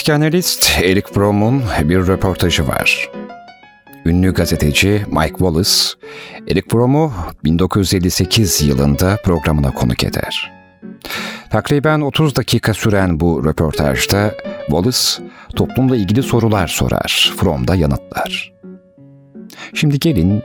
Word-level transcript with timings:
Psikanalist 0.00 0.70
Eric 0.82 1.12
Fromm'un 1.14 1.62
bir 1.82 2.06
röportajı 2.06 2.68
var. 2.68 3.10
Ünlü 4.04 4.34
gazeteci 4.34 5.04
Mike 5.08 5.28
Wallace, 5.28 5.70
Eric 6.48 6.68
Fromm'u 6.68 7.12
1958 7.44 8.62
yılında 8.62 9.18
programına 9.24 9.70
konuk 9.70 10.04
eder. 10.04 10.52
Takriben 11.50 12.00
30 12.00 12.36
dakika 12.36 12.74
süren 12.74 13.20
bu 13.20 13.44
röportajda 13.44 14.34
Wallace 14.66 14.98
toplumla 15.56 15.96
ilgili 15.96 16.22
sorular 16.22 16.68
sorar, 16.68 17.32
Fromm 17.36 17.68
da 17.68 17.74
yanıtlar. 17.74 18.52
Şimdi 19.74 19.98
gelin 19.98 20.42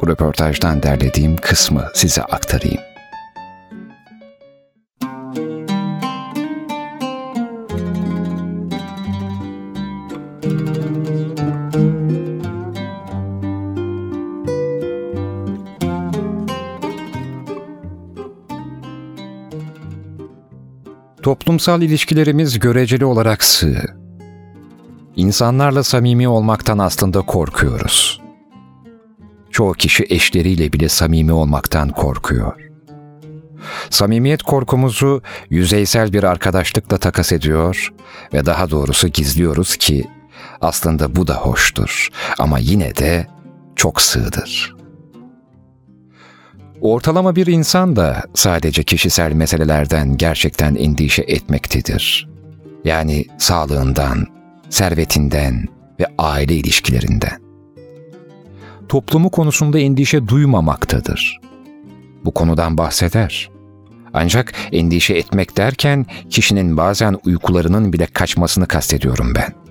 bu 0.00 0.08
röportajdan 0.08 0.82
derlediğim 0.82 1.36
kısmı 1.36 1.88
size 1.94 2.22
aktarayım. 2.22 2.91
Toplumsal 21.22 21.82
ilişkilerimiz 21.82 22.58
göreceli 22.58 23.04
olarak 23.04 23.44
sığ. 23.44 23.96
İnsanlarla 25.16 25.82
samimi 25.82 26.28
olmaktan 26.28 26.78
aslında 26.78 27.20
korkuyoruz. 27.20 28.20
Çoğu 29.50 29.72
kişi 29.72 30.06
eşleriyle 30.08 30.72
bile 30.72 30.88
samimi 30.88 31.32
olmaktan 31.32 31.88
korkuyor. 31.88 32.70
Samimiyet 33.90 34.42
korkumuzu 34.42 35.22
yüzeysel 35.50 36.12
bir 36.12 36.24
arkadaşlıkla 36.24 36.98
takas 36.98 37.32
ediyor 37.32 37.92
ve 38.34 38.46
daha 38.46 38.70
doğrusu 38.70 39.08
gizliyoruz 39.08 39.76
ki 39.76 40.04
aslında 40.60 41.16
bu 41.16 41.26
da 41.26 41.34
hoştur 41.34 42.08
ama 42.38 42.58
yine 42.58 42.96
de 42.96 43.26
çok 43.76 44.02
sığdır. 44.02 44.81
Ortalama 46.82 47.36
bir 47.36 47.46
insan 47.46 47.96
da 47.96 48.22
sadece 48.34 48.82
kişisel 48.82 49.32
meselelerden 49.32 50.16
gerçekten 50.16 50.74
endişe 50.74 51.22
etmektedir. 51.22 52.28
Yani 52.84 53.24
sağlığından, 53.38 54.26
servetinden 54.70 55.68
ve 56.00 56.06
aile 56.18 56.54
ilişkilerinden. 56.54 57.42
Toplumu 58.88 59.30
konusunda 59.30 59.78
endişe 59.78 60.28
duymamaktadır. 60.28 61.40
Bu 62.24 62.30
konudan 62.30 62.78
bahseder. 62.78 63.50
Ancak 64.14 64.52
endişe 64.72 65.14
etmek 65.14 65.56
derken 65.56 66.06
kişinin 66.30 66.76
bazen 66.76 67.18
uykularının 67.26 67.92
bile 67.92 68.06
kaçmasını 68.06 68.66
kastediyorum 68.66 69.32
ben. 69.34 69.61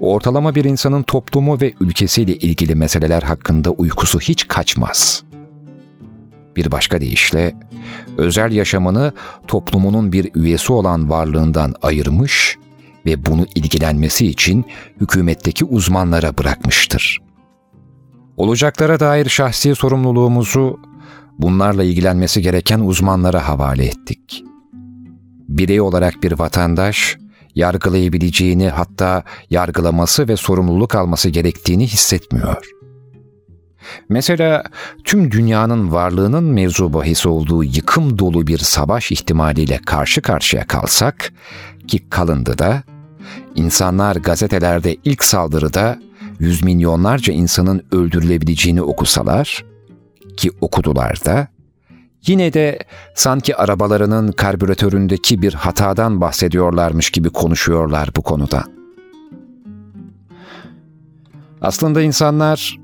Ortalama 0.00 0.54
bir 0.54 0.64
insanın 0.64 1.02
toplumu 1.02 1.60
ve 1.60 1.72
ülkesiyle 1.80 2.36
ilgili 2.36 2.74
meseleler 2.74 3.22
hakkında 3.22 3.70
uykusu 3.70 4.20
hiç 4.20 4.48
kaçmaz. 4.48 5.22
Bir 6.56 6.70
başka 6.70 7.00
deyişle, 7.00 7.54
özel 8.18 8.52
yaşamını 8.52 9.12
toplumunun 9.46 10.12
bir 10.12 10.30
üyesi 10.34 10.72
olan 10.72 11.10
varlığından 11.10 11.74
ayırmış 11.82 12.58
ve 13.06 13.26
bunu 13.26 13.46
ilgilenmesi 13.54 14.26
için 14.26 14.64
hükümetteki 15.00 15.64
uzmanlara 15.64 16.38
bırakmıştır. 16.38 17.18
Olacaklara 18.36 19.00
dair 19.00 19.28
şahsi 19.28 19.74
sorumluluğumuzu 19.74 20.80
bunlarla 21.38 21.84
ilgilenmesi 21.84 22.42
gereken 22.42 22.80
uzmanlara 22.80 23.48
havale 23.48 23.84
ettik. 23.84 24.44
Birey 25.48 25.80
olarak 25.80 26.22
bir 26.22 26.38
vatandaş, 26.38 27.18
yargılayabileceğini 27.54 28.68
hatta 28.68 29.22
yargılaması 29.50 30.28
ve 30.28 30.36
sorumluluk 30.36 30.94
alması 30.94 31.28
gerektiğini 31.28 31.86
hissetmiyor. 31.86 32.70
Mesela 34.08 34.64
tüm 35.04 35.30
dünyanın 35.30 35.92
varlığının 35.92 36.44
mevzu 36.44 36.92
bahis 36.92 37.26
olduğu 37.26 37.64
yıkım 37.64 38.18
dolu 38.18 38.46
bir 38.46 38.58
savaş 38.58 39.12
ihtimaliyle 39.12 39.80
karşı 39.86 40.22
karşıya 40.22 40.66
kalsak 40.66 41.32
ki 41.88 42.10
kalındı 42.10 42.58
da, 42.58 42.82
insanlar 43.54 44.16
gazetelerde 44.16 44.96
ilk 45.04 45.24
saldırıda 45.24 45.98
yüz 46.38 46.62
milyonlarca 46.62 47.32
insanın 47.32 47.82
öldürülebileceğini 47.92 48.82
okusalar 48.82 49.64
ki 50.36 50.50
okudular 50.60 51.24
da, 51.24 51.48
Yine 52.26 52.52
de 52.52 52.78
sanki 53.14 53.56
arabalarının 53.56 54.32
karbüratöründeki 54.32 55.42
bir 55.42 55.54
hatadan 55.54 56.20
bahsediyorlarmış 56.20 57.10
gibi 57.10 57.30
konuşuyorlar 57.30 58.10
bu 58.16 58.22
konuda. 58.22 58.64
Aslında 61.60 62.02
insanlar 62.02 62.78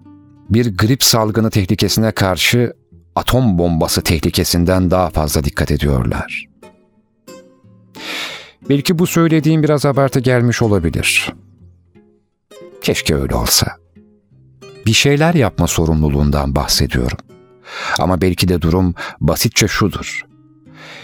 bir 0.51 0.77
grip 0.79 1.05
salgını 1.05 1.51
tehlikesine 1.51 2.13
karşı 2.13 2.73
atom 3.15 3.59
bombası 3.59 4.03
tehlikesinden 4.03 4.91
daha 4.91 5.11
fazla 5.11 5.45
dikkat 5.45 5.71
ediyorlar. 5.71 6.47
Belki 8.69 8.99
bu 8.99 9.07
söylediğim 9.07 9.63
biraz 9.63 9.87
abartı 9.87 10.21
gelmiş 10.21 10.63
olabilir. 10.63 11.35
Keşke 12.83 13.15
öyle 13.15 13.35
olsa. 13.35 13.67
Bir 14.87 14.93
şeyler 14.93 15.35
yapma 15.35 15.67
sorumluluğundan 15.67 16.55
bahsediyorum. 16.55 17.19
Ama 17.99 18.21
belki 18.21 18.49
de 18.49 18.63
durum 18.63 18.95
basitçe 19.21 19.69
şudur. 19.69 20.27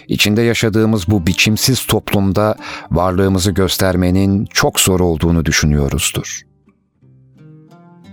İçinde 0.08 0.42
yaşadığımız 0.42 1.08
bu 1.08 1.26
biçimsiz 1.26 1.86
toplumda 1.86 2.56
varlığımızı 2.90 3.50
göstermenin 3.50 4.44
çok 4.44 4.80
zor 4.80 5.00
olduğunu 5.00 5.44
düşünüyoruzdur. 5.44 6.40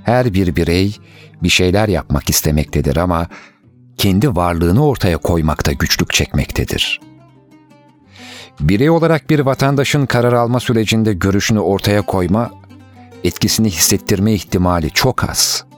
Her 0.04 0.34
bir 0.34 0.56
birey 0.56 0.96
bir 1.44 1.50
şeyler 1.50 1.88
yapmak 1.88 2.30
istemektedir 2.30 2.98
ama 2.98 3.28
kendi 3.98 4.36
varlığını 4.36 4.86
ortaya 4.86 5.18
koymakta 5.18 5.72
güçlük 5.72 6.14
çekmektedir. 6.14 7.00
Birey 8.60 8.90
olarak 8.90 9.30
bir 9.30 9.40
vatandaşın 9.40 10.06
karar 10.06 10.34
alma 10.34 10.60
sürecinde 10.60 11.14
görüşünü 11.14 11.60
ortaya 11.60 12.02
koyma, 12.02 12.52
etkisini 13.24 13.70
hissettirme 13.70 14.34
ihtimali 14.34 14.92
çok 14.92 15.30
az. 15.30 15.69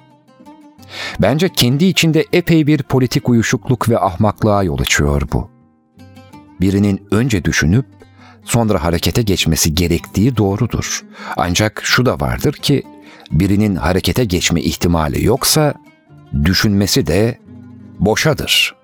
Bence 1.21 1.49
kendi 1.49 1.85
içinde 1.85 2.25
epey 2.33 2.67
bir 2.67 2.83
politik 2.83 3.29
uyuşukluk 3.29 3.89
ve 3.89 3.99
ahmaklığa 3.99 4.63
yol 4.63 4.79
açıyor 4.79 5.21
bu. 5.33 5.49
Birinin 6.61 7.07
önce 7.11 7.43
düşünüp 7.43 7.85
sonra 8.43 8.83
harekete 8.83 9.21
geçmesi 9.21 9.75
gerektiği 9.75 10.37
doğrudur. 10.37 11.05
Ancak 11.37 11.81
şu 11.83 12.05
da 12.05 12.19
vardır 12.19 12.53
ki 12.53 12.83
birinin 13.31 13.75
harekete 13.75 14.25
geçme 14.25 14.61
ihtimali 14.61 15.25
yoksa 15.25 15.73
düşünmesi 16.45 17.07
de 17.07 17.37
boşadır. 17.99 18.75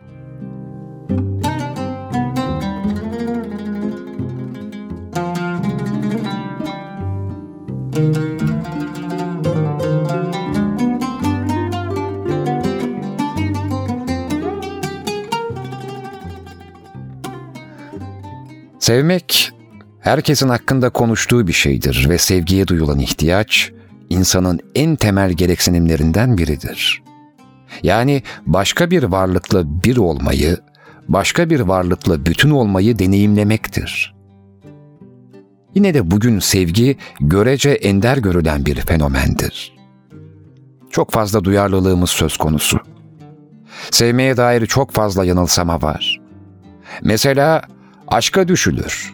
Sevmek 18.87 19.51
herkesin 19.99 20.49
hakkında 20.49 20.89
konuştuğu 20.89 21.47
bir 21.47 21.53
şeydir 21.53 22.05
ve 22.09 22.17
sevgiye 22.17 22.67
duyulan 22.67 22.99
ihtiyaç 22.99 23.71
insanın 24.09 24.59
en 24.75 24.95
temel 24.95 25.31
gereksinimlerinden 25.31 26.38
biridir. 26.38 27.03
Yani 27.83 28.23
başka 28.45 28.91
bir 28.91 29.03
varlıkla 29.03 29.83
bir 29.83 29.97
olmayı, 29.97 30.57
başka 31.09 31.50
bir 31.50 31.59
varlıkla 31.59 32.25
bütün 32.25 32.50
olmayı 32.50 33.00
deneyimlemektir. 33.00 34.15
Yine 35.75 35.94
de 35.94 36.12
bugün 36.12 36.39
sevgi 36.39 36.97
görece 37.19 37.69
ender 37.69 38.17
görülen 38.17 38.65
bir 38.65 38.75
fenomendir. 38.75 39.77
Çok 40.91 41.12
fazla 41.12 41.44
duyarlılığımız 41.44 42.09
söz 42.09 42.38
konusu. 42.38 42.79
Sevmeye 43.91 44.38
dair 44.38 44.65
çok 44.65 44.91
fazla 44.91 45.25
yanılsama 45.25 45.81
var. 45.81 46.21
Mesela 47.01 47.62
aşka 48.07 48.48
düşülür. 48.48 49.13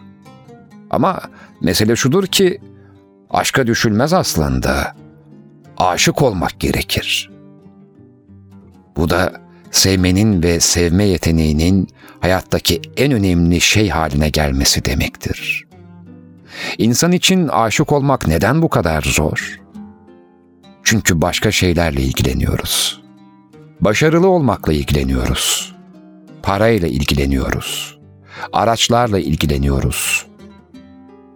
Ama 0.90 1.20
mesele 1.60 1.96
şudur 1.96 2.26
ki 2.26 2.60
aşka 3.30 3.66
düşülmez 3.66 4.12
aslında. 4.12 4.96
Aşık 5.76 6.22
olmak 6.22 6.60
gerekir. 6.60 7.30
Bu 8.96 9.10
da 9.10 9.32
sevmenin 9.70 10.42
ve 10.42 10.60
sevme 10.60 11.04
yeteneğinin 11.04 11.88
hayattaki 12.20 12.80
en 12.96 13.12
önemli 13.12 13.60
şey 13.60 13.88
haline 13.88 14.28
gelmesi 14.28 14.84
demektir. 14.84 15.64
İnsan 16.78 17.12
için 17.12 17.48
aşık 17.48 17.92
olmak 17.92 18.26
neden 18.26 18.62
bu 18.62 18.68
kadar 18.68 19.02
zor? 19.02 19.60
Çünkü 20.82 21.22
başka 21.22 21.50
şeylerle 21.50 22.02
ilgileniyoruz. 22.02 23.02
Başarılı 23.80 24.28
olmakla 24.28 24.72
ilgileniyoruz. 24.72 25.74
Parayla 26.42 26.88
ilgileniyoruz. 26.88 27.93
Araçlarla 28.52 29.18
ilgileniyoruz 29.18 30.26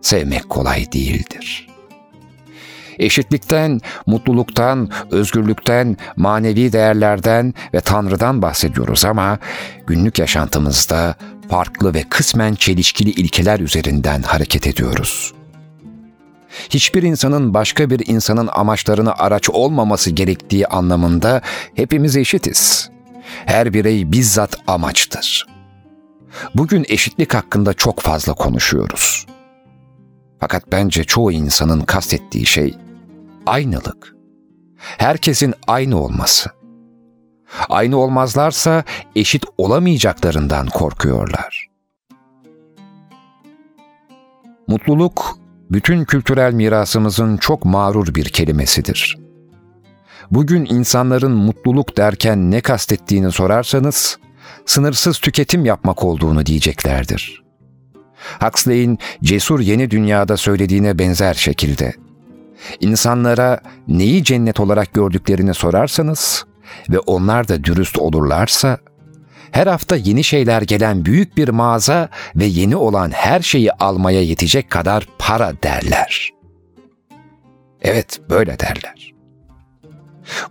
sevmek 0.00 0.48
kolay 0.48 0.92
değildir. 0.92 1.68
Eşitlikten, 2.98 3.80
mutluluktan, 4.06 4.90
özgürlükten, 5.10 5.96
manevi 6.16 6.72
değerlerden 6.72 7.54
ve 7.74 7.80
Tanrı'dan 7.80 8.42
bahsediyoruz 8.42 9.04
ama 9.04 9.38
günlük 9.86 10.18
yaşantımızda 10.18 11.14
farklı 11.48 11.94
ve 11.94 12.04
kısmen 12.10 12.54
çelişkili 12.54 13.10
ilkeler 13.10 13.60
üzerinden 13.60 14.22
hareket 14.22 14.66
ediyoruz. 14.66 15.34
Hiçbir 16.70 17.02
insanın 17.02 17.54
başka 17.54 17.90
bir 17.90 18.06
insanın 18.06 18.48
amaçlarına 18.52 19.14
araç 19.18 19.50
olmaması 19.50 20.10
gerektiği 20.10 20.66
anlamında 20.66 21.40
hepimiz 21.74 22.16
eşitiz. 22.16 22.90
Her 23.46 23.74
birey 23.74 24.12
bizzat 24.12 24.56
amaçtır. 24.66 25.57
Bugün 26.54 26.84
eşitlik 26.88 27.34
hakkında 27.34 27.74
çok 27.74 28.00
fazla 28.00 28.34
konuşuyoruz. 28.34 29.26
Fakat 30.40 30.72
bence 30.72 31.04
çoğu 31.04 31.32
insanın 31.32 31.80
kastettiği 31.80 32.46
şey 32.46 32.74
aynılık. 33.46 34.14
Herkesin 34.78 35.54
aynı 35.66 36.00
olması. 36.00 36.50
Aynı 37.68 37.96
olmazlarsa 37.96 38.84
eşit 39.16 39.44
olamayacaklarından 39.58 40.66
korkuyorlar. 40.66 41.68
Mutluluk 44.68 45.38
bütün 45.70 46.04
kültürel 46.04 46.52
mirasımızın 46.52 47.36
çok 47.36 47.64
mağrur 47.64 48.14
bir 48.14 48.24
kelimesidir. 48.24 49.18
Bugün 50.30 50.64
insanların 50.64 51.32
mutluluk 51.32 51.96
derken 51.96 52.50
ne 52.50 52.60
kastettiğini 52.60 53.32
sorarsanız, 53.32 54.18
sınırsız 54.66 55.18
tüketim 55.18 55.64
yapmak 55.64 56.04
olduğunu 56.04 56.46
diyeceklerdir. 56.46 57.42
Huxley'in 58.40 58.98
Cesur 59.22 59.60
Yeni 59.60 59.90
Dünya'da 59.90 60.36
söylediğine 60.36 60.98
benzer 60.98 61.34
şekilde, 61.34 61.92
insanlara 62.80 63.60
neyi 63.88 64.24
cennet 64.24 64.60
olarak 64.60 64.94
gördüklerini 64.94 65.54
sorarsanız 65.54 66.46
ve 66.90 66.98
onlar 66.98 67.48
da 67.48 67.64
dürüst 67.64 67.98
olurlarsa, 67.98 68.78
her 69.50 69.66
hafta 69.66 69.96
yeni 69.96 70.24
şeyler 70.24 70.62
gelen 70.62 71.04
büyük 71.04 71.36
bir 71.36 71.48
mağaza 71.48 72.08
ve 72.36 72.44
yeni 72.44 72.76
olan 72.76 73.10
her 73.10 73.40
şeyi 73.40 73.72
almaya 73.72 74.22
yetecek 74.22 74.70
kadar 74.70 75.08
para 75.18 75.52
derler. 75.62 76.30
Evet, 77.82 78.20
böyle 78.30 78.58
derler. 78.58 79.14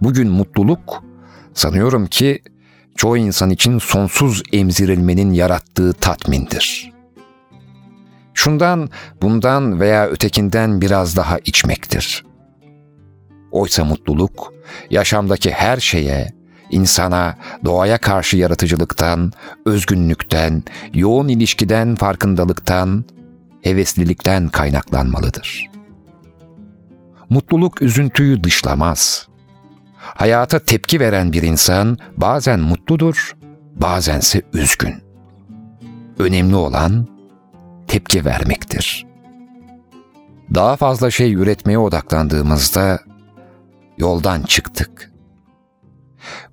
Bugün 0.01 0.29
mutluluk, 0.29 1.03
sanıyorum 1.53 2.07
ki 2.07 2.41
çoğu 2.97 3.17
insan 3.17 3.49
için 3.49 3.77
sonsuz 3.77 4.43
emzirilmenin 4.53 5.33
yarattığı 5.33 5.93
tatmindir. 5.93 6.91
Şundan, 8.33 8.89
bundan 9.21 9.79
veya 9.79 10.07
ötekinden 10.07 10.81
biraz 10.81 11.15
daha 11.15 11.39
içmektir. 11.39 12.25
Oysa 13.51 13.85
mutluluk, 13.85 14.53
yaşamdaki 14.89 15.51
her 15.51 15.77
şeye, 15.77 16.33
insana, 16.69 17.37
doğaya 17.65 17.97
karşı 17.97 18.37
yaratıcılıktan, 18.37 19.31
özgünlükten, 19.65 20.63
yoğun 20.93 21.27
ilişkiden 21.27 21.95
farkındalıktan, 21.95 23.05
heveslilikten 23.61 24.49
kaynaklanmalıdır. 24.49 25.69
Mutluluk 27.29 27.81
üzüntüyü 27.81 28.43
dışlamaz. 28.43 29.27
Hayata 30.15 30.59
tepki 30.59 30.99
veren 30.99 31.33
bir 31.33 31.43
insan 31.43 31.97
bazen 32.17 32.59
mutludur, 32.59 33.35
bazense 33.75 34.41
üzgün. 34.53 34.95
Önemli 36.19 36.55
olan 36.55 37.07
tepki 37.87 38.25
vermektir. 38.25 39.05
Daha 40.55 40.75
fazla 40.75 41.11
şey 41.11 41.33
üretmeye 41.33 41.77
odaklandığımızda 41.77 42.99
yoldan 43.97 44.41
çıktık. 44.41 45.11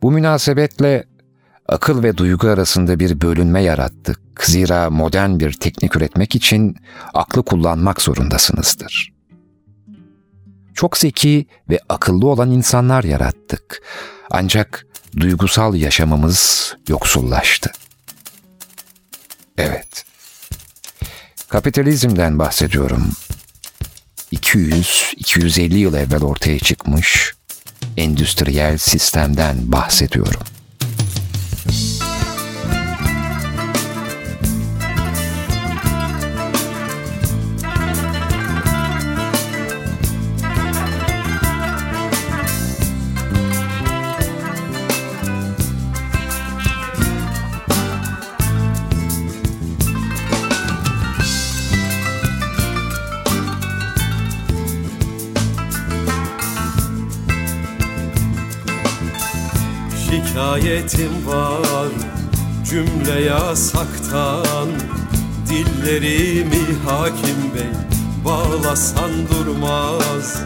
Bu 0.02 0.10
münasebetle 0.10 1.04
akıl 1.68 2.02
ve 2.02 2.16
duygu 2.16 2.48
arasında 2.48 2.98
bir 2.98 3.20
bölünme 3.20 3.62
yarattık. 3.62 4.20
Zira 4.40 4.90
modern 4.90 5.38
bir 5.38 5.52
teknik 5.52 5.96
üretmek 5.96 6.34
için 6.34 6.76
aklı 7.14 7.44
kullanmak 7.44 8.02
zorundasınızdır. 8.02 9.13
Çok 10.74 10.98
zeki 10.98 11.46
ve 11.70 11.80
akıllı 11.88 12.26
olan 12.28 12.50
insanlar 12.50 13.04
yarattık. 13.04 13.82
Ancak 14.30 14.86
duygusal 15.16 15.74
yaşamımız 15.74 16.74
yoksullaştı. 16.88 17.70
Evet. 19.58 20.04
Kapitalizmden 21.48 22.38
bahsediyorum. 22.38 23.12
200-250 24.32 25.74
yıl 25.74 25.94
evvel 25.94 26.22
ortaya 26.22 26.58
çıkmış 26.58 27.34
endüstriyel 27.96 28.78
sistemden 28.78 29.72
bahsediyorum. 29.72 30.42
Şikayetim 60.54 61.26
var. 61.26 61.88
Cümle 62.70 63.20
yasaktan 63.20 64.68
Dillerimi 65.48 66.66
hakim 66.86 67.54
bey 67.54 67.70
Bağlasan 68.24 69.10
durmaz. 69.28 70.42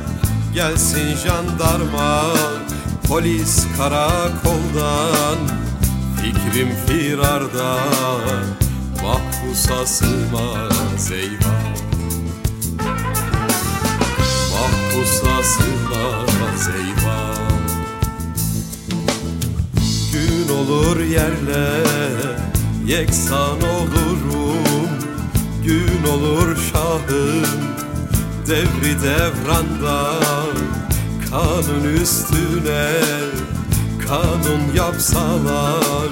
Gelsin 0.55 1.17
jandarma 1.17 2.25
Polis 3.09 3.67
karakoldan. 3.77 5.39
Fikrim 6.23 6.69
firarda 6.87 7.79
Mahpusa 9.03 9.87
sığmaz 9.87 11.13
eyvah. 11.13 11.75
Mahpusa 14.51 15.43
sığmaz 15.43 16.69
eyvah 16.69 17.08
Olur 20.51 21.01
yerle 21.01 21.85
Yeksan 22.87 23.57
olurum. 23.63 24.89
Gün 25.65 26.11
olur 26.13 26.57
şahım 26.73 27.45
Devri 28.47 29.03
devranda. 29.03 30.15
Kanun 31.31 31.95
üstüne 32.03 32.91
Kanun 34.09 34.75
yapsalar 34.77 36.09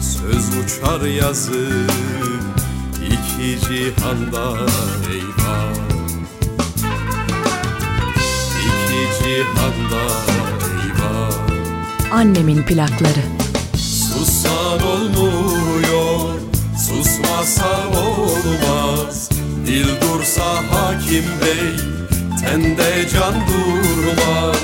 Söz 0.00 0.48
uçar 0.58 1.00
yazı 1.06 1.68
iki 3.06 3.60
cihanda 3.60 4.56
eyvah. 5.12 5.74
İki 8.60 9.22
cihanda 9.22 10.04
eyvah. 10.82 11.32
Annemin 12.12 12.62
plakları. 12.62 13.47
Sussan 14.18 14.82
olmuyor, 14.82 16.40
susmasan 16.86 17.94
olmaz. 17.94 19.28
Dil 19.66 19.88
dursa 20.00 20.44
hakim 20.70 21.24
bey, 21.40 21.76
tende 22.40 23.08
can 23.12 23.34
durmaz. 23.34 24.56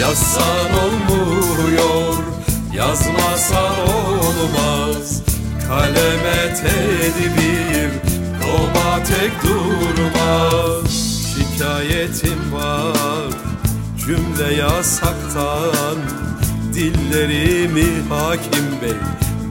Yazsan 0.00 0.70
olmuyor, 0.84 2.24
yazmasan 2.74 3.74
olmaz. 3.88 5.22
Kaleme 5.68 6.54
tedbir, 6.54 7.90
koma 8.42 9.02
tek 9.04 9.32
durmaz. 9.42 10.90
Şikayetim 11.34 12.52
var, 12.52 13.32
cümle 14.06 14.54
yasaktan 14.54 15.98
Dillerimi 16.78 18.08
hakim 18.08 18.66
bey 18.82 18.98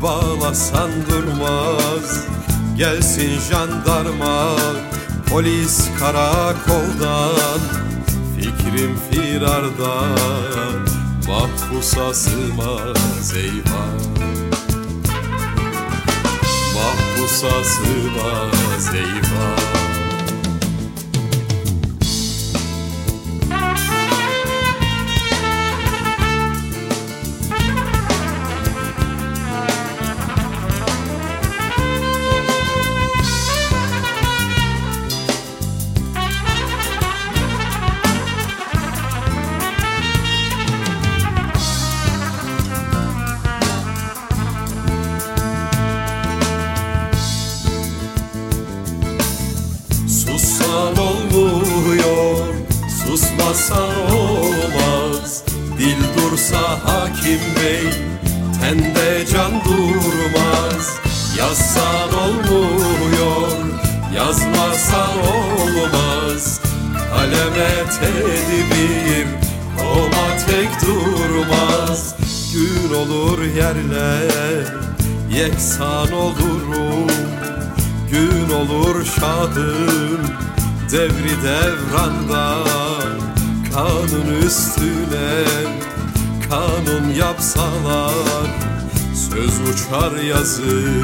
bağlasan 0.02 0.90
durmaz. 1.10 2.26
Gelsin 2.78 3.40
jandarma 3.50 4.56
polis 5.30 5.86
karakoldan. 6.00 7.60
Fikrim 8.36 8.98
firarda 9.12 9.96
mahpusa 11.28 12.14
sığmaz 12.14 13.36
eyvah. 13.36 13.98
Mahpusa 16.76 17.64
sığmaz 17.64 18.96
eyvah 18.96 19.77
Devri 80.98 81.44
devranda 81.44 82.58
Kanun 83.74 84.42
üstüne 84.46 85.44
Kanun 86.50 87.14
yapsalar 87.14 88.48
Söz 89.14 89.60
uçar 89.70 90.24
yazı 90.24 91.04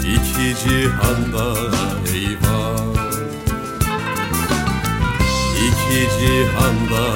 iki 0.00 0.56
cihanda 0.60 1.54
eyvah. 2.14 2.94
İki 5.66 6.08
cihanda 6.18 7.06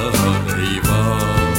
eyvah. 0.57 1.53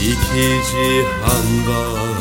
İki 0.00 0.60
cihanda 0.70 2.13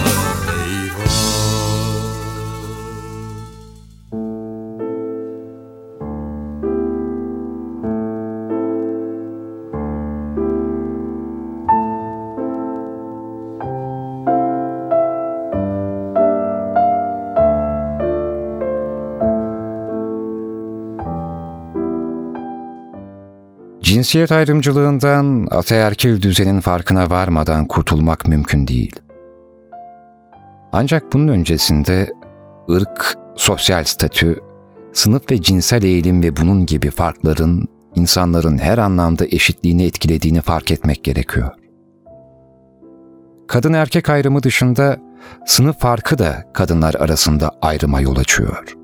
Cinsiyet 24.14 24.32
ayrımcılığından 24.32 25.48
ataerkil 25.52 26.22
düzenin 26.22 26.60
farkına 26.60 27.10
varmadan 27.10 27.66
kurtulmak 27.66 28.28
mümkün 28.28 28.68
değil. 28.68 28.96
Ancak 30.72 31.14
bunun 31.14 31.28
öncesinde 31.28 32.10
ırk, 32.70 33.16
sosyal 33.36 33.84
statü, 33.84 34.40
sınıf 34.94 35.32
ve 35.32 35.42
cinsel 35.42 35.84
eğilim 35.84 36.24
ve 36.24 36.38
bunun 36.38 36.66
gibi 36.66 36.90
farkların 36.90 37.68
insanların 37.96 38.58
her 38.58 38.78
anlamda 38.78 39.26
eşitliğini 39.26 39.84
etkilediğini 39.86 40.42
fark 40.42 40.72
etmek 40.72 41.04
gerekiyor. 41.04 41.52
Kadın 43.48 43.74
erkek 43.74 44.10
ayrımı 44.10 44.44
dışında 44.44 44.98
sınıf 45.46 45.80
farkı 45.80 46.18
da 46.18 46.44
kadınlar 46.54 46.96
arasında 46.96 47.52
ayrıma 47.62 48.02
yol 48.02 48.18
açıyor. 48.18 48.78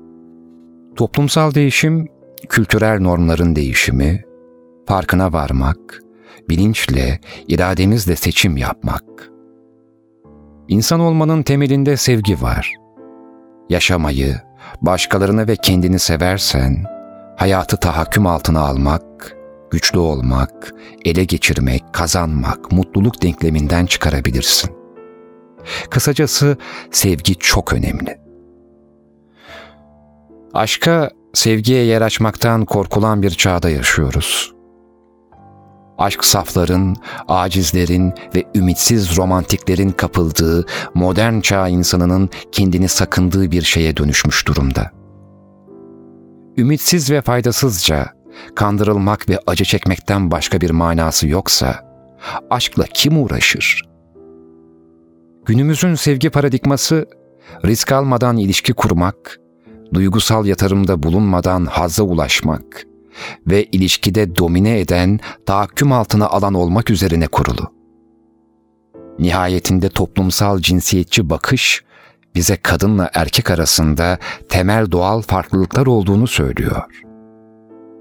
Toplumsal 0.96 1.54
değişim, 1.54 2.08
kültürel 2.48 3.00
normların 3.00 3.56
değişimi, 3.56 4.29
farkına 4.90 5.32
varmak, 5.32 6.02
bilinçle, 6.48 7.20
irademizle 7.48 8.16
seçim 8.16 8.56
yapmak. 8.56 9.04
İnsan 10.68 11.00
olmanın 11.00 11.42
temelinde 11.42 11.96
sevgi 11.96 12.42
var. 12.42 12.74
Yaşamayı, 13.68 14.36
başkalarını 14.82 15.48
ve 15.48 15.56
kendini 15.56 15.98
seversen, 15.98 16.84
hayatı 17.36 17.76
tahakküm 17.76 18.26
altına 18.26 18.60
almak, 18.60 19.36
güçlü 19.70 19.98
olmak, 19.98 20.74
ele 21.04 21.24
geçirmek, 21.24 21.82
kazanmak, 21.92 22.72
mutluluk 22.72 23.22
denkleminden 23.22 23.86
çıkarabilirsin. 23.86 24.70
Kısacası 25.90 26.56
sevgi 26.90 27.34
çok 27.34 27.72
önemli. 27.72 28.20
Aşka, 30.54 31.10
sevgiye 31.34 31.84
yer 31.84 32.02
açmaktan 32.02 32.64
korkulan 32.64 33.22
bir 33.22 33.30
çağda 33.30 33.70
yaşıyoruz 33.70 34.59
aşk 36.00 36.24
safların, 36.24 36.96
acizlerin 37.28 38.14
ve 38.34 38.44
ümitsiz 38.54 39.16
romantiklerin 39.16 39.90
kapıldığı 39.90 40.66
modern 40.94 41.40
çağ 41.40 41.68
insanının 41.68 42.30
kendini 42.52 42.88
sakındığı 42.88 43.50
bir 43.50 43.62
şeye 43.62 43.96
dönüşmüş 43.96 44.46
durumda. 44.46 44.90
Ümitsiz 46.56 47.10
ve 47.10 47.22
faydasızca, 47.22 48.06
kandırılmak 48.54 49.28
ve 49.28 49.38
acı 49.46 49.64
çekmekten 49.64 50.30
başka 50.30 50.60
bir 50.60 50.70
manası 50.70 51.28
yoksa, 51.28 51.90
aşkla 52.50 52.84
kim 52.94 53.22
uğraşır? 53.22 53.82
Günümüzün 55.46 55.94
sevgi 55.94 56.30
paradigması, 56.30 57.06
risk 57.64 57.92
almadan 57.92 58.36
ilişki 58.36 58.72
kurmak, 58.72 59.40
duygusal 59.94 60.46
yatırımda 60.46 61.02
bulunmadan 61.02 61.66
hazza 61.66 62.02
ulaşmak, 62.02 62.89
ve 63.46 63.64
ilişkide 63.64 64.36
domine 64.36 64.80
eden, 64.80 65.20
tahakküm 65.46 65.92
altına 65.92 66.26
alan 66.26 66.54
olmak 66.54 66.90
üzerine 66.90 67.26
kurulu. 67.26 67.72
Nihayetinde 69.18 69.88
toplumsal 69.88 70.58
cinsiyetçi 70.58 71.30
bakış, 71.30 71.84
bize 72.34 72.56
kadınla 72.56 73.10
erkek 73.14 73.50
arasında 73.50 74.18
temel 74.48 74.90
doğal 74.90 75.22
farklılıklar 75.22 75.86
olduğunu 75.86 76.26
söylüyor. 76.26 76.82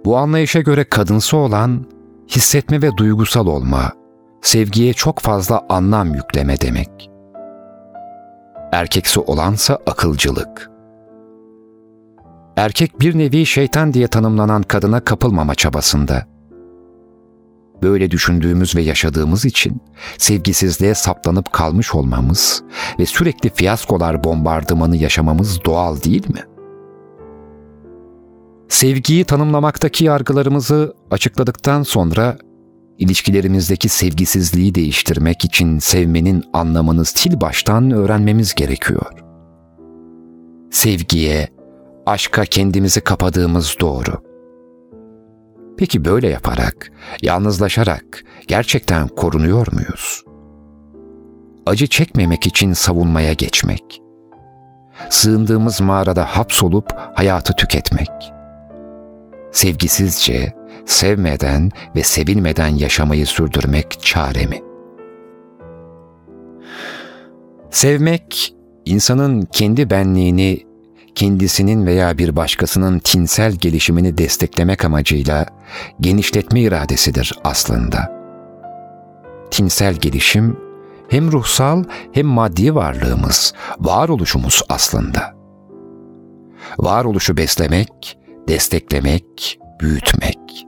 Bu 0.06 0.18
anlayışa 0.18 0.62
göre 0.62 0.84
kadınsı 0.84 1.38
olan, 1.38 1.86
hissetme 2.30 2.82
ve 2.82 2.98
duygusal 2.98 3.48
olma, 3.48 3.92
sevgiye 4.42 4.94
çok 4.94 5.20
fazla 5.20 5.66
anlam 5.70 6.13
yükleme 6.16 6.62
demek. 6.62 7.10
Erkeksi 8.72 9.20
olansa 9.20 9.80
akılcılık, 9.88 10.72
erkek 12.60 13.00
bir 13.00 13.18
nevi 13.18 13.46
şeytan 13.46 13.94
diye 13.94 14.08
tanımlanan 14.08 14.63
kadına 14.63 15.00
kapılmama 15.00 15.56
çabasında. 15.56 16.28
Böyle 17.84 18.12
düşündüğümüz 18.12 18.75
ve 18.75 18.82
yaşadığımız 18.82 19.46
için 19.46 19.82
sevgisizliğe 20.18 20.96
saplanıp 20.96 21.54
kalmış 21.54 21.96
olmamız 21.96 22.63
ve 23.00 23.06
sürekli 23.06 23.50
fiyaskolar 23.50 24.24
bombardımanı 24.24 24.98
yaşamamız 24.98 25.66
doğal 25.66 26.01
değil 26.01 26.30
mi? 26.30 26.44
Sevgiyi 28.70 29.25
tanımlamaktaki 29.25 30.06
yargılarımızı 30.06 30.94
açıkladıktan 31.12 31.84
sonra 31.84 32.38
ilişkilerimizdeki 32.98 33.89
sevgisizliği 33.89 34.75
değiştirmek 34.75 35.46
için 35.46 35.80
sevmenin 35.80 36.44
anlamını 36.54 37.06
sil 37.16 37.34
baştan 37.42 37.92
öğrenmemiz 37.92 38.56
gerekiyor. 38.56 39.12
Sevgiye, 40.72 41.59
aşka 42.10 42.46
kendimizi 42.46 43.01
kapadığımız 43.01 43.75
doğru. 43.82 44.24
Peki 45.78 46.06
böyle 46.06 46.30
yaparak, 46.30 46.92
yalnızlaşarak 47.22 48.24
gerçekten 48.48 49.08
korunuyor 49.08 49.68
muyuz? 49.72 50.24
Acı 51.66 51.88
çekmemek 51.88 52.48
için 52.48 52.74
savunmaya 52.74 53.34
geçmek. 53.34 54.01
Sığındığımız 55.10 55.82
mağarada 55.82 56.25
hapsolup 56.38 56.94
hayatı 57.16 57.54
tüketmek. 57.54 58.10
Sevgisizce, 59.51 60.54
sevmeden 60.86 61.72
ve 61.96 62.04
sevilmeden 62.04 62.75
yaşamayı 62.75 63.25
sürdürmek 63.25 64.01
çare 64.01 64.46
mi? 64.46 64.62
Sevmek, 67.70 68.56
insanın 68.86 69.42
kendi 69.42 69.89
benliğini 69.89 70.69
kendisinin 71.20 71.86
veya 71.86 72.18
bir 72.18 72.36
başkasının 72.36 73.00
tinsel 73.00 73.52
gelişimini 73.52 74.18
desteklemek 74.18 74.86
amacıyla 74.86 75.46
genişletme 76.02 76.62
iradesidir 76.62 77.40
aslında. 77.44 78.12
Tinsel 79.52 79.96
gelişim 79.96 80.58
hem 81.10 81.32
ruhsal 81.32 81.84
hem 82.12 82.26
maddi 82.26 82.76
varlığımız, 82.76 83.54
varoluşumuz 83.80 84.62
aslında. 84.70 85.36
Varoluşu 86.78 87.38
beslemek, 87.38 88.18
desteklemek, 88.48 89.60
büyütmek. 89.82 90.66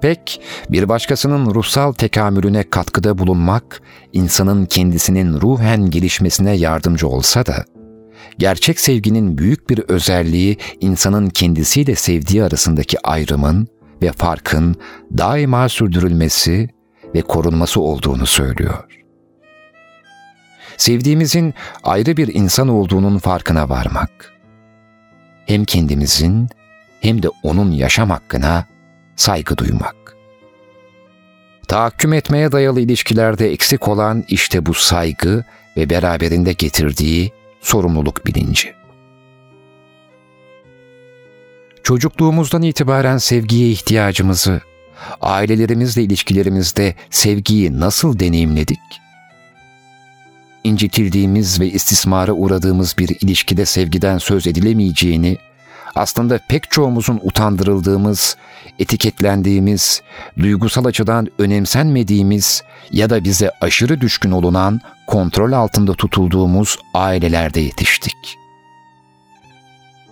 Pek 0.00 0.40
bir 0.70 0.88
başkasının 0.88 1.54
ruhsal 1.54 1.92
tekamülüne 1.92 2.70
katkıda 2.70 3.18
bulunmak, 3.18 3.82
insanın 4.12 4.66
kendisinin 4.66 5.40
ruhen 5.40 5.90
gelişmesine 5.90 6.52
yardımcı 6.52 7.08
olsa 7.08 7.46
da, 7.46 7.64
gerçek 8.38 8.80
sevginin 8.80 9.38
büyük 9.38 9.70
bir 9.70 9.78
özelliği 9.78 10.56
insanın 10.80 11.28
kendisiyle 11.28 11.94
sevdiği 11.94 12.44
arasındaki 12.44 13.06
ayrımın 13.06 13.68
ve 14.02 14.12
farkın 14.12 14.76
daima 15.18 15.68
sürdürülmesi 15.68 16.68
ve 17.14 17.22
korunması 17.22 17.80
olduğunu 17.80 18.26
söylüyor. 18.26 18.84
Sevdiğimizin 20.76 21.54
ayrı 21.82 22.16
bir 22.16 22.34
insan 22.34 22.68
olduğunun 22.68 23.18
farkına 23.18 23.68
varmak. 23.68 24.32
Hem 25.46 25.64
kendimizin 25.64 26.48
hem 27.00 27.22
de 27.22 27.28
onun 27.42 27.70
yaşam 27.70 28.10
hakkına 28.10 28.66
saygı 29.16 29.58
duymak. 29.58 30.16
Tahakküm 31.68 32.12
etmeye 32.12 32.52
dayalı 32.52 32.80
ilişkilerde 32.80 33.52
eksik 33.52 33.88
olan 33.88 34.24
işte 34.28 34.66
bu 34.66 34.74
saygı 34.74 35.44
ve 35.76 35.90
beraberinde 35.90 36.52
getirdiği 36.52 37.32
sorumluluk 37.66 38.26
bilinci. 38.26 38.74
Çocukluğumuzdan 41.82 42.62
itibaren 42.62 43.18
sevgiye 43.18 43.70
ihtiyacımızı, 43.70 44.60
ailelerimizle 45.20 46.02
ilişkilerimizde 46.02 46.94
sevgiyi 47.10 47.80
nasıl 47.80 48.18
deneyimledik? 48.18 48.78
İncitildiğimiz 50.64 51.60
ve 51.60 51.66
istismara 51.66 52.32
uğradığımız 52.32 52.94
bir 52.98 53.16
ilişkide 53.20 53.64
sevgiden 53.66 54.18
söz 54.18 54.46
edilemeyeceğini, 54.46 55.38
aslında 55.96 56.38
pek 56.48 56.70
çoğumuzun 56.70 57.20
utandırıldığımız, 57.22 58.36
etiketlendiğimiz, 58.78 60.02
duygusal 60.38 60.84
açıdan 60.84 61.28
önemsenmediğimiz 61.38 62.62
ya 62.90 63.10
da 63.10 63.24
bize 63.24 63.50
aşırı 63.60 64.00
düşkün 64.00 64.30
olunan, 64.30 64.80
kontrol 65.06 65.52
altında 65.52 65.94
tutulduğumuz 65.94 66.78
ailelerde 66.94 67.60
yetiştik. 67.60 68.38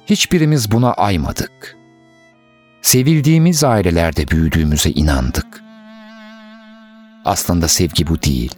Hiçbirimiz 0.06 0.70
buna 0.70 0.92
aymadık. 0.92 1.76
Sevildiğimiz 2.82 3.64
ailelerde 3.64 4.28
büyüdüğümüze 4.28 4.90
inandık. 4.90 5.64
Aslında 7.24 7.68
sevgi 7.68 8.06
bu 8.06 8.22
değil. 8.22 8.54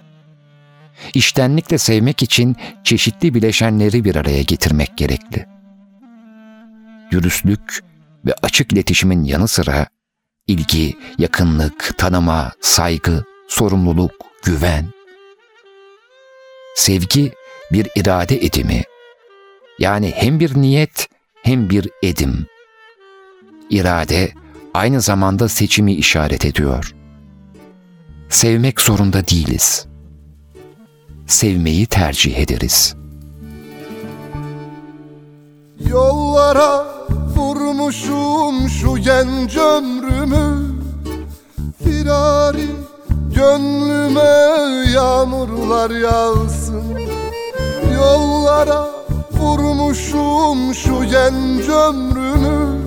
İştenlikle 1.14 1.78
sevmek 1.78 2.22
için 2.22 2.56
çeşitli 2.84 3.34
bileşenleri 3.34 4.04
bir 4.04 4.16
araya 4.16 4.42
getirmek 4.42 4.96
gerekli. 4.96 5.55
Dürüstlük 7.10 7.82
ve 8.26 8.34
açık 8.42 8.72
iletişimin 8.72 9.24
yanı 9.24 9.48
sıra 9.48 9.86
ilgi, 10.46 10.96
yakınlık, 11.18 11.98
tanıma, 11.98 12.52
saygı, 12.60 13.24
sorumluluk, 13.48 14.12
güven. 14.42 14.92
Sevgi 16.74 17.32
bir 17.72 17.88
irade 17.96 18.36
edimi. 18.36 18.82
Yani 19.78 20.12
hem 20.16 20.40
bir 20.40 20.56
niyet 20.56 21.08
hem 21.42 21.70
bir 21.70 21.90
edim. 22.02 22.46
İrade 23.70 24.32
aynı 24.74 25.00
zamanda 25.00 25.48
seçimi 25.48 25.94
işaret 25.94 26.44
ediyor. 26.44 26.94
Sevmek 28.28 28.80
zorunda 28.80 29.28
değiliz. 29.28 29.86
Sevmeyi 31.26 31.86
tercih 31.86 32.38
ederiz. 32.38 32.96
Yollara 35.80 36.86
vurmuşum 37.36 38.68
şu 38.68 38.96
genç 38.96 39.56
ömrümü. 39.56 40.76
Firari 41.84 42.70
gönlüme 43.34 44.90
yağmurlar 44.94 45.90
yağsın. 45.90 46.82
Yollara 47.94 48.88
vurmuşum 49.32 50.74
şu 50.74 51.04
genç 51.04 51.68
ömrümü. 51.68 52.80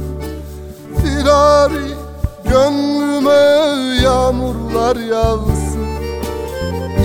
Firari 0.97 1.95
gönlüme 2.43 4.01
yağmurlar 4.03 4.95
yağsın. 4.95 5.89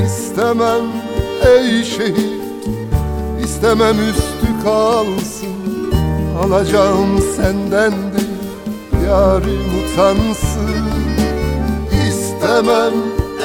İstemem 0.07 0.85
ey 1.47 1.85
şehit 1.85 2.45
istemem 3.45 3.97
üstü 4.11 4.63
kalsın 4.65 5.54
Alacağım 6.43 7.19
senden 7.37 7.93
değil 7.93 8.35
yarim 9.07 9.85
utansın. 9.85 10.85
İstemem 12.09 12.93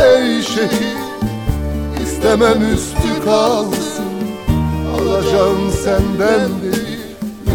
ey 0.03 0.41
şehit 0.41 0.97
istemem 2.03 2.73
üstü 2.73 3.25
kalsın. 3.25 4.05
Alacağım 4.95 5.71
senden 5.83 6.49
değil 6.61 6.99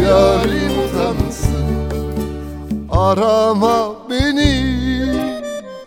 yarim 0.03 0.71
utansın. 0.85 1.65
Arama 2.91 3.95
beni 4.09 4.75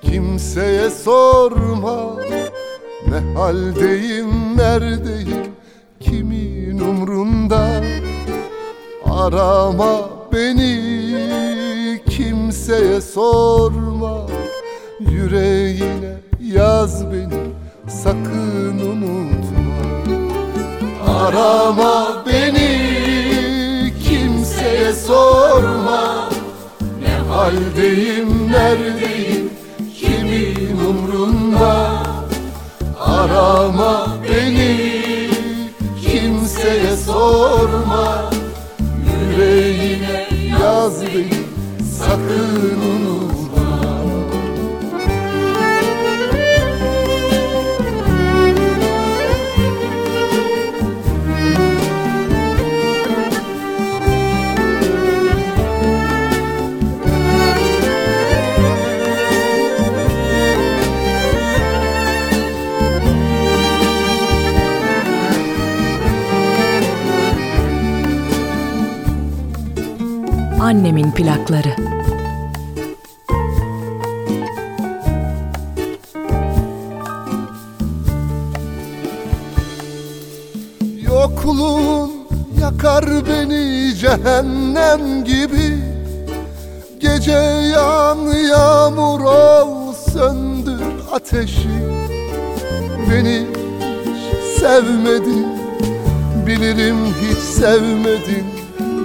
kimseye 0.02 0.90
sorma. 0.90 2.16
Ne 3.08 3.34
haldeyim 3.34 4.56
neredeyim 4.56 5.46
kimin 6.00 6.78
umrunda 6.78 7.80
Arama 9.18 10.10
beni 10.32 12.00
kimseye 12.10 13.00
sorma. 13.00 14.26
Yüreğine 15.00 16.16
yaz 16.40 17.12
beni 17.12 17.40
sakın 17.88 18.78
unutma. 18.78 19.78
Arama 21.18 22.24
beni 22.26 22.70
kimseye 24.08 24.92
sorma. 24.92 26.28
Ne 27.02 27.14
haldeyim 27.34 28.52
neredeyim 28.52 29.50
kimin 30.00 30.78
umrunda? 30.88 32.02
Arama 33.00 34.08
beni 34.24 35.00
kimseye 36.02 36.96
sorma 36.96 38.27
yaz 40.88 41.02
beni 41.02 41.30
sakın 41.98 42.80
unutma 42.80 43.27
plakları. 71.18 71.74
Yokluğun 81.02 82.10
yakar 82.60 83.04
beni 83.06 83.94
cehennem 83.94 85.24
gibi. 85.24 85.78
Gece 87.00 87.32
yan 87.72 88.18
yağmur 88.50 89.20
ol 89.20 89.92
söndür 89.92 90.82
ateşi. 91.12 91.68
Beni 93.10 93.46
hiç 94.04 94.60
sevmedin 94.60 95.46
Bilirim 96.46 96.96
hiç 97.06 97.38
sevmedin. 97.38 98.44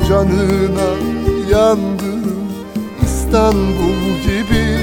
Canına 0.10 1.13
yandım 1.52 1.92
İstanbul 3.34 4.22
gibi 4.24 4.78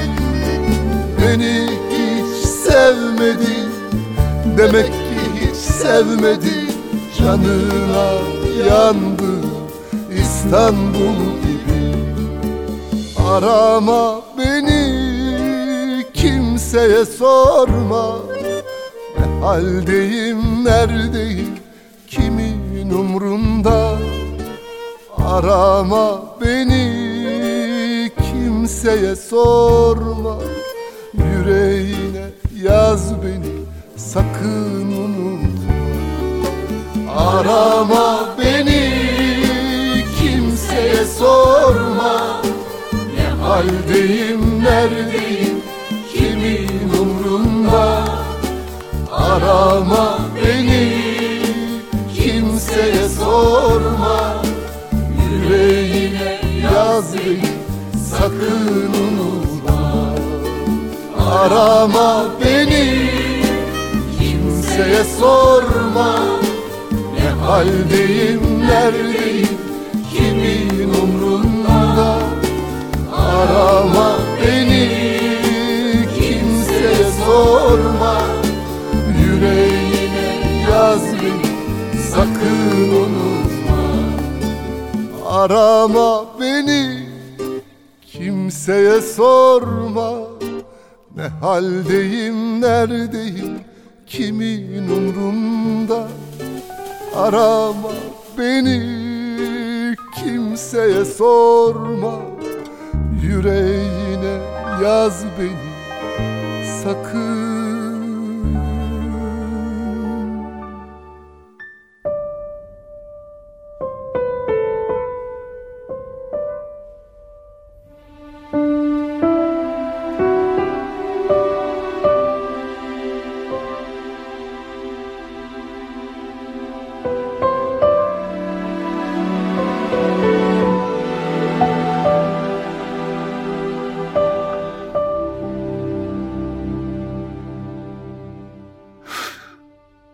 Beni 1.19 1.69
hiç 1.91 2.47
sevmedin 2.47 3.71
Demek 4.59 4.87
ki 4.87 5.41
hiç 5.41 5.57
sevmedin 5.57 6.71
Canına 7.19 8.13
yandım 8.69 9.51
İstanbul 10.21 11.19
gibi. 11.43 11.95
Arama 13.29 14.21
beni 14.39 16.05
kimseye 16.15 17.05
sorma. 17.05 18.17
Ne 19.19 19.47
haldeyim 19.47 20.65
neredeyim 20.65 21.59
kimin 22.07 22.91
umrunda? 22.91 23.99
Arama 25.19 26.30
kimseye 28.81 29.16
sorma. 29.16 30.37
Yüreğine 31.14 32.27
yaz 32.62 33.23
beni 33.23 33.53
sakın 33.97 34.93
unutma. 34.93 35.75
Arama 37.16 38.29
beni 38.38 38.90
kimseye 40.21 41.05
sorma. 41.19 42.43
Ne 43.16 43.43
haldeyim 43.43 44.64
neredeyim 44.64 45.62
kimin 46.12 46.90
umrunda? 47.01 48.05
Arama 49.12 50.19
beni 50.37 50.93
kimseye 52.14 53.09
sorma 53.09 53.89
sakın 58.21 58.93
unutma. 59.03 60.15
Arama 61.33 62.25
beni 62.45 63.11
Kimseye 64.19 65.05
sorma. 65.05 66.19
Ne 67.15 67.29
haldeyim 67.45 68.41
neredeyim 68.69 69.59
Kimin 70.13 70.95
umrunda? 71.03 72.19
Arama 73.17 74.17
beni 74.43 74.89
Kimseye 76.15 77.07
sorma. 77.27 78.21
Yüreğine 79.21 80.61
yaz 80.71 81.03
beni 81.13 81.51
Sakın 82.11 82.91
unutma. 82.91 83.81
Arama 85.31 86.25
beni 86.41 86.89
Kimseye 88.51 89.01
sorma. 89.01 90.11
Ne 91.17 91.23
haldeyim 91.23 92.61
neredeyim 92.61 93.61
Kimin 94.07 94.89
umrunda? 94.89 96.09
Arama 97.17 97.93
beni 98.39 99.97
Kimseye 100.17 101.05
sorma. 101.05 102.13
Yüreğine 103.23 104.39
yaz 104.83 105.25
beni 105.39 105.71
Sakın 106.83 107.50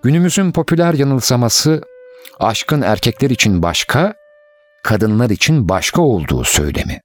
Günümüzün 0.06 0.52
popüler 0.52 0.94
yanılsaması 0.94 1.82
aşkın 2.38 2.82
erkekler 2.82 3.30
için 3.30 3.62
başka, 3.62 4.14
kadınlar 4.82 5.30
için 5.30 5.68
başka 5.68 6.02
olduğu 6.02 6.44
söylemi. 6.44 7.00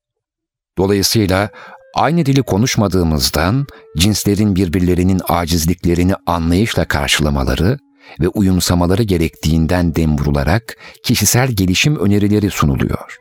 Dolayısıyla 0.77 1.49
aynı 1.95 2.25
dili 2.25 2.43
konuşmadığımızdan 2.43 3.65
cinslerin 3.97 4.55
birbirlerinin 4.55 5.21
acizliklerini 5.27 6.13
anlayışla 6.25 6.85
karşılamaları 6.85 7.77
ve 8.19 8.27
uyumsamaları 8.27 9.03
gerektiğinden 9.03 9.95
dem 9.95 10.17
vurularak 10.17 10.77
kişisel 11.03 11.51
gelişim 11.51 11.99
önerileri 11.99 12.49
sunuluyor. 12.49 13.17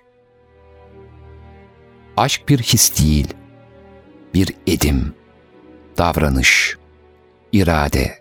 Aşk 2.17 2.49
bir 2.49 2.59
his 2.59 2.99
değil, 2.99 3.29
bir 4.35 4.55
edim, 4.67 5.15
davranış, 5.99 6.77
irade, 7.53 8.20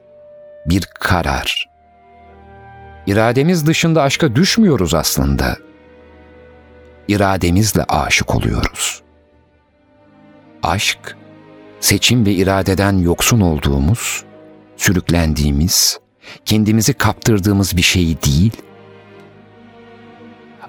bir 0.65 0.81
karar. 0.81 1.69
İrademiz 3.07 3.67
dışında 3.67 4.01
aşka 4.01 4.35
düşmüyoruz 4.35 4.93
aslında. 4.93 5.57
İrademizle 7.07 7.83
aşık 7.83 8.35
oluyoruz. 8.35 9.01
Aşk, 10.63 11.17
seçim 11.79 12.25
ve 12.25 12.31
iradeden 12.33 12.97
yoksun 12.97 13.41
olduğumuz, 13.41 14.23
sürüklendiğimiz, 14.77 15.99
kendimizi 16.45 16.93
kaptırdığımız 16.93 17.77
bir 17.77 17.81
şey 17.81 18.21
değil. 18.21 18.53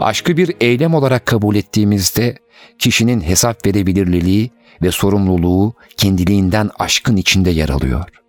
Aşkı 0.01 0.37
bir 0.37 0.57
eylem 0.61 0.95
olarak 0.95 1.27
kabul 1.27 1.57
ettiğimizde 1.57 2.39
kişinin 2.79 3.21
hesap 3.21 3.67
verebilirliliği 3.67 4.51
ve 4.83 4.91
sorumluluğu 4.91 5.75
kendiliğinden 5.97 6.71
aşkın 6.79 7.17
içinde 7.17 7.51
yer 7.51 7.69
alıyor. 7.69 8.20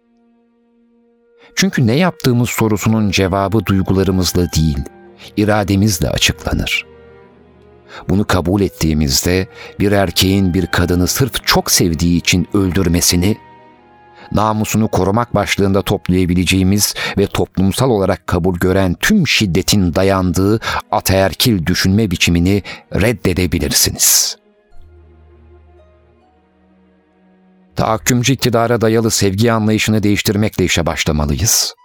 Çünkü 1.55 1.87
ne 1.87 1.95
yaptığımız 1.95 2.49
sorusunun 2.49 3.11
cevabı 3.11 3.65
duygularımızla 3.65 4.51
değil, 4.51 4.77
irademizle 5.37 6.09
açıklanır. 6.09 6.85
Bunu 8.09 8.27
kabul 8.27 8.61
ettiğimizde 8.61 9.47
bir 9.79 9.91
erkeğin 9.91 10.53
bir 10.53 10.67
kadını 10.67 11.07
sırf 11.07 11.45
çok 11.45 11.71
sevdiği 11.71 12.17
için 12.17 12.47
öldürmesini, 12.53 13.37
namusunu 14.31 14.87
korumak 14.87 15.35
başlığında 15.35 15.81
toplayabileceğimiz 15.81 16.93
ve 17.17 17.27
toplumsal 17.27 17.89
olarak 17.89 18.27
kabul 18.27 18.57
gören 18.57 18.95
tüm 18.99 19.27
şiddetin 19.27 19.93
dayandığı 19.93 20.59
ataerkil 20.91 21.65
düşünme 21.65 22.11
biçimini 22.11 22.63
reddedebilirsiniz.'' 22.95 24.40
Tahakkümcü 27.75 28.33
iktidara 28.33 28.81
dayalı 28.81 29.11
sevgi 29.11 29.51
anlayışını 29.51 30.03
değiştirmekle 30.03 30.65
işe 30.65 30.85
başlamalıyız. 30.85 31.75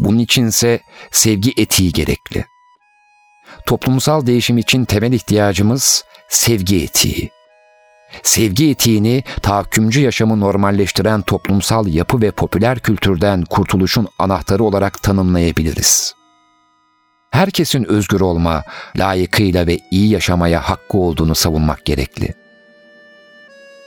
Bunun 0.00 0.18
içinse 0.18 0.80
sevgi 1.10 1.52
etiği 1.56 1.92
gerekli. 1.92 2.44
Toplumsal 3.66 4.26
değişim 4.26 4.58
için 4.58 4.84
temel 4.84 5.12
ihtiyacımız 5.12 6.04
sevgi 6.28 6.82
etiği. 6.82 7.30
Sevgi 8.22 8.70
etiğini 8.70 9.24
tahakkümcü 9.42 10.00
yaşamı 10.00 10.40
normalleştiren 10.40 11.22
toplumsal 11.22 11.86
yapı 11.86 12.20
ve 12.20 12.30
popüler 12.30 12.78
kültürden 12.78 13.42
kurtuluşun 13.42 14.08
anahtarı 14.18 14.64
olarak 14.64 15.02
tanımlayabiliriz. 15.02 16.14
Herkesin 17.30 17.84
özgür 17.84 18.20
olma, 18.20 18.64
layıkıyla 18.96 19.66
ve 19.66 19.78
iyi 19.90 20.10
yaşamaya 20.10 20.60
hakkı 20.60 20.98
olduğunu 20.98 21.34
savunmak 21.34 21.84
gerekli 21.84 22.41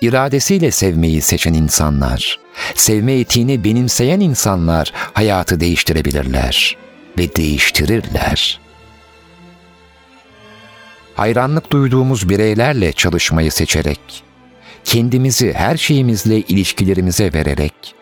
iradesiyle 0.05 0.71
sevmeyi 0.71 1.21
seçen 1.21 1.53
insanlar, 1.53 2.39
sevme 2.75 3.13
etiğini 3.13 3.63
benimseyen 3.63 4.19
insanlar 4.19 4.91
hayatı 5.13 5.59
değiştirebilirler 5.59 6.77
ve 7.19 7.35
değiştirirler. 7.35 8.59
Hayranlık 11.15 11.71
duyduğumuz 11.71 12.29
bireylerle 12.29 12.91
çalışmayı 12.91 13.51
seçerek, 13.51 13.99
kendimizi 14.83 15.53
her 15.53 15.77
şeyimizle 15.77 16.37
ilişkilerimize 16.39 17.33
vererek, 17.33 17.95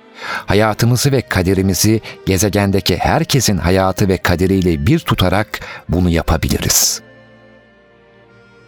hayatımızı 0.45 1.11
ve 1.11 1.21
kaderimizi 1.21 2.01
gezegendeki 2.25 2.97
herkesin 2.97 3.57
hayatı 3.57 4.07
ve 4.07 4.17
kaderiyle 4.17 4.85
bir 4.87 4.99
tutarak 4.99 5.59
bunu 5.89 6.09
yapabiliriz.'' 6.09 7.02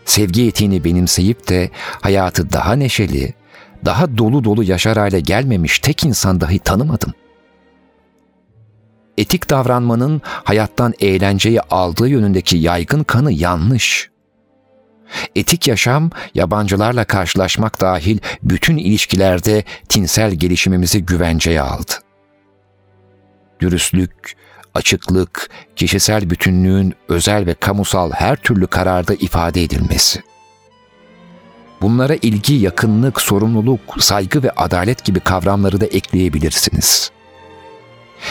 Sevgi 0.05 0.47
etiğini 0.47 0.83
benimseyip 0.83 1.49
de 1.49 1.69
hayatı 2.01 2.51
daha 2.51 2.73
neşeli, 2.73 3.33
daha 3.85 4.17
dolu 4.17 4.43
dolu 4.43 4.63
yaşar 4.63 4.97
hale 4.97 5.19
gelmemiş 5.19 5.79
tek 5.79 6.03
insan 6.03 6.41
dahi 6.41 6.59
tanımadım. 6.59 7.13
Etik 9.17 9.49
davranmanın 9.49 10.21
hayattan 10.25 10.93
eğlenceyi 10.99 11.61
aldığı 11.61 12.07
yönündeki 12.07 12.57
yaygın 12.57 13.03
kanı 13.03 13.31
yanlış. 13.31 14.09
Etik 15.35 15.67
yaşam, 15.67 16.09
yabancılarla 16.35 17.05
karşılaşmak 17.05 17.81
dahil 17.81 18.19
bütün 18.43 18.77
ilişkilerde 18.77 19.63
tinsel 19.89 20.31
gelişimimizi 20.31 21.05
güvenceye 21.05 21.61
aldı. 21.61 21.93
Dürüstlük, 23.59 24.35
açıklık, 24.75 25.49
kişisel 25.75 26.29
bütünlüğün 26.29 26.93
özel 27.09 27.45
ve 27.45 27.53
kamusal 27.53 28.11
her 28.11 28.35
türlü 28.35 28.67
kararda 28.67 29.13
ifade 29.13 29.63
edilmesi. 29.63 30.21
Bunlara 31.81 32.15
ilgi, 32.15 32.53
yakınlık, 32.53 33.21
sorumluluk, 33.21 33.79
saygı 33.99 34.43
ve 34.43 34.51
adalet 34.51 35.05
gibi 35.05 35.19
kavramları 35.19 35.81
da 35.81 35.85
ekleyebilirsiniz. 35.85 37.11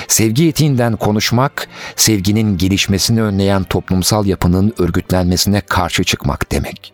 Sevgi 0.09 0.49
etiğinden 0.49 0.97
konuşmak, 0.97 1.69
sevginin 1.97 2.59
gelişmesini 2.59 3.23
önleyen 3.23 3.65
toplumsal 3.65 4.27
yapının 4.27 4.75
örgütlenmesine 4.79 5.61
karşı 5.61 6.05
çıkmak 6.05 6.53
demek. 6.53 6.93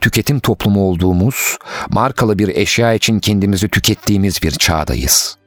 Tüketim 0.00 0.40
toplumu 0.40 0.80
olduğumuz, 0.80 1.58
markalı 1.90 2.38
bir 2.38 2.48
eşya 2.48 2.94
için 2.94 3.20
kendimizi 3.20 3.68
tükettiğimiz 3.68 4.42
bir 4.42 4.50
çağdayız.'' 4.50 5.45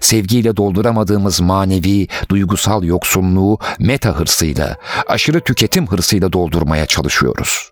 Sevgiyle 0.00 0.56
dolduramadığımız 0.56 1.40
manevi, 1.40 2.08
duygusal 2.28 2.84
yoksunluğu 2.84 3.58
meta 3.78 4.10
hırsıyla, 4.18 4.76
aşırı 5.06 5.40
tüketim 5.40 5.86
hırsıyla 5.86 6.32
doldurmaya 6.32 6.86
çalışıyoruz. 6.86 7.70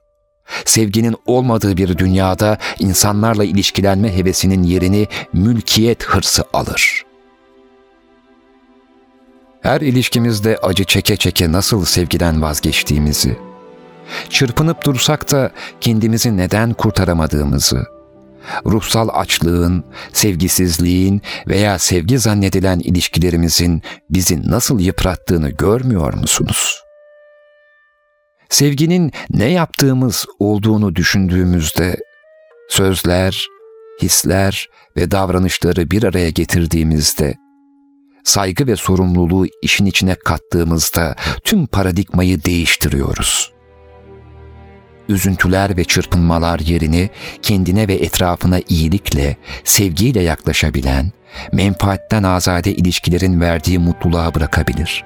Sevginin 0.65 1.17
olmadığı 1.27 1.77
bir 1.77 1.99
dünyada 1.99 2.59
insanlarla 2.79 3.45
ilişkilenme 3.45 4.17
hevesinin 4.17 4.63
yerini 4.63 5.07
mülkiyet 5.33 6.05
hırsı 6.05 6.45
alır. 6.53 7.05
Her 9.61 9.81
ilişkimizde 9.81 10.59
acı 10.63 10.85
çeke 10.85 11.17
çeke 11.17 11.53
nasıl 11.53 11.85
sevgiden 11.85 12.43
vazgeçtiğimizi, 12.43 13.39
çırpınıp 14.31 14.85
dursak 14.85 15.33
da 15.33 15.51
kendimizi 15.81 16.37
neden 16.37 16.73
kurtaramadığımızı, 16.73 17.98
ruhsal 18.67 19.09
açlığın, 19.13 19.85
sevgisizliğin 20.13 21.23
veya 21.49 21.79
sevgi 21.79 22.19
zannedilen 22.19 22.79
ilişkilerimizin 22.79 23.83
bizi 24.11 24.51
nasıl 24.51 24.81
yıprattığını 24.81 25.51
görmüyor 25.51 26.15
musunuz? 26.15 26.83
Sevginin 28.49 29.13
ne 29.31 29.51
yaptığımız 29.51 30.27
olduğunu 30.39 30.97
düşündüğümüzde 30.97 31.97
sözler, 32.69 33.47
hisler 34.03 34.69
ve 34.97 35.11
davranışları 35.11 35.91
bir 35.91 36.03
araya 36.03 36.31
getirdiğimizde 36.31 37.35
saygı 38.25 38.67
ve 38.67 38.77
sorumluluğu 38.77 39.47
işin 39.63 39.87
içine 39.87 40.15
kattığımızda 40.15 41.17
tüm 41.45 41.67
paradigmayı 41.67 42.45
değiştiriyoruz. 42.45 43.58
Üzüntüler 45.09 45.77
ve 45.77 45.85
çırpınmalar 45.85 46.59
yerini 46.59 47.11
kendine 47.43 47.89
ve 47.89 47.95
etrafına 47.95 48.61
iyilikle, 48.69 49.37
sevgiyle 49.65 50.23
yaklaşabilen, 50.23 51.13
menfaatten 51.53 52.23
azade 52.23 52.73
ilişkilerin 52.73 53.41
verdiği 53.41 53.79
mutluluğa 53.79 54.35
bırakabilir. 54.35 55.05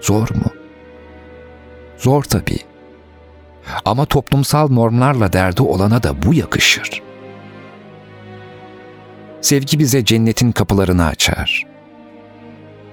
Zor 0.00 0.28
mu? 0.34 0.52
Zor 1.98 2.22
tabii. 2.22 2.58
Ama 3.84 4.04
toplumsal 4.04 4.68
normlarla 4.70 5.32
derdi 5.32 5.62
olana 5.62 6.02
da 6.02 6.22
bu 6.22 6.34
yakışır. 6.34 7.02
Sevgi 9.40 9.78
bize 9.78 10.04
cennetin 10.04 10.52
kapılarını 10.52 11.06
açar. 11.06 11.66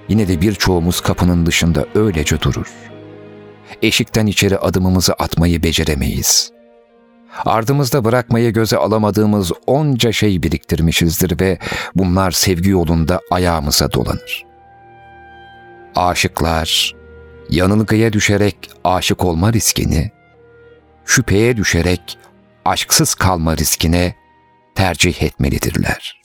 Yine 0.08 0.28
de 0.28 0.40
birçoğumuz 0.40 1.00
kapının 1.00 1.46
dışında 1.46 1.86
öylece 1.94 2.40
durur. 2.40 2.72
Eşikten 3.82 4.26
içeri 4.26 4.58
adımımızı 4.58 5.12
atmayı 5.12 5.62
beceremeyiz. 5.62 6.52
Ardımızda 7.44 8.04
bırakmayı 8.04 8.52
göze 8.52 8.76
alamadığımız 8.76 9.52
onca 9.66 10.12
şey 10.12 10.42
biriktirmişizdir 10.42 11.40
ve 11.40 11.58
bunlar 11.94 12.30
sevgi 12.30 12.70
yolunda 12.70 13.20
ayağımıza 13.30 13.92
dolanır. 13.92 14.46
Aşıklar, 15.96 16.94
yanılgıya 17.50 18.12
düşerek 18.12 18.70
aşık 18.84 19.24
olma 19.24 19.52
riskini, 19.52 20.10
şüpheye 21.04 21.56
düşerek 21.56 22.18
aşksız 22.64 23.14
kalma 23.14 23.56
riskine 23.56 24.14
tercih 24.74 25.22
etmelidirler. 25.22 26.20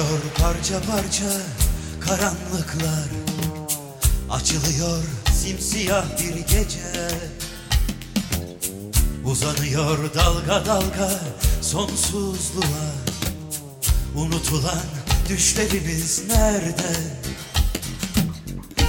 Dağılıyor 0.00 0.20
parça 0.38 0.80
parça 0.80 1.24
karanlıklar. 2.00 3.08
Açılıyor 4.30 5.02
simsiyah 5.32 6.04
bir 6.18 6.34
gece. 6.34 7.08
Uzanıyor 9.24 10.14
dalga 10.14 10.66
dalga 10.66 11.10
sonsuzluğa. 11.62 12.94
Unutulan 14.16 14.82
düşlerimiz 15.28 16.22
nerede? 16.28 16.96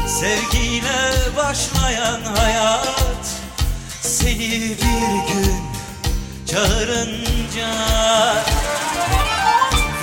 Sevgiyle 0.08 1.12
başlayan 1.38 2.22
hayat 2.22 3.36
Seni 4.02 4.62
bir 4.62 5.34
gün 5.34 5.62
çağırınca 6.46 7.72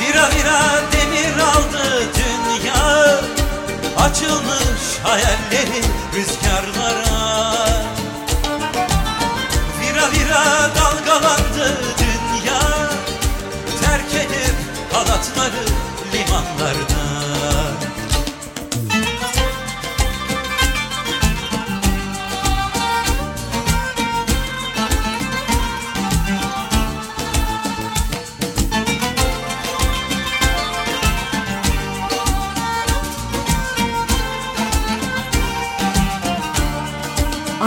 Vira 0.09 0.31
vira 0.31 0.61
demir 0.93 1.39
aldı 1.39 2.09
dünya. 2.15 3.21
Açılmış 3.97 4.99
hayalleri 5.03 5.83
rüzgarlara. 6.15 7.55
Vira 9.81 10.11
vira 10.13 10.71
dalgalandı 10.77 11.79
dünya. 11.99 12.61
Terk 13.81 14.15
edip 14.15 14.57
halatları 14.93 15.65
limanlarda 16.13 16.98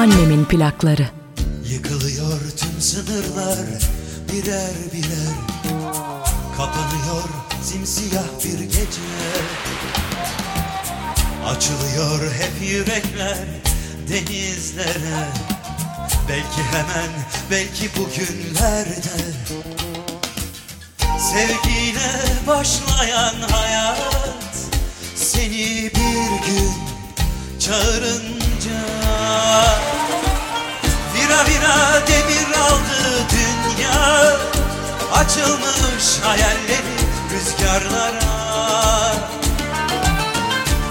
Annemin 0.01 0.45
plakları. 0.45 1.07
Yıkılıyor 1.71 2.39
tüm 2.57 2.81
sınırlar 2.81 3.65
birer 4.31 4.73
birer. 4.93 5.35
Kapanıyor 6.57 7.29
simsiyah 7.63 8.23
bir 8.43 8.59
gece. 8.59 9.11
Açılıyor 11.45 12.33
hep 12.33 12.69
yürekler 12.69 13.37
denizlere. 14.09 15.27
Belki 16.29 16.63
hemen 16.71 17.09
belki 17.51 17.89
bugünlerde. 17.97 19.21
Sevgiyle 21.19 22.23
başlayan 22.47 23.35
hayat 23.51 24.55
Seni 25.15 25.91
bir 25.95 26.47
gün 26.47 26.71
çağırınca 27.59 28.41
Vira 31.31 31.45
vira 31.45 32.07
demir 32.07 32.57
aldı 32.57 33.27
dünya. 33.31 34.37
Açılmış 35.13 36.19
hayalleri 36.23 36.97
rüzgarlara. 37.31 39.13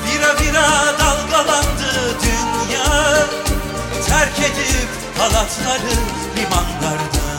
Vira 0.04 0.40
vira 0.40 0.98
dalgalandı 0.98 2.16
dünya. 2.22 3.16
Terk 4.08 4.38
edip 4.38 4.88
halatları 5.18 5.96
limanlarda 6.36 7.29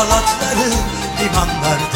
halatları 0.00 0.70
limanlarda 1.20 1.89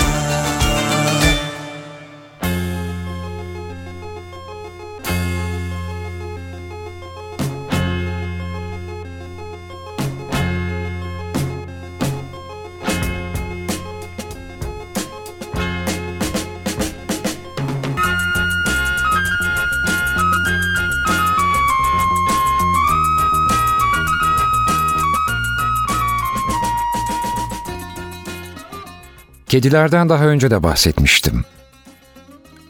Kedilerden 29.55 30.09
daha 30.09 30.25
önce 30.25 30.51
de 30.51 30.62
bahsetmiştim. 30.62 31.45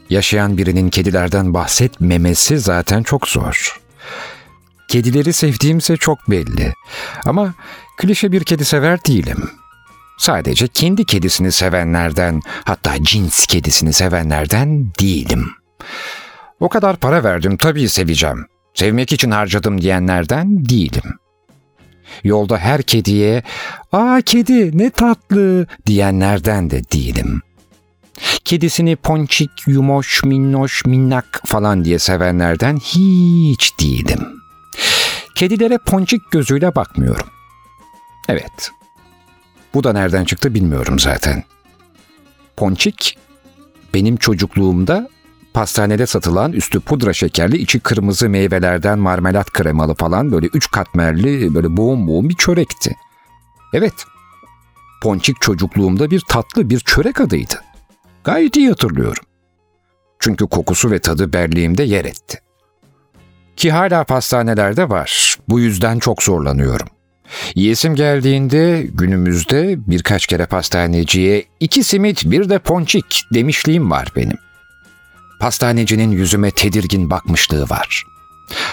Yaşayan 0.09 0.57
birinin 0.57 0.89
kedilerden 0.89 1.53
bahsetmemesi 1.53 2.59
zaten 2.59 3.03
çok 3.03 3.27
zor. 3.27 3.81
Kedileri 4.87 5.33
sevdiğimse 5.33 5.97
çok 5.97 6.29
belli. 6.29 6.73
Ama 7.25 7.53
klişe 7.97 8.31
bir 8.31 8.43
kedi 8.43 8.65
sever 8.65 8.99
değilim. 9.05 9.49
Sadece 10.17 10.67
kendi 10.67 11.05
kedisini 11.05 11.51
sevenlerden, 11.51 12.41
hatta 12.63 13.03
cins 13.03 13.47
kedisini 13.47 13.93
sevenlerden 13.93 14.93
değilim. 14.99 15.45
O 16.59 16.69
kadar 16.69 16.95
para 16.95 17.23
verdim 17.23 17.57
tabii 17.57 17.89
seveceğim. 17.89 18.45
Sevmek 18.73 19.13
için 19.13 19.31
harcadım 19.31 19.81
diyenlerden 19.81 20.65
değilim. 20.65 21.19
Yolda 22.23 22.57
her 22.57 22.81
kediye 22.81 23.43
''Aa 23.91 24.21
kedi 24.21 24.77
ne 24.77 24.89
tatlı'' 24.89 25.67
diyenlerden 25.85 26.69
de 26.69 26.83
değilim. 26.91 27.41
Kedisini 28.45 28.95
ponçik, 28.95 29.49
yumoş, 29.67 30.23
minnoş, 30.23 30.85
minnak 30.85 31.41
falan 31.45 31.85
diye 31.85 31.99
sevenlerden 31.99 32.77
hiç 32.77 33.79
değilim. 33.79 34.41
Kedilere 35.35 35.77
ponçik 35.77 36.31
gözüyle 36.31 36.75
bakmıyorum. 36.75 37.27
Evet. 38.29 38.71
Bu 39.73 39.83
da 39.83 39.93
nereden 39.93 40.25
çıktı 40.25 40.53
bilmiyorum 40.53 40.99
zaten. 40.99 41.43
Ponçik 42.57 43.17
benim 43.93 44.17
çocukluğumda 44.17 45.09
pastanede 45.55 46.05
satılan 46.05 46.51
üstü 46.51 46.79
pudra 46.79 47.13
şekerli 47.13 47.57
içi 47.57 47.79
kırmızı 47.79 48.29
meyvelerden 48.29 48.99
marmelat 48.99 49.51
kremalı 49.51 49.95
falan 49.95 50.31
böyle 50.31 50.47
üç 50.47 50.71
katmerli 50.71 51.55
böyle 51.55 51.77
boğum 51.77 52.07
boğum 52.07 52.29
bir 52.29 52.35
çörekti. 52.35 52.95
Evet. 53.73 53.93
Ponçik 55.03 55.41
çocukluğumda 55.41 56.11
bir 56.11 56.21
tatlı 56.29 56.69
bir 56.69 56.79
çörek 56.79 57.21
adıydı. 57.21 57.55
Gayet 58.23 58.57
iyi 58.57 58.69
hatırlıyorum. 58.69 59.23
Çünkü 60.19 60.47
kokusu 60.47 60.91
ve 60.91 60.99
tadı 60.99 61.33
berliğimde 61.33 61.83
yer 61.83 62.05
etti. 62.05 62.39
Ki 63.55 63.71
hala 63.71 64.03
pastanelerde 64.03 64.89
var. 64.89 65.35
Bu 65.49 65.59
yüzden 65.59 65.99
çok 65.99 66.23
zorlanıyorum. 66.23 66.87
Yiyesim 67.55 67.95
geldiğinde 67.95 68.87
günümüzde 68.93 69.75
birkaç 69.87 70.27
kere 70.27 70.45
pastaneciye 70.45 71.45
iki 71.59 71.83
simit 71.83 72.31
bir 72.31 72.49
de 72.49 72.59
ponçik 72.59 73.23
demişliğim 73.33 73.91
var 73.91 74.07
benim. 74.15 74.44
Pastanecinin 75.39 76.11
yüzüme 76.11 76.51
tedirgin 76.51 77.09
bakmışlığı 77.09 77.69
var. 77.69 78.03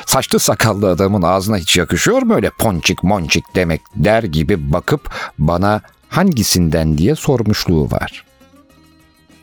Saçlı 0.07 0.39
sakallı 0.39 0.91
adamın 0.91 1.23
ağzına 1.23 1.57
hiç 1.57 1.77
yakışıyor 1.77 2.23
mu 2.23 2.35
öyle 2.35 2.51
ponçik 2.51 3.03
monçik 3.03 3.45
demek 3.55 3.81
der 3.97 4.23
gibi 4.23 4.73
bakıp 4.73 5.15
bana 5.39 5.81
hangisinden 6.09 6.99
diye 6.99 7.15
sormuşluğu 7.15 7.91
var. 7.91 8.25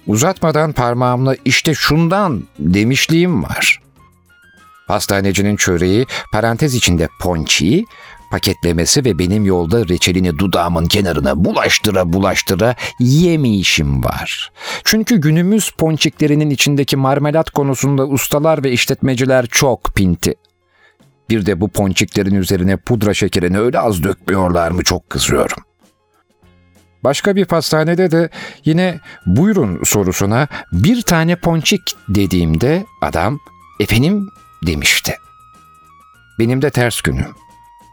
Uzatmadan 0.08 0.71
parmağımla 0.73 1.36
işte 1.45 1.73
şundan 1.73 2.43
demişliğim 2.60 3.43
var. 3.43 3.79
Pastanecinin 4.88 5.55
çöreği 5.55 6.05
parantez 6.32 6.75
içinde 6.75 7.10
ponçiği, 7.19 7.86
paketlemesi 8.31 9.05
ve 9.05 9.19
benim 9.19 9.45
yolda 9.45 9.87
reçelini 9.87 10.39
dudağımın 10.39 10.85
kenarına 10.85 11.45
bulaştıra 11.45 12.13
bulaştıra 12.13 12.75
yemeyişim 12.99 14.03
var. 14.03 14.51
Çünkü 14.83 15.17
günümüz 15.17 15.71
ponçiklerinin 15.71 16.49
içindeki 16.49 16.97
marmelat 16.97 17.49
konusunda 17.49 18.07
ustalar 18.07 18.63
ve 18.63 18.71
işletmeciler 18.71 19.45
çok 19.47 19.95
pinti. 19.95 20.35
Bir 21.29 21.45
de 21.45 21.61
bu 21.61 21.69
ponçiklerin 21.69 22.35
üzerine 22.35 22.77
pudra 22.77 23.13
şekerini 23.13 23.59
öyle 23.59 23.79
az 23.79 24.03
dökmüyorlar 24.03 24.71
mı 24.71 24.83
çok 24.83 25.09
kızıyorum. 25.09 25.63
Başka 27.03 27.35
bir 27.35 27.45
pastanede 27.45 28.11
de 28.11 28.29
yine 28.65 28.99
buyurun 29.25 29.83
sorusuna 29.83 30.47
bir 30.71 31.01
tane 31.01 31.35
ponçik 31.35 31.81
dediğimde 32.09 32.85
adam 33.01 33.39
efendim 33.79 34.29
demişti. 34.67 35.15
Benim 36.39 36.61
de 36.61 36.69
ters 36.69 37.01
günüm. 37.01 37.35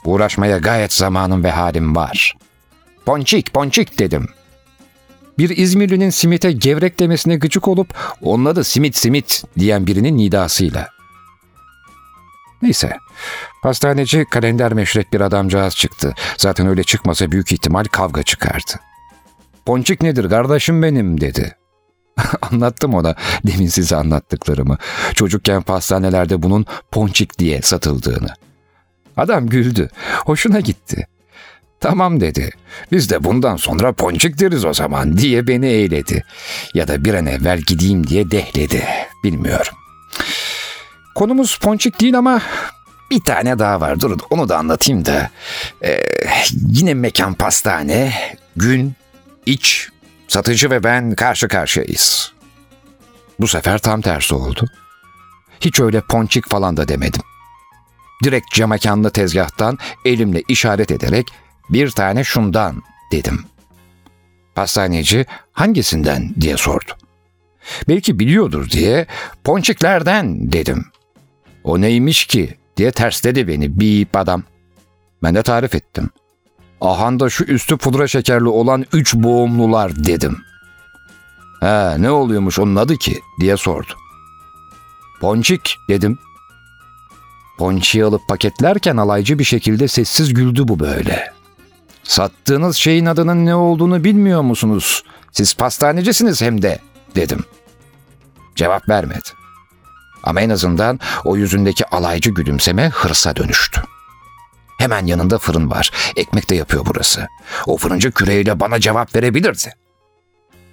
Uğraşmaya 0.07 0.59
gayet 0.59 0.93
zamanım 0.93 1.45
ve 1.45 1.51
halim 1.51 1.97
var. 1.97 2.37
Ponçik, 3.07 3.55
ponçik 3.55 3.99
dedim. 3.99 4.29
Bir 5.39 5.57
İzmirlinin 5.57 6.11
simite 6.11 6.53
gevrek 6.53 6.99
demesine 6.99 7.37
gıcık 7.37 7.69
olup 7.69 7.95
onunla 8.23 8.57
da 8.57 8.65
simit 8.65 8.97
simit 8.97 9.45
diyen 9.59 9.87
birinin 9.87 10.19
nidasıyla. 10.19 10.89
Neyse, 12.63 12.97
pastaneci 13.63 14.25
kalender 14.31 14.73
meşrep 14.73 15.13
bir 15.13 15.21
adamcağız 15.21 15.77
çıktı. 15.77 16.15
Zaten 16.39 16.67
öyle 16.67 16.85
çıkmasa 16.85 17.33
büyük 17.33 17.53
ihtimal 17.53 17.85
kavga 17.85 18.23
çıkardı. 18.23 18.73
Ponçik 19.67 20.03
nedir 20.03 20.31
kardeşim 20.31 20.83
benim 20.83 21.21
dedi. 21.21 21.57
Anlattım 22.43 22.95
ona 22.95 23.15
demin 23.47 23.67
size 23.67 23.97
anlattıklarımı. 23.97 24.79
Çocukken 25.15 25.63
pastanelerde 25.63 26.43
bunun 26.43 26.67
ponçik 26.91 27.39
diye 27.39 27.63
satıldığını. 27.63 28.46
Adam 29.17 29.47
güldü. 29.47 29.89
Hoşuna 30.25 30.61
gitti. 30.61 31.07
Tamam 31.81 32.21
dedi. 32.21 32.51
Biz 32.93 33.11
de 33.11 33.25
bundan 33.25 33.57
sonra 33.57 33.93
ponçik 33.93 34.39
deriz 34.41 34.65
o 34.65 34.75
zaman 34.75 35.17
diye 35.17 35.47
beni 35.47 35.67
eğledi. 35.67 36.25
Ya 36.75 36.89
da 36.89 37.05
bir 37.05 37.15
an 37.15 37.27
evvel 37.27 37.61
gideyim 37.61 38.07
diye 38.07 38.31
dehledi. 38.31 38.85
Bilmiyorum. 39.25 39.75
Konumuz 41.15 41.59
ponçik 41.59 42.01
değil 42.01 42.19
ama 42.19 42.43
bir 43.11 43.21
tane 43.21 43.59
daha 43.59 43.81
var. 43.81 44.01
Durun 44.01 44.21
onu 44.31 44.49
da 44.49 44.59
anlatayım 44.59 45.05
da. 45.05 45.31
Ee, 45.85 46.01
yine 46.71 46.95
mekan 46.95 47.35
pastane, 47.35 48.13
gün, 48.57 48.95
iç, 49.47 49.89
satıcı 50.29 50.71
ve 50.71 50.85
ben 50.85 51.15
karşı 51.15 51.49
karşıyayız. 51.49 52.33
Bu 53.41 53.49
sefer 53.49 53.79
tam 53.79 54.01
tersi 54.01 54.35
oldu. 54.35 54.67
Hiç 55.61 55.81
öyle 55.81 56.01
ponçik 56.01 56.49
falan 56.49 56.77
da 56.77 56.89
demedim. 56.89 57.23
Direkt 58.25 58.55
camakanlı 58.55 59.11
tezgahtan 59.11 59.79
elimle 60.05 60.43
işaret 60.49 60.91
ederek 60.91 61.27
bir 61.71 61.91
tane 61.91 62.25
şundan 62.25 62.83
dedim. 63.13 63.45
Pastaneci 64.55 65.27
hangisinden 65.53 66.35
diye 66.41 66.57
sordu. 66.57 66.93
Belki 67.89 68.19
biliyordur 68.19 68.71
diye 68.71 69.07
ponçiklerden 69.45 70.53
dedim. 70.53 70.85
O 71.65 71.81
neymiş 71.81 72.27
ki 72.27 72.55
diye 72.77 72.91
tersledi 72.91 73.49
beni 73.49 73.81
bip 73.81 74.17
adam. 74.17 74.43
Ben 75.23 75.35
de 75.35 75.43
tarif 75.43 75.75
ettim. 75.75 76.11
Ahanda 76.81 77.31
şu 77.31 77.45
üstü 77.45 77.77
pudra 77.77 78.09
şekerli 78.09 78.49
olan 78.49 78.85
üç 78.93 79.15
boğumlular 79.15 80.05
dedim. 80.05 80.39
He 81.61 82.03
ne 82.03 82.11
oluyormuş 82.11 82.59
onun 82.59 82.77
adı 82.77 82.97
ki 82.97 83.21
diye 83.41 83.57
sordu. 83.57 83.93
Ponçik 85.21 85.77
dedim. 85.89 86.19
Ponçiyi 87.59 88.05
alıp 88.05 88.29
paketlerken 88.29 88.97
alaycı 88.97 89.39
bir 89.39 89.45
şekilde 89.45 89.89
sessiz 89.89 90.35
güldü 90.35 90.69
bu 90.69 90.81
böyle. 90.81 91.33
Sattığınız 92.03 92.77
şeyin 92.77 93.07
adının 93.07 93.47
ne 93.47 93.55
olduğunu 93.55 94.05
bilmiyor 94.05 94.43
musunuz? 94.43 95.03
Siz 95.33 95.55
pastanecisiniz 95.55 96.43
hem 96.43 96.63
de 96.63 96.79
dedim. 97.15 97.45
Cevap 98.57 98.89
vermedi. 98.89 99.29
Ama 100.23 100.41
en 100.41 100.51
azından 100.51 101.01
o 101.25 101.37
yüzündeki 101.37 101.87
alaycı 101.87 102.31
gülümseme 102.31 102.89
hırsa 102.89 103.37
dönüştü. 103.37 103.83
Hemen 104.79 105.07
yanında 105.07 105.39
fırın 105.39 105.71
var. 105.71 105.91
Ekmek 106.17 106.51
de 106.51 106.55
yapıyor 106.55 106.87
burası. 106.87 107.27
O 107.67 107.77
fırıncı 107.77 108.11
küreğiyle 108.11 108.61
bana 108.61 108.81
cevap 108.81 109.17
verebilirdi. 109.17 109.75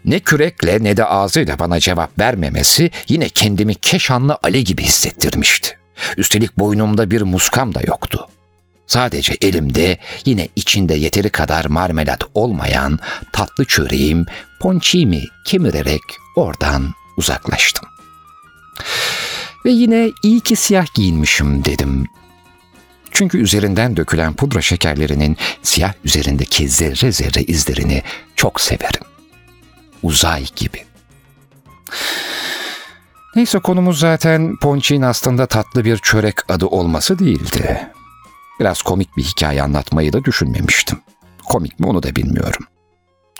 Ne 0.05 0.19
kürekle 0.19 0.83
ne 0.83 0.97
de 0.97 1.05
ağzıyla 1.05 1.59
bana 1.59 1.79
cevap 1.79 2.19
vermemesi 2.19 2.91
yine 3.07 3.29
kendimi 3.29 3.75
Keşanlı 3.75 4.37
Ali 4.43 4.63
gibi 4.63 4.83
hissettirmişti. 4.83 5.82
Üstelik 6.17 6.59
boynumda 6.59 7.11
bir 7.11 7.21
muskam 7.21 7.75
da 7.75 7.81
yoktu. 7.81 8.27
Sadece 8.87 9.33
elimde 9.41 9.97
yine 10.25 10.47
içinde 10.55 10.93
yeteri 10.93 11.29
kadar 11.29 11.65
marmelat 11.65 12.23
olmayan 12.33 12.99
tatlı 13.31 13.65
çöreğim, 13.65 14.25
ponçimi 14.59 15.23
kemirerek 15.45 16.01
oradan 16.35 16.93
uzaklaştım. 17.17 17.89
Ve 19.65 19.71
yine 19.71 20.11
iyi 20.23 20.39
ki 20.39 20.55
siyah 20.55 20.93
giyinmişim 20.95 21.65
dedim. 21.65 22.05
Çünkü 23.11 23.37
üzerinden 23.37 23.97
dökülen 23.97 24.33
pudra 24.33 24.61
şekerlerinin 24.61 25.37
siyah 25.63 25.93
üzerindeki 26.03 26.69
zerre 26.69 27.11
zerre 27.11 27.43
izlerini 27.43 28.03
çok 28.35 28.61
severim. 28.61 29.03
Uzay 30.03 30.45
gibi. 30.55 30.85
Neyse 33.35 33.59
konumuz 33.59 33.99
zaten 33.99 34.55
Ponçik'in 34.55 35.01
aslında 35.01 35.45
tatlı 35.45 35.85
bir 35.85 35.97
çörek 35.97 36.51
adı 36.51 36.65
olması 36.65 37.19
değildi. 37.19 37.87
Biraz 38.59 38.81
komik 38.81 39.17
bir 39.17 39.23
hikaye 39.23 39.61
anlatmayı 39.63 40.13
da 40.13 40.23
düşünmemiştim. 40.23 40.99
Komik 41.45 41.79
mi 41.79 41.87
onu 41.87 42.03
da 42.03 42.15
bilmiyorum. 42.15 42.65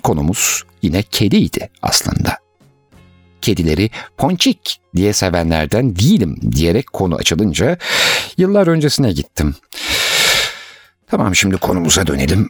Konumuz 0.03 0.63
yine 0.81 1.03
kediydi 1.03 1.69
aslında. 1.81 2.37
Kedileri 3.41 3.89
ponçik 4.17 4.79
diye 4.95 5.13
sevenlerden 5.13 5.95
değilim 5.95 6.37
diyerek 6.51 6.93
konu 6.93 7.15
açılınca 7.15 7.77
yıllar 8.37 8.67
öncesine 8.67 9.11
gittim. 9.11 9.55
Tamam 11.07 11.35
şimdi 11.35 11.57
konumuza 11.57 12.07
dönelim. 12.07 12.49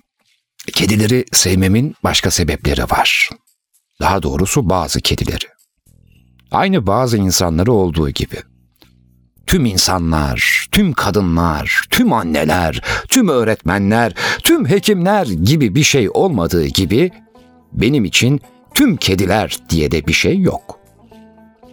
Kedileri 0.73 1.25
sevmemin 1.31 1.95
başka 2.03 2.31
sebepleri 2.31 2.83
var. 2.83 3.29
Daha 3.99 4.23
doğrusu 4.23 4.69
bazı 4.69 5.01
kedileri. 5.01 5.45
Aynı 6.53 6.87
bazı 6.87 7.17
insanları 7.17 7.71
olduğu 7.71 8.09
gibi. 8.09 8.37
Tüm 9.47 9.65
insanlar, 9.65 10.67
tüm 10.71 10.93
kadınlar, 10.93 11.81
tüm 11.89 12.13
anneler, 12.13 12.81
tüm 13.09 13.27
öğretmenler, 13.27 14.13
tüm 14.43 14.69
hekimler 14.69 15.27
gibi 15.27 15.75
bir 15.75 15.83
şey 15.83 16.09
olmadığı 16.13 16.65
gibi 16.65 17.11
benim 17.73 18.05
için 18.05 18.41
tüm 18.73 18.97
kediler 18.97 19.57
diye 19.69 19.91
de 19.91 20.07
bir 20.07 20.13
şey 20.13 20.39
yok. 20.39 20.79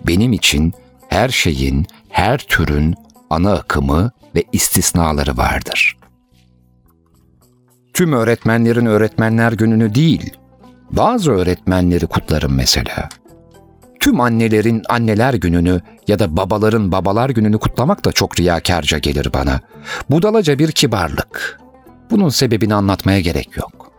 Benim 0.07 0.33
için 0.33 0.73
her 1.09 1.29
şeyin, 1.29 1.87
her 2.09 2.39
türün 2.39 2.95
ana 3.31 3.53
akımı 3.53 4.11
ve 4.35 4.45
istisnaları 4.53 5.37
vardır. 5.37 5.97
Tüm 7.95 8.13
öğretmenlerin 8.13 8.87
öğretmenler 8.87 9.53
gününü 9.53 9.95
değil, 9.95 10.31
bazı 10.91 11.33
öğretmenleri 11.33 12.07
kutlarım 12.07 12.55
mesela. 12.55 13.09
Tüm 14.01 14.21
annelerin 14.21 14.83
anneler 14.89 15.35
gününü 15.35 15.81
ya 16.09 16.19
da 16.19 16.37
babaların 16.37 16.93
babalar 16.93 17.31
gününü 17.31 17.59
kutlamak 17.59 18.05
da 18.05 18.13
çok 18.13 18.41
riyakarca 18.41 18.99
gelir 18.99 19.33
bana. 19.35 19.61
Budalaca 20.11 20.59
bir 20.59 20.73
kibarlık. 20.73 21.61
Bunun 22.11 22.29
sebebini 22.29 22.75
anlatmaya 22.75 23.21
gerek 23.21 23.57
yok. 23.57 23.93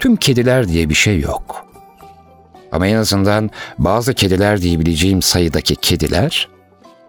Tüm 0.00 0.16
kediler 0.16 0.68
diye 0.68 0.88
bir 0.88 0.94
şey 0.94 1.20
yok. 1.20 1.66
Ama 2.72 2.86
en 2.86 2.96
azından 2.96 3.50
bazı 3.78 4.14
kediler 4.14 4.62
diyebileceğim 4.62 5.22
sayıdaki 5.22 5.76
kediler 5.76 6.48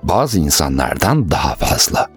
bazı 0.03 0.39
insanlardan 0.39 1.31
daha 1.31 1.55
fazla. 1.55 2.09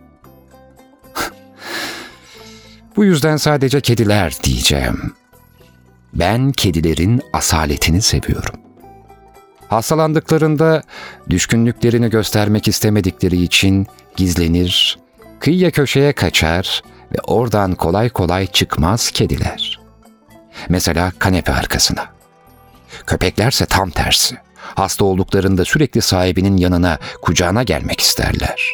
Bu 2.97 3.05
yüzden 3.05 3.37
sadece 3.37 3.81
kediler 3.81 4.35
diyeceğim. 4.45 5.13
Ben 6.15 6.53
kedilerin 6.53 7.23
asaletini 7.33 8.03
seviyorum. 8.03 8.64
Hastalandıklarında 9.69 10.83
düşkünlüklerini 11.31 12.11
göstermek 12.11 12.69
istemedikleri 12.69 13.43
için 13.43 13.87
gizlenir, 14.17 14.99
kıyıya 15.41 15.71
köşeye 15.71 16.13
kaçar 16.13 16.83
ve 17.13 17.19
oradan 17.27 17.75
kolay 17.75 18.09
kolay 18.09 18.47
çıkmaz 18.47 19.11
kediler. 19.11 19.81
Mesela 20.69 21.13
kanepe 21.19 21.53
arkasına. 21.53 22.07
Köpeklerse 23.07 23.67
tam 23.67 23.91
tersi. 23.91 24.37
Hasta 24.57 25.05
olduklarında 25.05 25.65
sürekli 25.65 26.03
sahibinin 26.03 26.57
yanına, 26.57 26.99
kucağına 27.23 27.63
gelmek 27.63 28.01
isterler. 28.01 28.71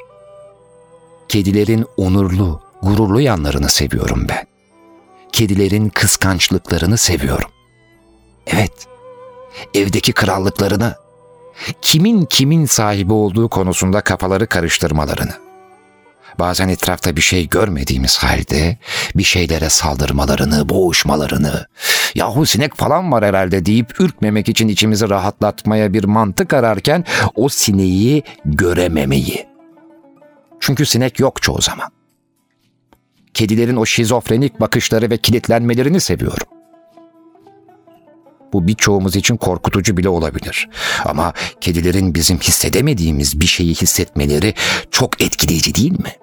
Kedilerin 1.29 1.87
onurlu, 1.97 2.61
gururlu 2.83 3.21
yanlarını 3.21 3.69
seviyorum 3.69 4.27
ben. 4.29 4.47
Kedilerin 5.33 5.89
kıskançlıklarını 5.89 6.97
seviyorum. 6.97 7.51
Evet, 8.47 8.87
evdeki 9.75 10.13
krallıklarını, 10.13 10.95
kimin 11.83 12.25
kimin 12.25 12.67
sahibi 12.67 13.13
olduğu 13.13 13.49
konusunda 13.49 14.01
kafaları 14.01 14.47
karıştırmalarını. 14.47 15.33
Bazen 16.39 16.69
etrafta 16.69 17.17
bir 17.17 17.21
şey 17.21 17.49
görmediğimiz 17.49 18.19
halde 18.19 18.79
bir 19.15 19.23
şeylere 19.23 19.71
saldırmalarını, 19.71 20.69
boğuşmalarını, 20.69 21.67
yahu 22.15 22.47
sinek 22.47 22.77
falan 22.77 23.13
var 23.13 23.25
herhalde 23.25 23.67
deyip 23.67 24.01
ürkmemek 24.01 24.49
için 24.49 24.69
içimizi 24.69 25.11
rahatlatmaya 25.11 25.93
bir 25.93 26.05
mantık 26.05 26.53
ararken 26.53 27.05
o 27.35 27.49
sineği 27.49 28.23
görememeyi. 28.45 29.47
Çünkü 30.61 30.87
sinek 30.87 31.21
yok 31.21 31.43
çoğu 31.43 31.63
zaman. 31.63 31.91
Kedilerin 33.35 33.77
o 33.77 33.87
şizofrenik 33.87 34.61
bakışları 34.61 35.11
ve 35.11 35.17
kilitlenmelerini 35.17 36.01
seviyorum. 36.01 36.47
Bu 38.53 38.67
birçoğumuz 38.69 39.17
için 39.17 39.37
korkutucu 39.37 39.97
bile 39.97 40.09
olabilir. 40.09 40.69
Ama 41.05 41.33
kedilerin 41.61 42.15
bizim 42.15 42.39
hissedemediğimiz 42.39 43.41
bir 43.41 43.47
şeyi 43.47 43.75
hissetmeleri 43.75 44.55
çok 44.91 45.23
etkileyici 45.23 45.75
değil 45.75 45.93
mi? 45.93 46.17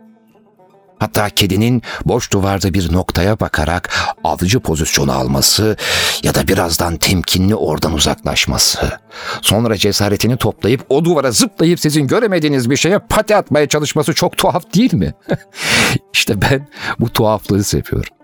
Hatta 1.00 1.30
kedinin 1.30 1.82
boş 2.06 2.32
duvarda 2.32 2.74
bir 2.74 2.94
noktaya 2.94 3.40
bakarak 3.40 3.90
avcı 4.24 4.60
pozisyonu 4.60 5.12
alması 5.12 5.78
ya 6.24 6.36
da 6.36 6.48
birazdan 6.48 6.98
temkinli 6.98 7.56
oradan 7.56 7.94
uzaklaşması. 7.94 9.00
Sonra 9.42 9.78
cesaretini 9.78 10.38
toplayıp 10.38 10.86
o 10.90 11.06
duvara 11.06 11.32
zıplayıp 11.32 11.80
sizin 11.80 12.08
göremediğiniz 12.08 12.70
bir 12.70 12.78
şeye 12.78 13.00
pati 13.00 13.36
atmaya 13.36 13.68
çalışması 13.68 14.14
çok 14.14 14.38
tuhaf 14.38 14.74
değil 14.74 14.94
mi? 14.94 15.14
İşte 16.14 16.42
ben 16.42 16.68
bu 17.00 17.10
tuhaflığı 17.10 17.64
seviyorum. 17.64 18.17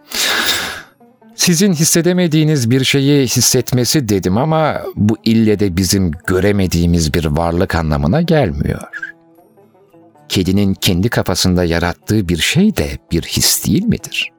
Sizin 1.35 1.73
hissedemediğiniz 1.73 2.69
bir 2.69 2.83
şeyi 2.83 3.27
hissetmesi 3.27 4.09
dedim 4.09 4.37
ama 4.37 4.81
bu 4.95 5.17
ille 5.23 5.59
de 5.59 5.77
bizim 5.77 6.11
göremediğimiz 6.27 7.13
bir 7.13 7.25
varlık 7.25 7.75
anlamına 7.75 8.21
gelmiyor. 8.21 8.87
Kedinin 10.29 10.73
kendi 10.73 11.09
kafasında 11.09 11.63
yarattığı 11.63 12.29
bir 12.29 12.37
şey 12.37 12.77
de 12.77 12.97
bir 13.11 13.21
his 13.21 13.65
değil 13.65 13.83
midir? 13.83 14.31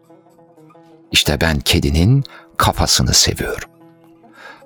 İşte 1.13 1.41
ben 1.41 1.61
kedinin 1.61 2.25
kafasını 2.57 3.15
seviyorum. 3.15 3.69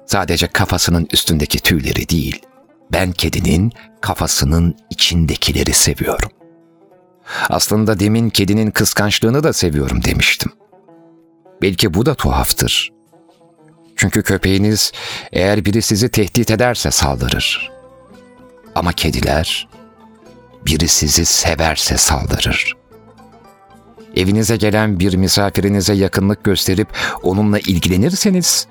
Sadece 0.07 0.47
kafasının 0.47 1.09
üstündeki 1.13 1.59
tüyleri 1.59 2.09
değil, 2.09 2.43
ben 2.93 3.13
kedinin 3.13 3.73
kafasının 4.01 4.77
içindekileri 4.91 5.73
seviyorum. 5.73 6.31
Aslında 7.49 8.01
demin 8.01 8.31
kedinin 8.31 8.71
kıskançlığını 8.71 9.43
da 9.43 9.53
seviyorum 9.53 10.05
demiştim. 10.05 10.53
Belki 11.63 11.95
bu 11.95 12.07
da 12.07 12.15
tuhaftır. 12.15 12.93
Çünkü 13.97 14.23
köpeğiniz 14.23 14.93
eğer 15.33 15.65
biri 15.65 15.83
sizi 15.83 16.09
tehdit 16.09 16.51
ederse 16.51 16.91
saldırır. 16.91 17.71
Ama 18.75 18.93
kediler 18.93 19.69
biri 20.67 20.89
sizi 20.89 21.25
severse 21.25 21.97
saldırır. 21.97 22.77
Evinize 24.17 24.57
gelen 24.57 25.01
bir 25.01 25.15
misafirinize 25.15 25.95
yakınlık 25.95 26.45
gösterip 26.45 26.89
onunla 27.23 27.59
ilgilenirseniz, 27.59 28.67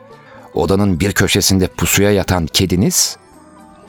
odanın 0.53 0.99
bir 0.99 1.11
köşesinde 1.11 1.67
pusuya 1.67 2.11
yatan 2.11 2.47
kediniz, 2.47 3.17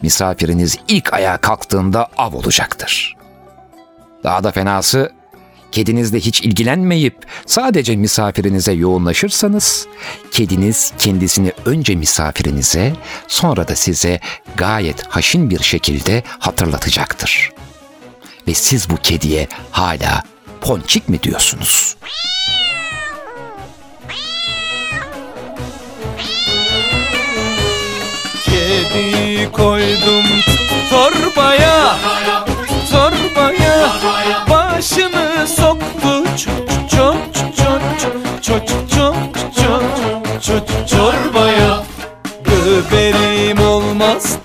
misafiriniz 0.02 0.78
ilk 0.88 1.12
ayağa 1.12 1.36
kalktığında 1.36 2.08
av 2.16 2.32
olacaktır. 2.32 3.16
Daha 4.24 4.44
da 4.44 4.52
fenası, 4.52 5.12
kedinizle 5.72 6.20
hiç 6.20 6.40
ilgilenmeyip 6.40 7.26
sadece 7.46 7.96
misafirinize 7.96 8.72
yoğunlaşırsanız, 8.72 9.86
kediniz 10.30 10.92
kendisini 10.98 11.52
önce 11.64 11.96
misafirinize, 11.96 12.92
sonra 13.28 13.68
da 13.68 13.76
size 13.76 14.20
gayet 14.56 15.06
haşin 15.06 15.50
bir 15.50 15.62
şekilde 15.62 16.22
hatırlatacaktır. 16.38 17.52
Ve 18.48 18.54
siz 18.54 18.90
bu 18.90 18.96
kediye 18.96 19.48
hala 19.70 20.22
ponçik 20.60 21.08
mi 21.08 21.22
diyorsunuz? 21.22 21.96
Kedi 28.44 29.52
koydum 29.52 30.24
torbaya 30.90 31.98
Torbaya 32.90 34.17
Başını 34.88 35.46
soktu 35.46 36.24
Çok 36.36 36.68
çok 36.90 37.16
çok 37.56 37.82
çok 38.42 38.68
çok 38.68 38.68
çok 38.90 39.14
çok 39.56 40.42
çok 40.42 40.88
çorbaya 40.88 41.82
Göberim 42.44 43.60
olmaz 43.60 44.38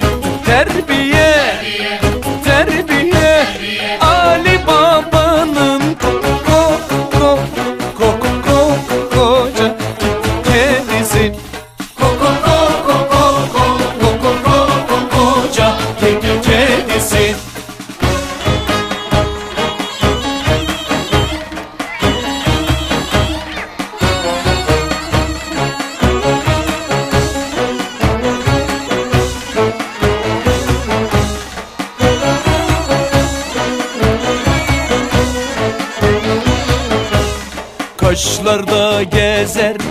puede 39.45 39.82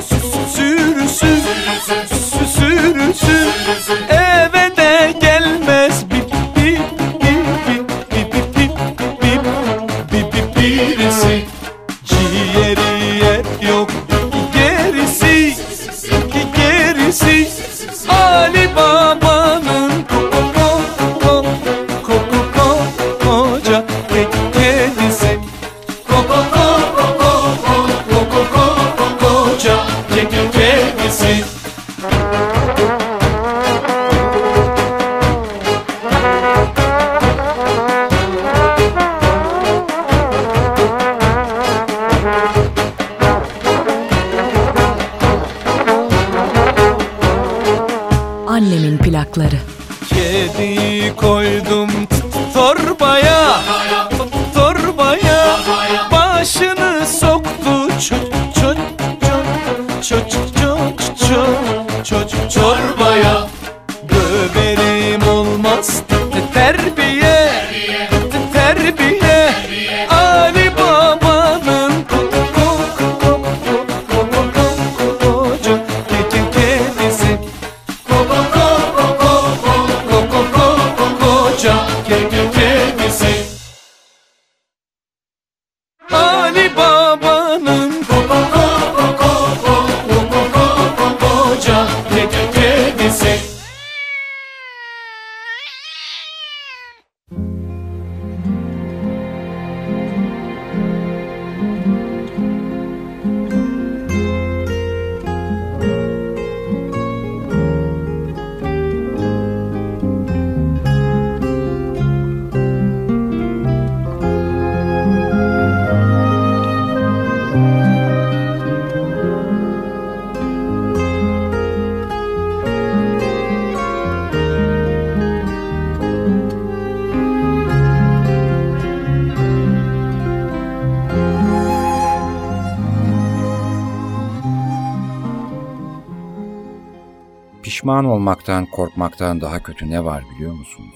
korkmaktan 139.33 139.41
daha 139.41 139.63
kötü 139.63 139.91
ne 139.91 140.05
var 140.05 140.25
biliyor 140.35 140.53
musunuz? 140.53 140.95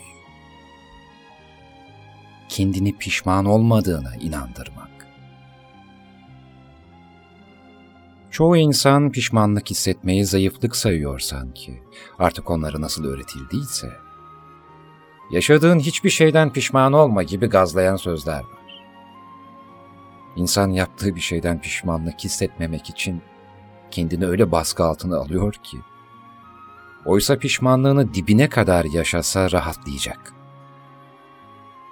Kendini 2.49 2.99
pişman 2.99 3.45
olmadığına 3.45 4.16
inandırmak. 4.16 5.07
Çoğu 8.30 8.57
insan 8.57 9.12
pişmanlık 9.12 9.70
hissetmeyi 9.70 10.24
zayıflık 10.24 10.76
sayıyor 10.76 11.20
sanki. 11.20 11.82
Artık 12.18 12.51
onlara 12.51 12.80
nasıl 12.80 13.05
öğretildiyse. 13.05 13.89
Yaşadığın 15.30 15.78
hiçbir 15.78 16.11
şeyden 16.11 16.53
pişman 16.53 16.93
olma 16.93 17.22
gibi 17.22 17.47
gazlayan 17.47 17.97
sözler 17.97 18.41
var. 18.41 18.84
İnsan 20.37 20.70
yaptığı 20.70 21.14
bir 21.16 21.20
şeyden 21.20 21.61
pişmanlık 21.61 22.24
hissetmemek 22.24 22.91
için 22.91 23.22
kendini 23.91 24.26
öyle 24.26 24.53
baskı 24.53 24.84
altına 24.84 25.16
alıyor 25.16 25.53
ki, 25.53 25.78
Oysa 27.07 27.38
pişmanlığını 27.38 28.14
dibine 28.14 28.48
kadar 28.48 28.84
yaşasa 28.84 29.50
rahatlayacak. 29.50 30.32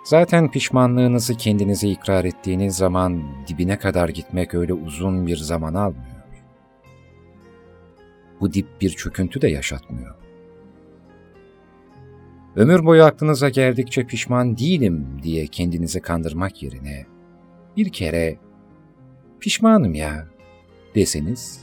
Zaten 0.04 0.50
pişmanlığınızı 0.50 1.36
kendinize 1.36 1.88
ikrar 1.88 2.24
ettiğiniz 2.24 2.76
zaman 2.76 3.22
dibine 3.48 3.78
kadar 3.78 4.08
gitmek 4.08 4.54
öyle 4.54 4.72
uzun 4.72 5.26
bir 5.26 5.36
zaman 5.36 5.74
almıyor. 5.74 6.14
Bu 8.40 8.52
dip 8.52 8.66
bir 8.80 8.90
çöküntü 8.90 9.42
de 9.42 9.48
yaşatmıyor. 9.48 10.14
Ömür 12.56 12.84
boyu 12.84 13.04
aklınıza 13.04 13.48
geldikçe 13.48 14.06
pişman 14.06 14.56
değilim 14.56 15.06
diye 15.22 15.46
kendinizi 15.46 16.00
kandırmak 16.00 16.62
yerine 16.62 17.06
bir 17.76 17.88
kere 17.88 18.38
pişmanım 19.40 19.94
ya 19.94 20.28
deseniz 20.94 21.60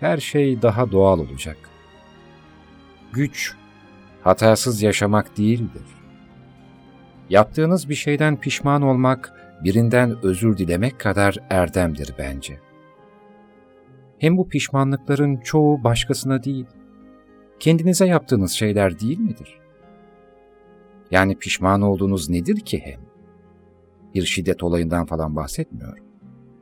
her 0.00 0.18
şey 0.18 0.62
daha 0.62 0.92
doğal 0.92 1.18
olacak. 1.18 1.71
Güç, 3.12 3.54
hatasız 4.22 4.82
yaşamak 4.82 5.38
değildir. 5.38 5.82
Yaptığınız 7.30 7.88
bir 7.88 7.94
şeyden 7.94 8.40
pişman 8.40 8.82
olmak, 8.82 9.32
birinden 9.64 10.16
özür 10.22 10.58
dilemek 10.58 11.00
kadar 11.00 11.36
erdemdir 11.50 12.14
bence. 12.18 12.60
Hem 14.18 14.36
bu 14.36 14.48
pişmanlıkların 14.48 15.36
çoğu 15.36 15.84
başkasına 15.84 16.44
değil, 16.44 16.66
kendinize 17.60 18.06
yaptığınız 18.06 18.52
şeyler 18.52 19.00
değil 19.00 19.18
midir? 19.18 19.60
Yani 21.10 21.38
pişman 21.38 21.82
olduğunuz 21.82 22.30
nedir 22.30 22.60
ki 22.60 22.80
hem? 22.84 23.00
Bir 24.14 24.24
şiddet 24.24 24.62
olayından 24.62 25.06
falan 25.06 25.36
bahsetmiyorum. 25.36 26.04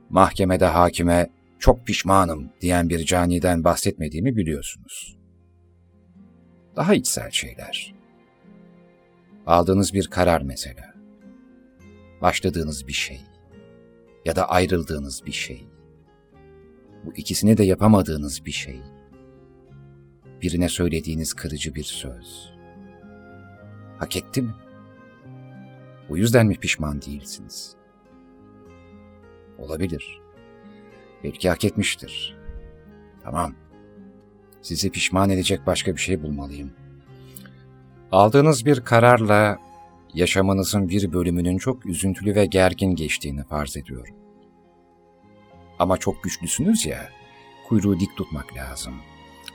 Mahkemede 0.09 0.67
hakime 0.67 1.31
çok 1.59 1.87
pişmanım 1.87 2.51
diyen 2.61 2.89
bir 2.89 3.05
caniden 3.05 3.65
bahsetmediğimi 3.65 4.37
biliyorsunuz 4.37 5.20
daha 6.77 6.95
içsel 6.95 7.31
şeyler. 7.31 7.95
Aldığınız 9.47 9.95
bir 9.95 10.07
karar 10.07 10.43
mesela. 10.43 10.95
Başladığınız 12.23 12.87
bir 12.87 12.93
şey. 12.93 13.21
Ya 14.25 14.37
da 14.37 14.49
ayrıldığınız 14.49 15.27
bir 15.27 15.33
şey. 15.33 15.67
Bu 17.05 17.13
ikisini 17.17 17.57
de 17.57 17.65
yapamadığınız 17.65 18.45
bir 18.45 18.53
şey. 18.53 18.81
Birine 20.43 20.69
söylediğiniz 20.69 21.35
kırıcı 21.35 21.75
bir 21.75 21.85
söz. 21.85 22.53
Hak 23.99 24.17
etti 24.17 24.43
mi? 24.43 24.55
Bu 26.09 26.19
yüzden 26.19 26.47
mi 26.47 26.57
pişman 26.57 27.03
değilsiniz? 27.03 27.77
Olabilir. 29.59 30.21
Belki 31.25 31.49
hak 31.49 31.65
etmiştir. 31.65 32.37
Tamam. 33.23 33.55
Sizi 34.63 34.91
pişman 34.91 35.31
edecek 35.31 35.67
başka 35.67 35.97
bir 35.97 36.01
şey 36.01 36.23
bulmalıyım. 36.23 36.73
Aldığınız 38.13 38.67
bir 38.67 38.81
kararla 38.81 39.59
yaşamınızın 40.15 40.89
bir 40.89 41.13
bölümünün 41.13 41.59
çok 41.59 41.87
üzüntülü 41.87 42.35
ve 42.35 42.47
gergin 42.47 42.95
geçtiğini 42.95 43.45
farz 43.45 43.77
ediyorum. 43.77 44.15
Ama 45.79 45.97
çok 45.97 46.25
güçlüsünüz 46.25 46.87
ya, 46.87 47.09
kuyruğu 47.69 48.01
dik 48.01 48.17
tutmak 48.17 48.57
lazım. 48.57 48.95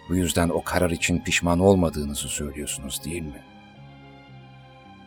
Bu 0.10 0.16
yüzden 0.16 0.50
o 0.50 0.64
karar 0.64 0.90
için 0.90 1.20
pişman 1.20 1.60
olmadığınızı 1.60 2.28
söylüyorsunuz 2.28 3.02
değil 3.06 3.22
mi? 3.22 3.44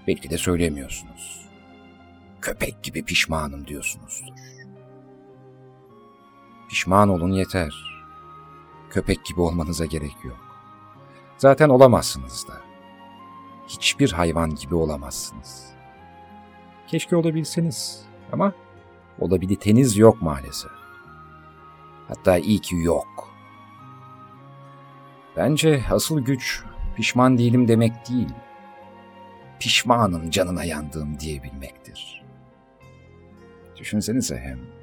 Belki 0.07 0.31
de 0.31 0.39
söylemiyorsunuz. 0.39 1.49
Köpek 2.41 2.83
gibi 2.83 3.05
pişmanım 3.05 3.67
diyorsunuzdur. 3.67 4.35
Pişman 6.69 7.09
olun 7.09 7.33
yeter. 7.33 7.88
Köpek 8.91 9.25
gibi 9.25 9.41
olmanıza 9.41 9.87
gerek 9.87 10.17
yok. 10.25 10.39
Zaten 11.39 11.69
olamazsınız 11.69 12.49
da. 12.49 12.55
Hiçbir 13.69 14.13
hayvan 14.13 14.55
gibi 14.55 14.75
olamazsınız. 14.75 15.73
Keşke 16.87 17.17
olabilseniz 17.17 18.03
ama 18.33 18.53
olabiliteniz 19.19 19.97
yok 19.97 20.23
maalesef. 20.23 20.71
Hatta 22.09 22.39
iyi 22.39 22.59
ki 22.59 22.77
yok. 22.77 23.29
Bence 25.37 25.85
asıl 25.91 26.21
güç 26.21 26.63
pişman 26.97 27.39
değilim 27.39 27.69
demek 27.69 28.09
değil. 28.09 28.33
Pişmanım 29.61 30.31
canına 30.31 30.65
yandığım 30.65 31.21
diyebilmektir. 31.21 32.25
Düşünsenize 33.77 34.39
hem. 34.39 34.78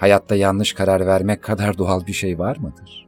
Hayatta 0.00 0.34
yanlış 0.34 0.72
karar 0.72 1.06
vermek 1.06 1.42
kadar 1.42 1.78
doğal 1.78 2.06
bir 2.06 2.12
şey 2.12 2.38
var 2.38 2.56
mıdır? 2.56 3.06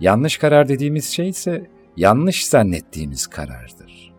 Yanlış 0.00 0.38
karar 0.38 0.68
dediğimiz 0.68 1.04
şey 1.04 1.28
ise 1.28 1.70
yanlış 1.96 2.46
zannettiğimiz 2.46 3.26
karardır. 3.26 4.14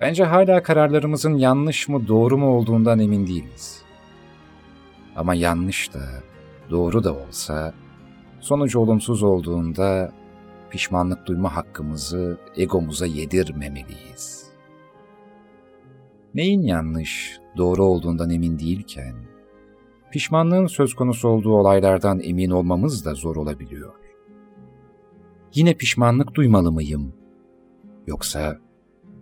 Bence 0.00 0.24
hala 0.24 0.62
kararlarımızın 0.62 1.34
yanlış 1.34 1.88
mı 1.88 2.08
doğru 2.08 2.38
mu 2.38 2.46
olduğundan 2.46 2.98
emin 2.98 3.26
değiliz. 3.26 3.82
Ama 5.16 5.34
yanlış 5.34 5.94
da 5.94 6.00
doğru 6.70 7.04
da 7.04 7.14
olsa 7.14 7.74
sonucu 8.40 8.78
olumsuz 8.78 9.22
olduğunda 9.22 10.12
pişmanlık 10.70 11.26
duyma 11.26 11.56
hakkımızı 11.56 12.38
egomuza 12.56 13.06
yedirmemeliyiz. 13.06 14.46
Neyin 16.34 16.62
yanlış, 16.62 17.38
doğru 17.56 17.84
olduğundan 17.84 18.30
emin 18.30 18.58
değilken, 18.58 19.25
pişmanlığın 20.10 20.66
söz 20.66 20.94
konusu 20.94 21.28
olduğu 21.28 21.52
olaylardan 21.52 22.20
emin 22.20 22.50
olmamız 22.50 23.04
da 23.04 23.14
zor 23.14 23.36
olabiliyor. 23.36 23.94
Yine 25.54 25.74
pişmanlık 25.74 26.34
duymalı 26.34 26.72
mıyım? 26.72 27.14
Yoksa, 28.06 28.58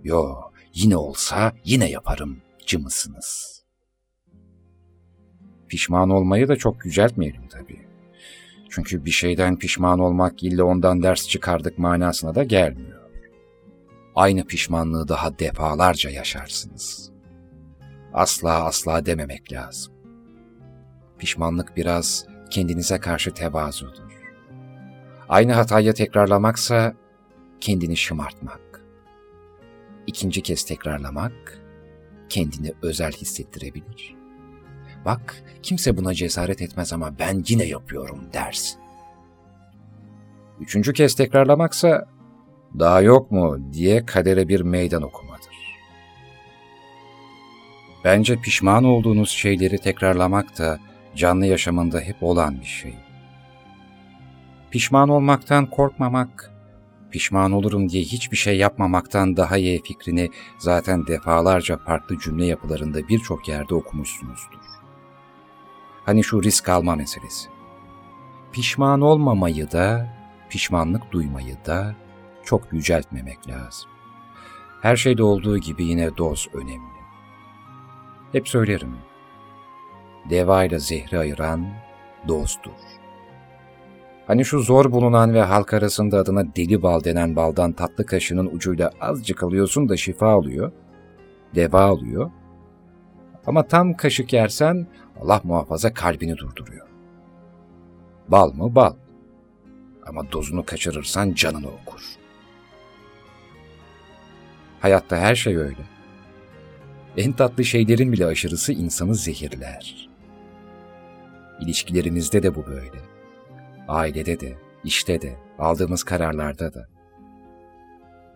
yo 0.05 0.35
yine 0.75 0.97
olsa 0.97 1.53
yine 1.65 1.91
yaparım 1.91 2.37
cı? 2.67 2.79
Pişman 5.69 6.11
olmayı 6.11 6.49
da 6.49 6.57
çok 6.57 6.85
yüceltmeyelim 6.85 7.49
tabii. 7.49 7.87
Çünkü 8.71 9.05
bir 9.05 9.11
şeyden 9.11 9.59
pişman 9.59 9.99
olmak 9.99 10.43
illa 10.43 10.65
ondan 10.65 11.03
ders 11.03 11.29
çıkardık 11.29 11.79
manasına 11.79 12.35
da 12.35 12.45
gelmiyor. 12.45 13.01
Aynı 14.15 14.47
pişmanlığı 14.47 15.09
daha 15.09 15.39
defalarca 15.39 16.11
yaşarsınız. 16.11 17.11
Asla 18.13 18.65
asla 18.65 19.07
dememek 19.07 19.53
lazım. 19.53 19.94
Pişmanlık 21.19 21.77
biraz 21.77 22.27
kendinize 22.51 22.99
karşı 22.99 23.35
tevazudur. 23.35 24.13
Aynı 25.29 25.53
hatayı 25.53 25.95
tekrarlamaksa 25.95 26.95
kendini 27.61 27.97
şımartmak. 27.97 28.61
İkinci 30.07 30.43
kez 30.43 30.65
tekrarlamak 30.65 31.59
kendini 32.29 32.73
özel 32.83 33.13
hissettirebilir. 33.13 34.15
Bak 35.05 35.43
kimse 35.63 35.97
buna 35.97 36.15
cesaret 36.15 36.63
etmez 36.63 36.93
ama 36.93 37.19
ben 37.19 37.45
yine 37.49 37.65
yapıyorum 37.65 38.21
dersin. 38.33 38.81
Üçüncü 40.61 40.93
kez 40.93 41.15
tekrarlamaksa 41.15 42.09
daha 42.79 43.01
yok 43.01 43.31
mu 43.31 43.59
diye 43.73 44.07
kadere 44.07 44.49
bir 44.49 44.61
meydan 44.61 45.03
okumadır. 45.03 45.55
Bence 48.05 48.37
pişman 48.37 48.85
olduğunuz 48.85 49.31
şeyleri 49.31 49.79
tekrarlamak 49.79 50.59
da 50.59 50.79
canlı 51.17 51.47
yaşamında 51.47 52.01
hep 52.01 52.23
olan 52.23 52.61
bir 52.61 52.67
şey. 52.67 52.95
Pişman 54.71 55.09
olmaktan 55.09 55.67
korkmamak, 55.67 56.53
pişman 57.11 57.53
olurum 57.53 57.89
diye 57.89 58.03
hiçbir 58.03 58.37
şey 58.37 58.57
yapmamaktan 58.57 59.37
daha 59.37 59.57
iyi 59.57 59.83
fikrini 59.83 60.31
zaten 60.59 61.07
defalarca 61.07 61.77
farklı 61.77 62.19
cümle 62.19 62.47
yapılarında 62.47 63.09
birçok 63.09 63.49
yerde 63.49 63.75
okumuşsunuzdur. 63.75 64.61
Hani 66.05 66.25
şu 66.25 66.43
risk 66.43 66.69
alma 66.69 66.97
meselesi. 66.97 67.49
Pişman 68.53 69.01
olmamayı 69.01 69.71
da, 69.71 70.15
pişmanlık 70.51 71.13
duymayı 71.13 71.57
da 71.67 71.95
çok 72.45 72.73
yüceltmemek 72.73 73.49
lazım. 73.49 73.91
Her 74.83 74.97
şeyde 74.97 75.23
olduğu 75.23 75.59
gibi 75.59 75.85
yine 75.85 76.17
doz 76.17 76.49
önemli. 76.53 76.95
Hep 78.33 78.49
söylerim. 78.49 78.97
Deva 80.31 80.65
ile 80.65 80.79
zehri 80.79 81.19
ayıran 81.19 81.67
dozdur. 82.29 82.71
Hani 84.27 84.45
şu 84.45 84.61
zor 84.61 84.93
bulunan 84.93 85.35
ve 85.35 85.43
halk 85.43 85.75
arasında 85.75 86.19
adına 86.19 86.57
deli 86.57 86.83
bal 86.83 87.05
denen 87.05 87.37
baldan 87.37 87.73
tatlı 87.73 88.07
kaşının 88.07 88.47
ucuyla 88.47 88.91
azıcık 89.01 89.43
alıyorsun 89.43 89.89
da 89.89 89.97
şifa 89.97 90.29
alıyor, 90.29 90.73
deva 91.55 91.81
alıyor. 91.81 92.31
Ama 93.47 93.63
tam 93.67 93.95
kaşık 93.95 94.33
yersen 94.33 94.87
Allah 95.21 95.41
muhafaza 95.45 95.95
kalbini 95.95 96.37
durduruyor. 96.37 96.87
Bal 98.29 98.53
mı 98.53 98.75
bal. 98.75 98.95
Ama 100.07 100.33
dozunu 100.33 100.65
kaçırırsan 100.65 101.35
canını 101.35 101.69
okur. 101.69 102.03
Hayatta 104.81 105.17
her 105.17 105.35
şey 105.35 105.57
öyle. 105.57 105.81
En 107.17 107.33
tatlı 107.33 107.65
şeylerin 107.65 108.13
bile 108.13 108.27
aşırısı 108.27 108.73
insanı 108.73 109.15
zehirler. 109.15 110.14
İlişkilerimizde 111.61 112.43
de 112.43 112.55
bu 112.55 112.67
böyle. 112.67 113.01
Ailede 113.89 114.41
de, 114.41 114.55
işte 114.85 115.23
de, 115.23 115.37
aldığımız 115.59 116.03
kararlarda 116.05 116.75
da. 116.75 116.89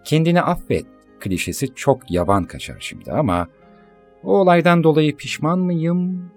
Kendini 0.05 0.43
affet 0.43 0.87
klişesi 1.21 1.75
çok 1.75 2.11
yavan 2.11 2.45
kaçar 2.45 2.77
şimdi 2.81 3.13
ama 3.13 3.49
o 4.25 4.39
olaydan 4.39 4.85
dolayı 4.85 5.17
pişman 5.17 5.59
mıyım? 5.59 6.31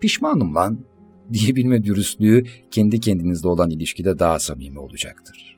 Pişmanım 0.00 0.54
lan 0.54 0.78
diyebilme 1.32 1.84
dürüstlüğü 1.84 2.44
kendi 2.70 3.00
kendinizle 3.00 3.48
olan 3.48 3.70
ilişkide 3.70 4.18
daha 4.18 4.38
samimi 4.38 4.78
olacaktır. 4.78 5.56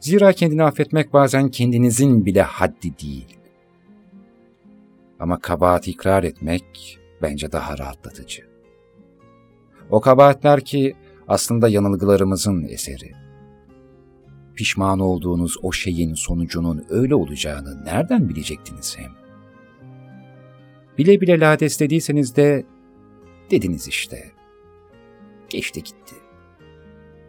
Zira 0.00 0.32
kendini 0.32 0.62
affetmek 0.62 1.12
bazen 1.12 1.48
kendinizin 1.48 2.26
bile 2.26 2.42
haddi 2.42 2.98
değil. 3.02 3.38
Ama 5.20 5.40
kabahat 5.40 5.88
ikrar 5.88 6.24
etmek 6.24 6.98
bence 7.22 7.52
daha 7.52 7.78
rahatlatıcı. 7.78 8.55
O 9.90 10.00
kabahatler 10.00 10.60
ki 10.60 10.94
aslında 11.28 11.68
yanılgılarımızın 11.68 12.64
eseri. 12.64 13.12
Pişman 14.54 15.00
olduğunuz 15.00 15.56
o 15.62 15.72
şeyin 15.72 16.14
sonucunun 16.14 16.84
öyle 16.88 17.14
olacağını 17.14 17.84
nereden 17.84 18.28
bilecektiniz 18.28 18.96
hem? 18.98 19.10
Bile 20.98 21.20
bile 21.20 21.40
lades 21.40 21.80
dediyseniz 21.80 22.36
de 22.36 22.66
dediniz 23.50 23.88
işte. 23.88 24.30
Geçti 25.48 25.82
gitti. 25.82 26.14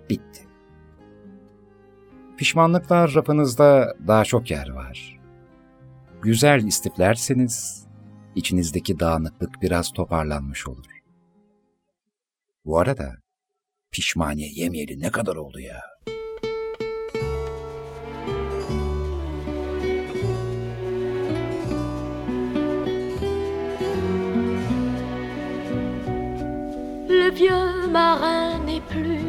Bitti. 0.10 0.41
Pişmanlıklar 2.38 3.14
rafınızda 3.16 3.95
daha 4.08 4.24
çok 4.24 4.51
yer 4.51 4.70
var. 4.70 5.20
Güzel 6.22 6.64
istiflerseniz 6.64 7.86
içinizdeki 8.36 8.99
dağınıklık 8.99 9.62
biraz 9.62 9.93
toparlanmış 9.93 10.68
olur. 10.68 10.96
Le 27.07 27.32
vieux 27.32 27.88
marin 27.89 28.59
n'est 28.65 28.82
plus 28.82 29.22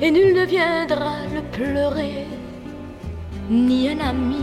et 0.00 0.10
nul 0.10 0.34
ne 0.34 0.46
viendra 0.46 1.16
le 1.34 1.42
pleurer, 1.52 2.26
ni 3.50 3.90
un 3.90 4.00
ami, 4.00 4.40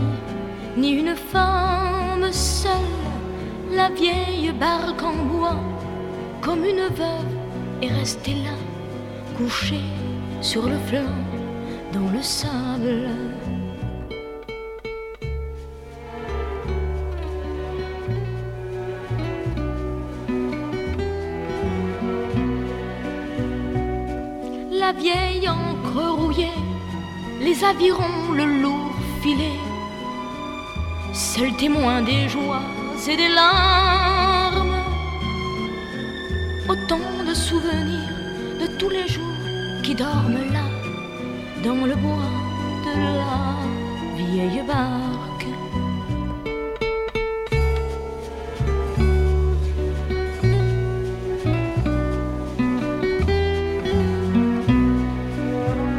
ni 0.76 0.90
une 0.90 1.16
femme 1.16 2.30
seule. 2.30 2.70
La 3.72 3.88
vieille 3.90 4.52
barque 4.52 5.02
en 5.02 5.16
bois, 5.24 5.60
comme 6.40 6.64
une 6.64 6.86
veuve, 6.94 7.31
est 7.82 7.92
restée 7.92 8.34
là, 8.34 8.56
couchée 9.36 9.80
sur 10.40 10.62
le 10.68 10.78
flanc, 10.88 11.14
dans 11.92 12.08
le 12.10 12.22
sable. 12.22 13.08
La 24.70 24.92
vieille 24.92 25.48
encre 25.48 26.12
rouillée, 26.18 26.58
les 27.40 27.64
avirons, 27.64 28.32
le 28.34 28.44
lourd 28.62 28.92
filet, 29.22 29.58
seul 31.12 31.52
témoin 31.56 32.02
des 32.02 32.28
joies 32.28 32.62
et 33.08 33.16
des 33.16 33.28
larmes, 33.28 34.76
de 37.52 37.58
souvenirs 37.58 38.12
de 38.60 38.66
tous 38.78 38.88
les 38.88 39.08
jours 39.08 39.24
qui 39.82 39.94
dorment 39.94 40.44
là, 40.52 40.66
dans 41.64 41.86
le 41.86 41.94
bois 41.94 42.30
de 42.86 42.92
la 43.18 43.56
vieille 44.16 44.62
barque. 44.66 45.46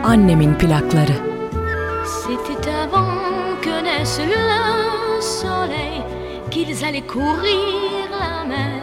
Annemin 0.05 0.53
plakları. 0.53 1.17
C'était 2.05 2.69
avant 2.85 3.57
que 3.61 3.81
naisse 3.83 4.19
le 4.19 5.21
soleil 5.21 6.01
qu'ils 6.51 6.83
allaient 6.85 7.01
courir 7.01 8.09
la 8.11 8.43
mer 8.45 8.81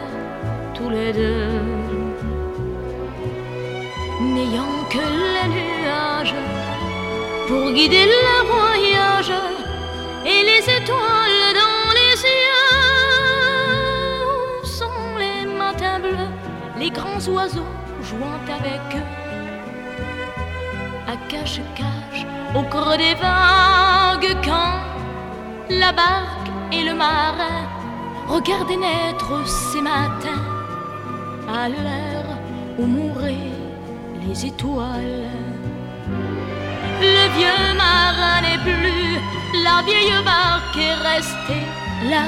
tous 0.73 0.89
les 0.89 1.13
deux. 1.13 1.50
Pour 7.51 7.69
guider 7.73 8.05
le 8.05 8.35
voyage 8.47 9.33
et 10.25 10.41
les 10.49 10.63
étoiles 10.77 11.47
dans 11.61 11.87
les 11.99 12.15
cieux 12.23 12.69
sont 14.63 15.17
les 15.23 15.45
matins 15.61 15.99
bleus, 15.99 16.33
les 16.79 16.89
grands 16.89 17.23
oiseaux 17.27 17.73
jouant 18.07 18.39
avec 18.59 18.83
eux 18.95 19.09
à 21.11 21.15
cache-cache 21.27 22.25
au 22.55 22.63
creux 22.73 22.97
des 22.97 23.15
vagues 23.15 24.33
quand 24.45 24.79
la 25.69 25.91
barque 25.91 26.51
et 26.71 26.83
le 26.85 26.93
marin 26.93 27.67
regardaient 28.29 28.77
naître 28.77 29.45
ces 29.45 29.81
matins 29.81 30.45
à 31.61 31.67
l'heure 31.67 32.31
où 32.79 32.85
mouraient 32.85 33.51
les 34.25 34.45
étoiles. 34.45 35.50
Vieux 37.41 37.73
marin 37.75 38.41
la 39.65 39.81
vieille 39.83 40.23
barque 40.23 40.77
est 40.77 40.93
restée 41.09 41.65
là. 42.11 42.25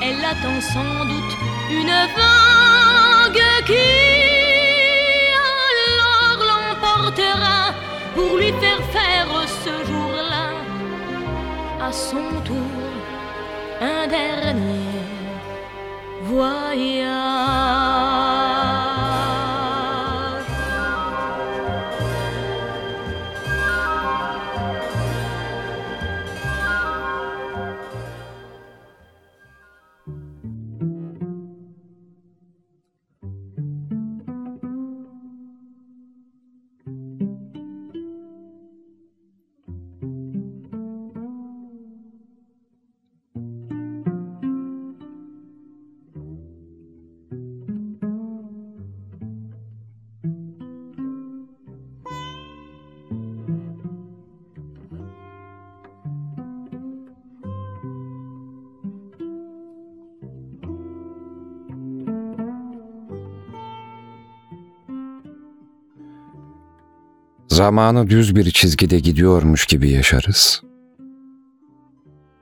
Elle 0.00 0.24
attend 0.32 0.60
sans 0.60 1.04
doute 1.10 1.34
une 1.68 1.96
vague 2.18 3.46
qui 3.66 3.88
alors 5.48 6.38
l'emportera 6.50 7.60
pour 8.14 8.36
lui 8.38 8.52
faire 8.62 8.82
faire 8.96 9.26
ce 9.64 9.74
jour-là 9.88 10.48
à 11.84 11.90
son 11.90 12.28
tour 12.44 12.78
un 13.80 14.06
dernier 14.06 15.00
voyage. 16.22 17.61
Zamanı 67.62 68.10
düz 68.10 68.36
bir 68.36 68.50
çizgide 68.50 68.98
gidiyormuş 68.98 69.66
gibi 69.66 69.90
yaşarız. 69.90 70.62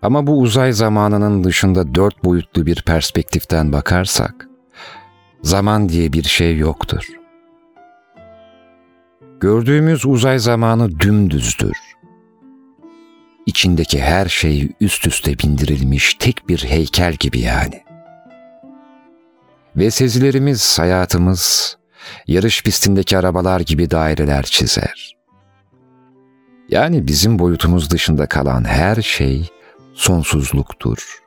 Ama 0.02 0.26
bu 0.26 0.38
uzay 0.38 0.72
zamanının 0.72 1.44
dışında 1.44 1.94
dört 1.94 2.24
boyutlu 2.24 2.66
bir 2.66 2.82
perspektiften 2.82 3.72
bakarsak, 3.72 4.48
zaman 5.42 5.88
diye 5.88 6.12
bir 6.12 6.22
şey 6.22 6.58
yoktur. 6.58 7.06
Gördüğümüz 9.40 10.06
uzay 10.06 10.38
zamanı 10.38 11.00
dümdüzdür. 11.00 11.76
İçindeki 13.46 14.02
her 14.02 14.26
şey 14.26 14.68
üst 14.80 15.06
üste 15.06 15.38
bindirilmiş 15.38 16.14
tek 16.14 16.48
bir 16.48 16.64
heykel 16.64 17.14
gibi 17.14 17.40
yani. 17.40 17.82
Ve 19.76 19.90
sezilerimiz, 19.90 20.78
hayatımız, 20.78 21.76
yarış 22.26 22.62
pistindeki 22.62 23.18
arabalar 23.18 23.60
gibi 23.60 23.90
daireler 23.90 24.42
çizer. 24.42 25.16
Yani 26.68 27.06
bizim 27.06 27.38
boyutumuz 27.38 27.90
dışında 27.90 28.26
kalan 28.26 28.64
her 28.64 29.02
şey 29.02 29.48
sonsuzluktur 29.94 31.18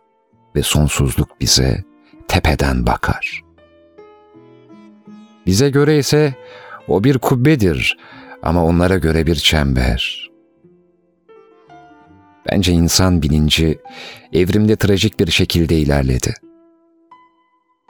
ve 0.55 0.63
sonsuzluk 0.63 1.41
bize 1.41 1.83
tepeden 2.27 2.85
bakar. 2.85 3.41
Bize 5.45 5.69
göre 5.69 5.97
ise 5.97 6.35
o 6.87 7.03
bir 7.03 7.17
kubbedir 7.17 7.97
ama 8.43 8.65
onlara 8.65 8.97
göre 8.97 9.27
bir 9.27 9.35
çember. 9.35 10.29
Bence 12.51 12.71
insan 12.71 13.21
bilinci 13.21 13.79
evrimde 14.33 14.75
trajik 14.75 15.19
bir 15.19 15.31
şekilde 15.31 15.77
ilerledi. 15.77 16.33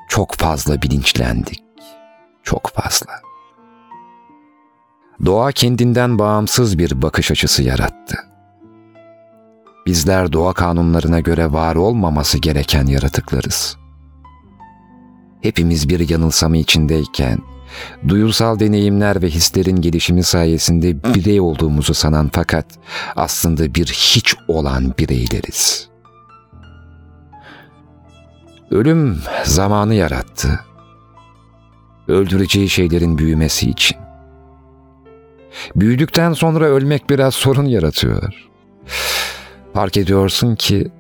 Çok 0.10 0.34
fazla 0.34 0.82
bilinçlendik 0.82 1.62
çok 2.44 2.70
fazla. 2.70 3.22
Doğa 5.26 5.52
kendinden 5.52 6.20
bağımsız 6.20 6.78
bir 6.78 7.02
bakış 7.02 7.32
açısı 7.32 7.64
yarattı. 7.64 8.16
Bizler 9.86 10.34
doğa 10.34 10.54
kanunlarına 10.54 11.20
göre 11.20 11.52
var 11.54 11.76
olmaması 11.76 12.38
gereken 12.38 12.86
yaratıklarız. 12.86 13.78
Hepimiz 15.41 15.89
bir 15.89 16.10
yanılsama 16.10 16.58
içindeyken, 16.58 17.39
duyusal 18.08 18.60
deneyimler 18.60 19.22
ve 19.22 19.30
hislerin 19.30 19.82
gelişimi 19.82 20.24
sayesinde 20.24 21.04
birey 21.04 21.41
olduğumuzu 21.41 21.94
sanan 21.94 22.30
fakat 22.34 22.66
aslında 23.16 23.76
bir 23.76 23.86
hiç 23.86 24.36
olan 24.48 24.94
bireyleriz. 25.00 25.89
Ölüm 28.72 29.22
zamanı 29.44 29.96
yarattı 29.96 30.60
öldüreceği 32.08 32.70
şeylerin 32.70 33.18
büyümesi 33.18 33.70
için. 33.70 33.97
Büyüdükten 35.76 36.34
sonra 36.34 36.66
ölmek 36.66 37.10
biraz 37.10 37.34
sorun 37.34 37.66
yaratıyor. 37.66 38.34
Fark 39.74 39.97
ediyorsun 39.97 40.56
ki 40.56 40.91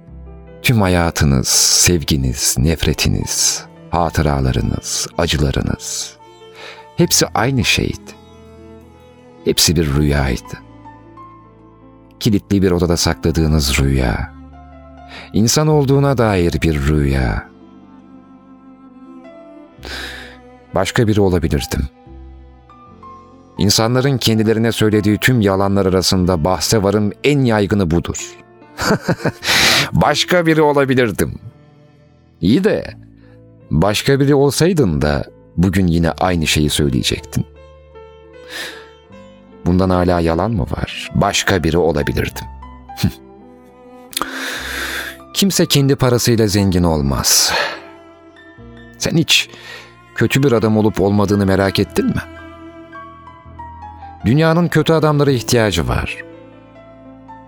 tüm 0.61 0.81
hayatınız, 0.81 1.47
sevginiz, 1.47 2.55
nefretiniz, 2.57 3.65
hatıralarınız, 3.91 5.07
acılarınız 5.17 6.17
hepsi 6.97 7.25
aynı 7.27 7.63
şeydi. 7.63 8.11
Hepsi 9.45 9.75
bir 9.75 9.93
rüyaydı. 9.93 10.57
Kilitli 12.19 12.61
bir 12.61 12.71
odada 12.71 12.97
sakladığınız 12.97 13.79
rüya. 13.79 14.33
İnsan 15.33 15.67
olduğuna 15.67 16.17
dair 16.17 16.61
bir 16.61 16.87
rüya 16.87 17.49
başka 20.75 21.07
biri 21.07 21.21
olabilirdim. 21.21 21.87
İnsanların 23.57 24.17
kendilerine 24.17 24.71
söylediği 24.71 25.17
tüm 25.17 25.41
yalanlar 25.41 25.85
arasında 25.85 26.43
bahse 26.43 26.83
varım 26.83 27.11
en 27.23 27.39
yaygını 27.39 27.91
budur. 27.91 28.35
başka 29.91 30.45
biri 30.45 30.61
olabilirdim. 30.61 31.39
İyi 32.41 32.63
de 32.63 32.93
başka 33.71 34.19
biri 34.19 34.35
olsaydın 34.35 35.01
da 35.01 35.25
bugün 35.57 35.87
yine 35.87 36.11
aynı 36.11 36.47
şeyi 36.47 36.69
söyleyecektin. 36.69 37.45
Bundan 39.65 39.89
hala 39.89 40.19
yalan 40.19 40.51
mı 40.51 40.63
var? 40.63 41.11
Başka 41.15 41.63
biri 41.63 41.77
olabilirdim. 41.77 42.45
Kimse 45.33 45.65
kendi 45.65 45.95
parasıyla 45.95 46.47
zengin 46.47 46.83
olmaz. 46.83 47.53
Sen 48.97 49.17
hiç 49.17 49.49
kötü 50.15 50.43
bir 50.43 50.51
adam 50.51 50.77
olup 50.77 51.01
olmadığını 51.01 51.45
merak 51.45 51.79
ettin 51.79 52.05
mi? 52.05 52.21
Dünyanın 54.25 54.67
kötü 54.67 54.93
adamlara 54.93 55.31
ihtiyacı 55.31 55.87
var. 55.87 56.17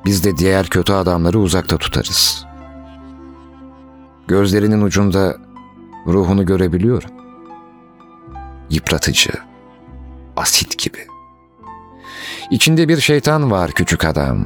Biz 0.05 0.23
de 0.23 0.37
diğer 0.37 0.67
kötü 0.67 0.93
adamları 0.93 1.39
uzakta 1.39 1.77
tutarız. 1.77 2.45
Gözlerinin 4.27 4.81
ucunda 4.81 5.37
ruhunu 6.07 6.45
görebiliyorum. 6.45 7.09
Yıpratıcı, 8.69 9.31
asit 10.37 10.77
gibi. 10.77 11.07
İçinde 12.51 12.87
bir 12.89 12.97
şeytan 12.97 13.51
var 13.51 13.71
küçük 13.71 14.05
adam. 14.05 14.45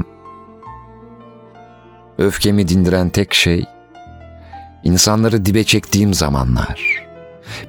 Öfkemi 2.17 2.67
dindiren 2.67 3.09
tek 3.09 3.33
şey, 3.33 3.65
insanları 4.83 5.45
dibe 5.45 5.63
çektiğim 5.63 6.13
zamanlar 6.13 7.08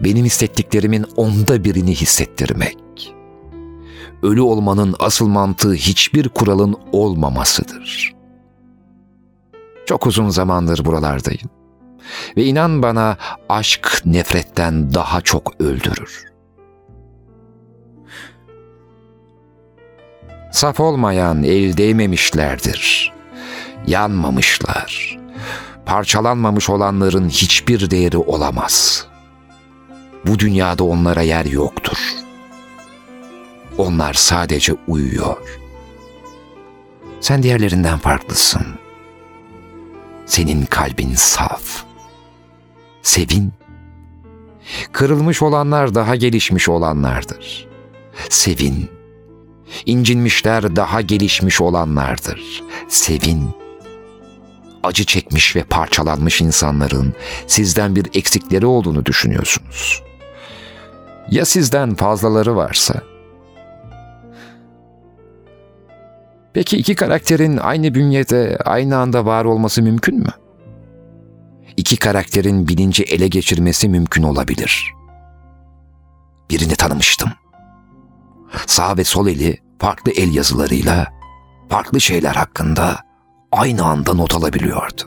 benim 0.01 0.25
hissettiklerimin 0.25 1.07
onda 1.17 1.65
birini 1.65 1.95
hissettirmek. 1.95 3.15
Ölü 4.23 4.41
olmanın 4.41 4.97
asıl 4.99 5.29
mantığı 5.29 5.75
hiçbir 5.75 6.29
kuralın 6.29 6.77
olmamasıdır. 6.93 8.15
Çok 9.87 10.07
uzun 10.07 10.29
zamandır 10.29 10.85
buralardayım. 10.85 11.51
Ve 12.37 12.45
inan 12.45 12.83
bana 12.83 13.17
aşk 13.49 14.03
nefretten 14.05 14.95
daha 14.95 15.21
çok 15.21 15.61
öldürür. 15.61 16.25
Saf 20.53 20.81
olmayan 20.81 21.43
el 21.43 21.77
değmemişlerdir. 21.77 23.13
Yanmamışlar. 23.87 25.19
Parçalanmamış 25.87 26.71
olanların 26.71 27.29
hiçbir 27.29 27.91
değeri 27.91 28.19
olamaz.'' 28.19 29.10
Bu 30.27 30.39
dünyada 30.39 30.85
onlara 30.85 31.23
yer 31.23 31.45
yoktur. 31.45 31.99
Onlar 33.79 34.15
sadece 34.15 34.73
uyuyor. 34.89 35.61
Sen 37.21 37.43
diğerlerinden 37.43 37.99
farklısın. 37.99 38.67
Senin 40.27 40.67
kalbin 40.67 41.15
saf. 41.15 41.85
Sevin. 43.03 43.53
Kırılmış 44.93 45.43
olanlar 45.43 45.95
daha 45.95 46.17
gelişmiş 46.17 46.69
olanlardır. 46.69 47.69
Sevin. 48.29 48.91
İncinmişler 49.87 50.77
daha 50.77 51.01
gelişmiş 51.01 51.61
olanlardır. 51.61 52.63
Sevin. 52.89 53.51
Acı 54.83 55.05
çekmiş 55.05 55.57
ve 55.57 55.63
parçalanmış 55.63 56.41
insanların 56.41 57.15
sizden 57.47 57.97
bir 57.97 58.07
eksikleri 58.15 58.67
olduğunu 58.67 59.07
düşünüyorsunuz. 59.07 60.10
Ya 61.31 61.45
sizden 61.45 61.95
fazlaları 61.95 62.57
varsa? 62.57 63.03
Peki 66.53 66.77
iki 66.77 66.95
karakterin 66.95 67.57
aynı 67.57 67.95
bünyede, 67.95 68.59
aynı 68.65 68.97
anda 68.97 69.27
var 69.27 69.45
olması 69.45 69.83
mümkün 69.83 70.19
mü? 70.19 70.31
İki 71.77 71.97
karakterin 71.97 72.69
bilinci 72.69 73.03
ele 73.03 73.29
geçirmesi 73.29 73.89
mümkün 73.89 74.23
olabilir. 74.23 74.95
Birini 76.51 76.77
tanımıştım. 76.77 77.31
Sağ 78.67 78.97
ve 78.97 79.05
sol 79.05 79.27
eli 79.27 79.59
farklı 79.79 80.13
el 80.13 80.35
yazılarıyla 80.35 81.07
farklı 81.69 82.01
şeyler 82.01 82.35
hakkında 82.35 82.99
aynı 83.53 83.85
anda 83.85 84.15
not 84.15 84.35
alabiliyordu. 84.35 85.03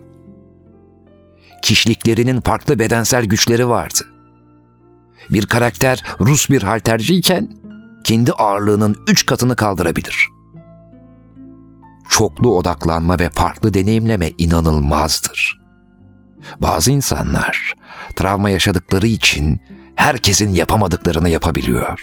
Kişiliklerinin 1.61 2.41
farklı 2.41 2.79
bedensel 2.79 3.25
güçleri 3.25 3.69
vardı. 3.69 4.12
Bir 5.29 5.45
karakter 5.45 6.03
Rus 6.19 6.49
bir 6.49 6.63
halterciyken 6.63 7.49
kendi 8.03 8.31
ağırlığının 8.31 8.95
üç 9.07 9.25
katını 9.25 9.55
kaldırabilir. 9.55 10.27
Çoklu 12.09 12.57
odaklanma 12.57 13.19
ve 13.19 13.29
farklı 13.29 13.73
deneyimleme 13.73 14.31
inanılmazdır. 14.37 15.59
Bazı 16.61 16.91
insanlar 16.91 17.73
travma 18.15 18.49
yaşadıkları 18.49 19.07
için 19.07 19.61
herkesin 19.95 20.49
yapamadıklarını 20.49 21.29
yapabiliyor. 21.29 21.99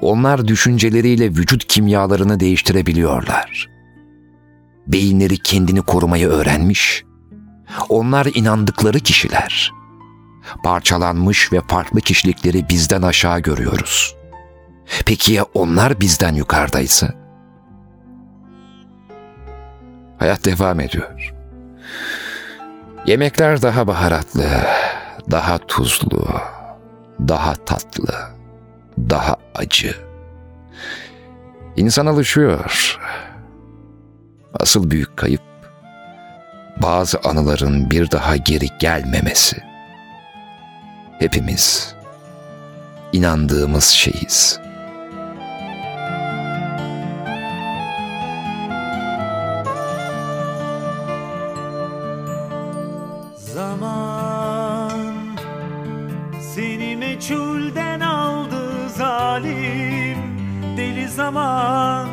Onlar 0.00 0.48
düşünceleriyle 0.48 1.28
vücut 1.28 1.64
kimyalarını 1.64 2.40
değiştirebiliyorlar. 2.40 3.68
Beyinleri 4.86 5.38
kendini 5.38 5.82
korumayı 5.82 6.28
öğrenmiş. 6.28 7.04
Onlar 7.88 8.28
inandıkları 8.34 9.00
kişiler. 9.00 9.77
Parçalanmış 10.62 11.52
ve 11.52 11.60
farklı 11.68 12.00
kişilikleri 12.00 12.68
bizden 12.68 13.02
aşağı 13.02 13.40
görüyoruz. 13.40 14.16
Peki 15.06 15.32
ya 15.32 15.44
onlar 15.54 16.00
bizden 16.00 16.34
yukarıdaysa? 16.34 17.08
Hayat 20.18 20.44
devam 20.44 20.80
ediyor. 20.80 21.34
Yemekler 23.06 23.62
daha 23.62 23.86
baharatlı, 23.86 24.46
daha 25.30 25.58
tuzlu, 25.58 26.28
daha 27.28 27.54
tatlı, 27.54 28.14
daha 28.98 29.36
acı. 29.54 29.94
İnsan 31.76 32.06
alışıyor. 32.06 32.98
Asıl 34.54 34.90
büyük 34.90 35.16
kayıp 35.16 35.42
bazı 36.82 37.18
anıların 37.24 37.90
bir 37.90 38.10
daha 38.10 38.36
geri 38.36 38.68
gelmemesi. 38.78 39.67
Hepimiz 41.18 41.94
inandığımız 43.12 43.84
şeyiz. 43.84 44.60
Zaman 53.36 54.90
seni 56.54 56.96
meçhulden 56.96 58.00
aldı 58.00 58.88
zalim 58.88 60.18
deli 60.76 61.08
zaman 61.08 62.08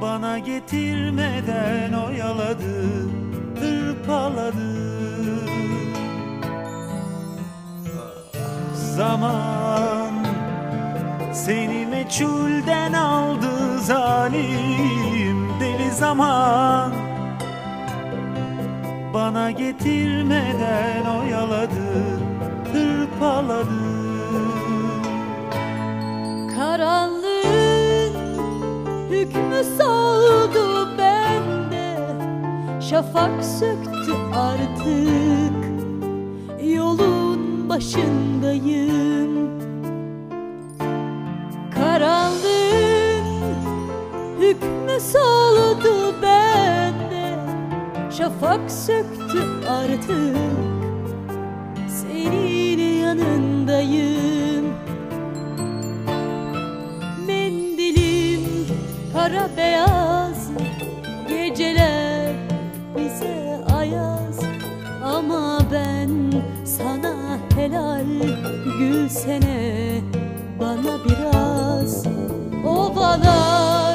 Bana 0.00 0.38
getirmeden 0.38 1.92
oyaladı, 1.92 2.82
hırpaladı 3.60 4.95
Zaman 8.96 10.12
seni 11.32 11.86
meçhulden 11.86 12.92
aldı 12.92 13.78
zalim 13.80 15.48
deli 15.60 15.90
zaman. 15.90 16.92
Bana 19.14 19.50
getirmeden 19.50 21.04
oyaladı, 21.20 22.20
hırpaladı. 22.72 23.86
Karanlığın 26.56 28.14
hükmü 29.10 29.64
soldu 29.78 30.88
bende. 30.98 31.98
Şafak 32.80 33.44
söktü 33.44 34.12
artık 34.34 35.65
başındayım. 37.76 39.50
Karanlığın 41.74 43.24
hükmü 44.40 45.00
soldu 45.00 46.14
bende. 46.22 47.38
Şafak 48.18 48.70
söktü 48.70 49.42
artık. 49.68 50.36
Senin 51.88 53.00
yanındayım. 53.02 54.64
Mendilim 57.26 58.66
kara 59.12 59.48
beyaz 59.56 60.05
helal 67.66 68.06
Gülsene 68.78 70.00
bana 70.60 71.04
biraz. 71.04 72.06
Ovalar, 72.66 72.96
dereler 72.96 73.85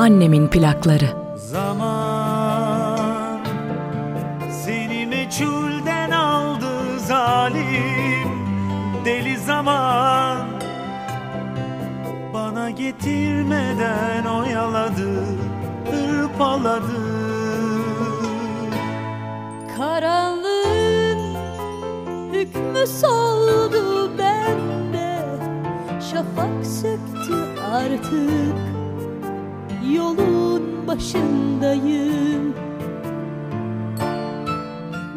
Annemin 0.00 0.48
plakları. 0.48 1.08
Zaman 1.36 3.40
seni 4.64 5.06
meçhulden 5.06 6.10
aldı 6.10 6.98
zalim. 6.98 8.28
Deli 9.04 9.38
zaman 9.38 10.38
Bana 12.34 12.70
getirmeden 12.70 14.24
oyaladı, 14.24 15.24
hırpaladı. 15.90 17.00
Karanlığın 19.76 21.18
hükmü 22.32 22.86
soldu 22.86 24.10
bende. 24.18 25.22
Şafak 26.10 26.66
söktü 26.66 27.34
artık 27.72 28.69
Yolun 29.96 30.86
başındayım. 30.86 32.54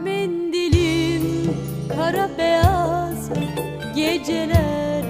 Mendilim 0.03 1.55
kara 1.95 2.29
beyaz 2.37 3.29
Geceler 3.95 5.03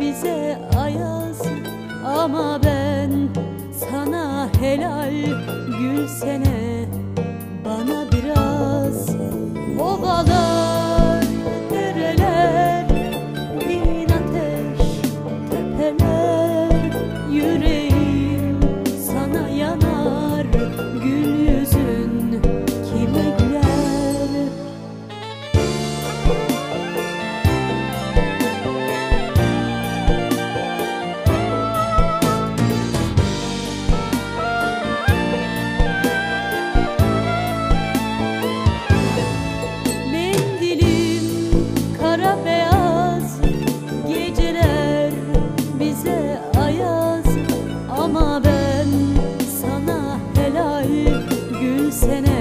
bize 0.00 0.58
ayaz. 0.78 1.42
Ama 2.06 2.60
ben 2.64 3.10
sana 3.88 4.48
helal 4.60 5.14
Gülsene 5.78 6.88
bana 7.64 8.04
biraz 8.12 9.10
Ovalar, 9.80 10.59
sene. 51.90 52.39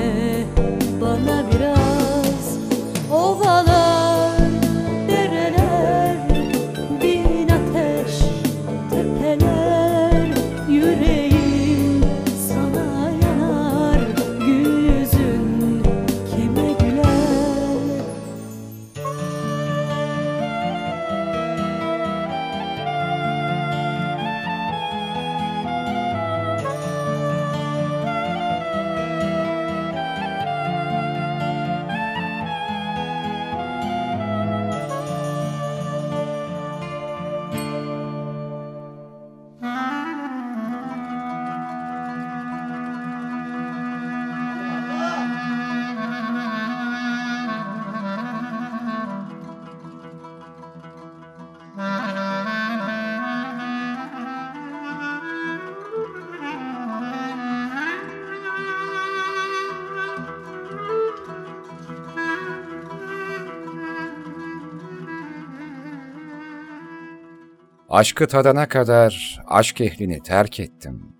Aşkı 68.00 68.28
tadana 68.28 68.68
kadar 68.68 69.42
aşk 69.48 69.82
ehlini 69.82 70.24
terk 70.24 70.60
ettim. 70.60 71.16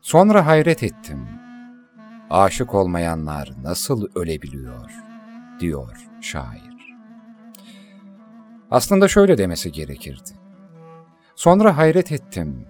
Sonra 0.00 0.46
hayret 0.46 0.82
ettim. 0.82 1.28
Aşık 2.30 2.74
olmayanlar 2.74 3.52
nasıl 3.62 4.08
ölebiliyor, 4.14 4.90
diyor 5.60 5.96
şair. 6.20 6.94
Aslında 8.70 9.08
şöyle 9.08 9.38
demesi 9.38 9.72
gerekirdi. 9.72 10.30
Sonra 11.36 11.76
hayret 11.76 12.12
ettim. 12.12 12.66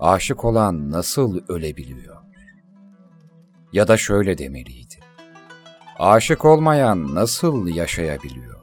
Aşık 0.00 0.44
olan 0.44 0.90
nasıl 0.90 1.40
ölebiliyor? 1.48 2.16
Ya 3.72 3.88
da 3.88 3.96
şöyle 3.96 4.38
demeliydi. 4.38 4.96
Aşık 5.98 6.44
olmayan 6.44 7.14
nasıl 7.14 7.68
yaşayabiliyor? 7.68 8.57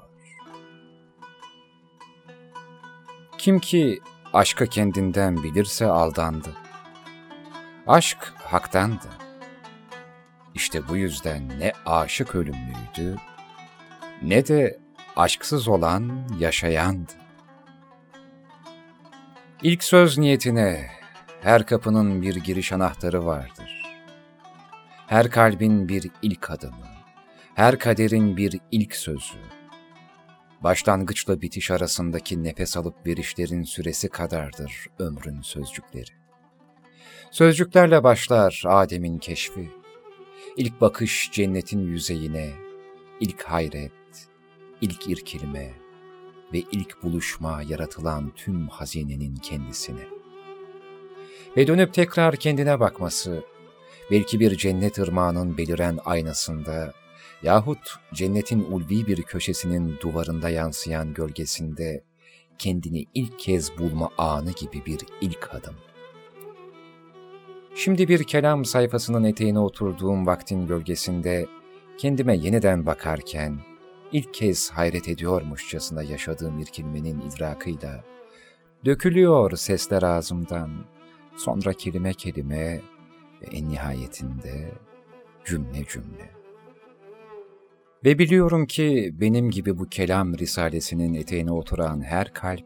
Kim 3.45 3.59
ki 3.59 3.99
aşkı 4.33 4.67
kendinden 4.67 5.43
bilirse 5.43 5.85
aldandı. 5.85 6.49
Aşk 7.87 8.33
haktandı. 8.37 9.07
İşte 10.53 10.87
bu 10.87 10.97
yüzden 10.97 11.59
ne 11.59 11.73
aşık 11.85 12.35
ölümlüydü, 12.35 13.15
ne 14.21 14.47
de 14.47 14.79
aşksız 15.15 15.67
olan 15.67 16.27
yaşayandı. 16.39 17.11
İlk 19.63 19.83
söz 19.83 20.17
niyetine 20.17 20.89
her 21.41 21.65
kapının 21.65 22.21
bir 22.21 22.35
giriş 22.35 22.71
anahtarı 22.71 23.25
vardır. 23.25 23.83
Her 25.07 25.29
kalbin 25.29 25.89
bir 25.89 26.11
ilk 26.21 26.49
adımı, 26.49 26.87
her 27.55 27.79
kaderin 27.79 28.37
bir 28.37 28.59
ilk 28.71 28.95
sözü, 28.95 29.39
başlangıçla 30.65 31.41
bitiş 31.41 31.71
arasındaki 31.71 32.43
nefes 32.43 32.77
alıp 32.77 33.07
verişlerin 33.07 33.63
süresi 33.63 34.09
kadardır 34.09 34.87
ömrün 34.99 35.41
sözcükleri. 35.41 36.11
Sözcüklerle 37.31 38.03
başlar 38.03 38.63
Adem'in 38.67 39.17
keşfi, 39.17 39.69
ilk 40.57 40.81
bakış 40.81 41.29
cennetin 41.31 41.87
yüzeyine, 41.87 42.51
ilk 43.19 43.43
hayret, 43.43 43.91
ilk 44.81 45.07
irkilme 45.07 45.73
ve 46.53 46.59
ilk 46.71 47.03
buluşma 47.03 47.61
yaratılan 47.61 48.31
tüm 48.35 48.67
hazinenin 48.67 49.35
kendisine. 49.35 50.07
Ve 51.57 51.67
dönüp 51.67 51.93
tekrar 51.93 52.35
kendine 52.35 52.79
bakması, 52.79 53.43
belki 54.11 54.39
bir 54.39 54.57
cennet 54.57 54.99
ırmağının 54.99 55.57
beliren 55.57 55.99
aynasında 56.05 56.93
yahut 57.43 57.95
cennetin 58.13 58.71
ulvi 58.71 59.07
bir 59.07 59.21
köşesinin 59.21 59.97
duvarında 60.01 60.49
yansıyan 60.49 61.13
gölgesinde 61.13 62.03
kendini 62.57 63.05
ilk 63.13 63.39
kez 63.39 63.77
bulma 63.77 64.09
anı 64.17 64.51
gibi 64.51 64.85
bir 64.85 64.99
ilk 65.21 65.55
adım. 65.55 65.75
Şimdi 67.75 68.07
bir 68.07 68.23
kelam 68.23 68.65
sayfasının 68.65 69.23
eteğine 69.23 69.59
oturduğum 69.59 70.25
vaktin 70.25 70.67
gölgesinde 70.67 71.45
kendime 71.97 72.37
yeniden 72.37 72.85
bakarken 72.85 73.59
ilk 74.11 74.33
kez 74.33 74.71
hayret 74.71 75.07
ediyormuşçasına 75.07 76.03
yaşadığım 76.03 76.59
irkilmenin 76.59 77.21
idrakıyla 77.21 78.03
dökülüyor 78.85 79.57
sesler 79.57 80.03
ağzımdan, 80.03 80.85
sonra 81.37 81.73
kelime 81.73 82.13
kelime 82.13 82.81
ve 83.41 83.45
en 83.51 83.69
nihayetinde 83.69 84.71
cümle 85.45 85.85
cümle. 85.85 86.44
Ve 88.05 88.19
biliyorum 88.19 88.65
ki 88.65 89.15
benim 89.21 89.51
gibi 89.51 89.77
bu 89.77 89.89
kelam 89.89 90.37
risalesinin 90.37 91.13
eteğine 91.13 91.51
oturan 91.51 92.01
her 92.01 92.33
kalp 92.33 92.65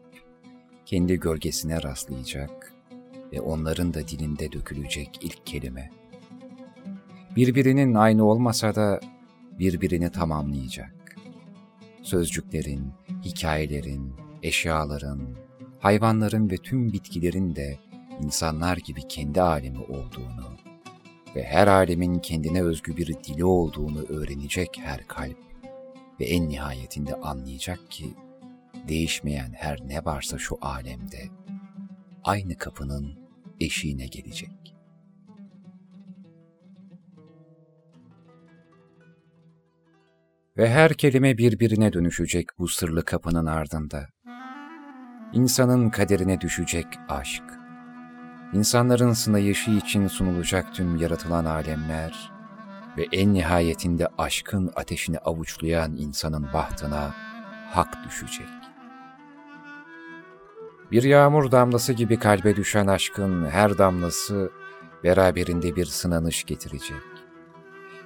kendi 0.86 1.20
gölgesine 1.20 1.82
rastlayacak 1.82 2.72
ve 3.32 3.40
onların 3.40 3.94
da 3.94 4.08
dilinde 4.08 4.52
dökülecek 4.52 5.18
ilk 5.22 5.46
kelime. 5.46 5.90
Birbirinin 7.36 7.94
aynı 7.94 8.24
olmasa 8.24 8.74
da 8.74 9.00
birbirini 9.58 10.12
tamamlayacak. 10.12 11.16
Sözcüklerin, 12.02 12.92
hikayelerin, 13.24 14.12
eşyaların, 14.42 15.20
hayvanların 15.78 16.50
ve 16.50 16.56
tüm 16.56 16.92
bitkilerin 16.92 17.56
de 17.56 17.78
insanlar 18.22 18.76
gibi 18.76 19.08
kendi 19.08 19.42
alemi 19.42 19.78
olduğunu, 19.78 20.49
ve 21.36 21.44
her 21.44 21.66
alemin 21.66 22.18
kendine 22.18 22.62
özgü 22.62 22.96
bir 22.96 23.06
dili 23.06 23.44
olduğunu 23.44 24.02
öğrenecek 24.02 24.80
her 24.82 25.06
kalp 25.06 25.38
ve 26.20 26.24
en 26.24 26.48
nihayetinde 26.48 27.14
anlayacak 27.14 27.90
ki 27.90 28.14
değişmeyen 28.88 29.52
her 29.52 29.80
ne 29.88 30.04
varsa 30.04 30.38
şu 30.38 30.58
alemde 30.60 31.28
aynı 32.24 32.58
kapının 32.58 33.18
eşiğine 33.60 34.06
gelecek. 34.06 34.76
Ve 40.56 40.70
her 40.70 40.94
kelime 40.94 41.38
birbirine 41.38 41.92
dönüşecek 41.92 42.46
bu 42.58 42.68
sırlı 42.68 43.04
kapının 43.04 43.46
ardında. 43.46 44.06
İnsanın 45.32 45.90
kaderine 45.90 46.40
düşecek 46.40 46.86
aşk 47.08 47.42
insanların 48.52 49.12
sınayışı 49.12 49.70
için 49.70 50.08
sunulacak 50.08 50.74
tüm 50.74 50.96
yaratılan 50.96 51.44
alemler 51.44 52.32
ve 52.96 53.06
en 53.12 53.34
nihayetinde 53.34 54.08
aşkın 54.18 54.70
ateşini 54.76 55.18
avuçlayan 55.18 55.96
insanın 55.96 56.46
bahtına 56.52 57.14
hak 57.70 58.04
düşecek. 58.04 58.48
Bir 60.92 61.02
yağmur 61.02 61.50
damlası 61.50 61.92
gibi 61.92 62.18
kalbe 62.18 62.56
düşen 62.56 62.86
aşkın 62.86 63.46
her 63.46 63.78
damlası 63.78 64.50
beraberinde 65.04 65.76
bir 65.76 65.84
sınanış 65.84 66.44
getirecek. 66.44 67.02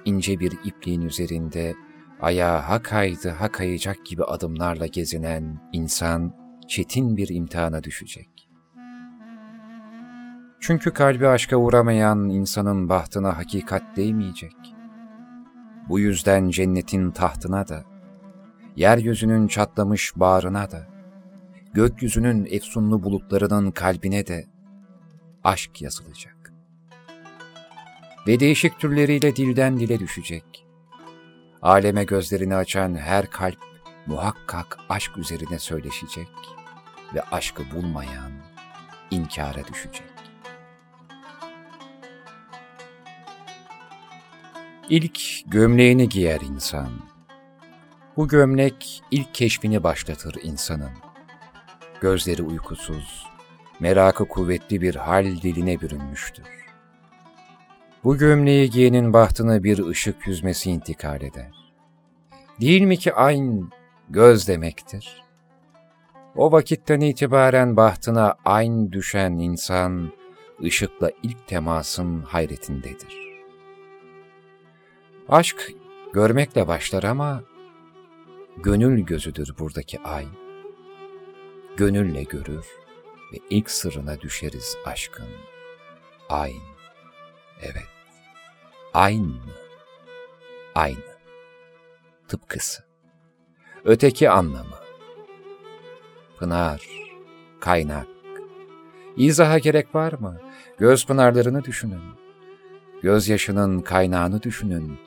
İnce 0.05 0.39
bir 0.39 0.53
ipliğin 0.63 1.01
üzerinde 1.01 1.75
ayağa 2.21 2.69
ha 2.69 2.81
kaydı 2.81 3.29
ha 3.29 3.51
kayacak 3.51 4.05
gibi 4.05 4.23
adımlarla 4.23 4.85
gezinen 4.85 5.69
insan 5.73 6.33
çetin 6.67 7.17
bir 7.17 7.29
imtihana 7.29 7.83
düşecek. 7.83 8.34
Çünkü 10.67 10.91
kalbi 10.91 11.27
aşka 11.27 11.55
uğramayan 11.57 12.29
insanın 12.29 12.89
bahtına 12.89 13.37
hakikat 13.37 13.97
değmeyecek. 13.97 14.55
Bu 15.89 15.99
yüzden 15.99 16.49
cennetin 16.49 17.11
tahtına 17.11 17.67
da, 17.67 17.83
yeryüzünün 18.75 19.47
çatlamış 19.47 20.13
bağrına 20.15 20.71
da, 20.71 20.87
gökyüzünün 21.73 22.47
efsunlu 22.49 23.03
bulutlarının 23.03 23.71
kalbine 23.71 24.27
de 24.27 24.45
aşk 25.43 25.81
yazılacak. 25.81 26.53
Ve 28.27 28.39
değişik 28.39 28.79
türleriyle 28.79 29.35
dilden 29.35 29.79
dile 29.79 29.99
düşecek. 29.99 30.65
Aleme 31.61 32.03
gözlerini 32.03 32.55
açan 32.55 32.95
her 32.95 33.29
kalp 33.29 33.59
muhakkak 34.05 34.77
aşk 34.89 35.17
üzerine 35.17 35.59
söyleşecek 35.59 36.29
ve 37.15 37.21
aşkı 37.21 37.63
bulmayan 37.75 38.31
inkara 39.11 39.67
düşecek. 39.67 40.14
İlk 44.89 45.19
gömleğini 45.51 46.09
giyer 46.09 46.41
insan. 46.41 46.89
Bu 48.17 48.27
gömlek 48.27 49.03
ilk 49.11 49.33
keşfini 49.33 49.83
başlatır 49.83 50.35
insanın. 50.43 50.91
Gözleri 52.01 52.43
uykusuz, 52.43 53.25
merakı 53.79 54.27
kuvvetli 54.27 54.81
bir 54.81 54.95
hal 54.95 55.25
diline 55.25 55.81
bürünmüştür. 55.81 56.47
Bu 58.03 58.17
gömleği 58.17 58.69
giyenin 58.69 59.13
bahtına 59.13 59.63
bir 59.63 59.87
ışık 59.87 60.27
yüzmesi 60.27 60.71
intikal 60.71 61.21
eder. 61.21 61.73
Değil 62.61 62.81
mi 62.81 62.97
ki 62.97 63.13
aynı 63.13 63.69
göz 64.09 64.47
demektir? 64.47 65.23
O 66.35 66.51
vakitten 66.51 66.99
itibaren 66.99 67.77
bahtına 67.77 68.35
aynı 68.45 68.91
düşen 68.91 69.31
insan, 69.31 70.11
ışıkla 70.63 71.11
ilk 71.23 71.47
temasın 71.47 72.21
hayretindedir. 72.21 73.34
Aşk 75.29 75.71
görmekle 76.13 76.67
başlar 76.67 77.03
ama 77.03 77.43
gönül 78.57 78.99
gözüdür 78.99 79.53
buradaki 79.59 79.99
ay. 79.99 80.25
Gönülle 81.77 82.23
görür 82.23 82.65
ve 83.33 83.37
ilk 83.49 83.71
sırrına 83.71 84.21
düşeriz 84.21 84.77
aşkın. 84.85 85.27
Ayn. 86.29 86.61
Evet. 87.61 87.87
Aynı. 88.93 89.33
Aynı. 90.75 91.15
Tıpkısı. 92.27 92.83
Öteki 93.85 94.29
anlamı. 94.29 94.79
Pınar, 96.37 96.87
kaynak. 97.59 98.07
İzaha 99.17 99.59
gerek 99.59 99.95
var 99.95 100.13
mı? 100.13 100.41
Göz 100.77 101.05
pınarlarını 101.05 101.63
düşünün. 101.63 102.01
Gözyaşının 103.01 103.79
kaynağını 103.79 104.43
düşünün 104.43 104.99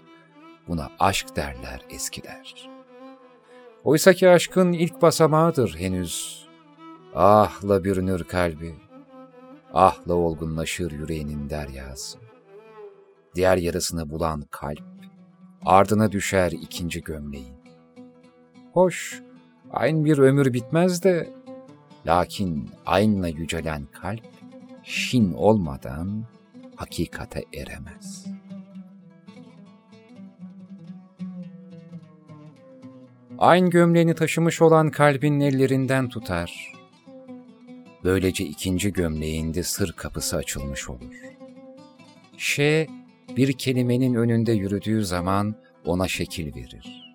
Buna 0.69 0.91
aşk 0.99 1.37
derler 1.37 1.81
eskiler. 1.91 2.71
Oysa 3.85 4.13
ki 4.13 4.29
aşkın 4.29 4.73
ilk 4.73 5.03
basamağıdır 5.03 5.77
henüz. 5.79 6.47
Ahla 7.15 7.85
bürünür 7.85 8.25
kalbi, 8.25 8.75
ahla 9.75 10.15
olgunlaşır 10.15 10.93
yüreğinin 10.93 11.51
deryası. 11.51 12.19
Diğer 13.35 13.57
yarısını 13.57 14.11
bulan 14.11 14.45
kalp, 14.51 14.85
ardına 15.65 16.13
düşer 16.13 16.53
ikinci 16.53 17.03
gömleğin. 17.03 17.59
Hoş, 18.73 19.23
aynı 19.71 20.05
bir 20.05 20.19
ömür 20.19 20.53
bitmez 20.53 21.03
de, 21.03 21.31
lakin 22.07 22.71
aynla 22.87 23.29
yücelen 23.29 23.87
kalp, 23.87 24.27
şin 24.83 25.33
olmadan 25.33 26.25
hakikate 26.77 27.45
eremez. 27.55 28.38
Aynı 33.39 33.71
gömleğini 33.71 34.15
taşımış 34.15 34.63
olan 34.63 34.91
kalbin 34.91 35.41
ellerinden 35.41 36.09
tutar. 36.09 36.73
Böylece 38.05 38.45
ikinci 38.45 38.93
gömleğinde 38.93 39.63
sır 39.63 39.93
kapısı 39.93 40.37
açılmış 40.37 40.89
olur. 40.89 41.15
Ş, 42.37 42.87
bir 43.37 43.53
kelimenin 43.53 44.15
önünde 44.15 44.53
yürüdüğü 44.53 45.05
zaman 45.05 45.55
ona 45.85 46.09
şekil 46.09 46.55
verir. 46.55 47.15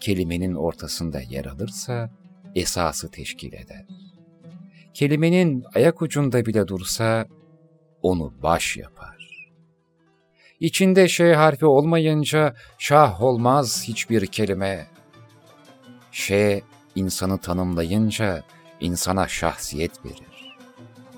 Kelimenin 0.00 0.54
ortasında 0.54 1.20
yer 1.20 1.44
alırsa 1.44 2.10
esası 2.54 3.10
teşkil 3.10 3.52
eder. 3.52 3.86
Kelimenin 4.94 5.64
ayak 5.74 6.02
ucunda 6.02 6.46
bile 6.46 6.68
dursa 6.68 7.26
onu 8.02 8.34
baş 8.42 8.76
yapar. 8.76 9.50
İçinde 10.60 11.08
şey 11.08 11.32
harfi 11.32 11.66
olmayınca 11.66 12.54
şah 12.78 13.22
olmaz 13.22 13.84
hiçbir 13.88 14.26
kelime. 14.26 14.99
Şey 16.12 16.62
insanı 16.94 17.38
tanımlayınca 17.38 18.42
insana 18.80 19.28
şahsiyet 19.28 20.04
verir. 20.04 20.56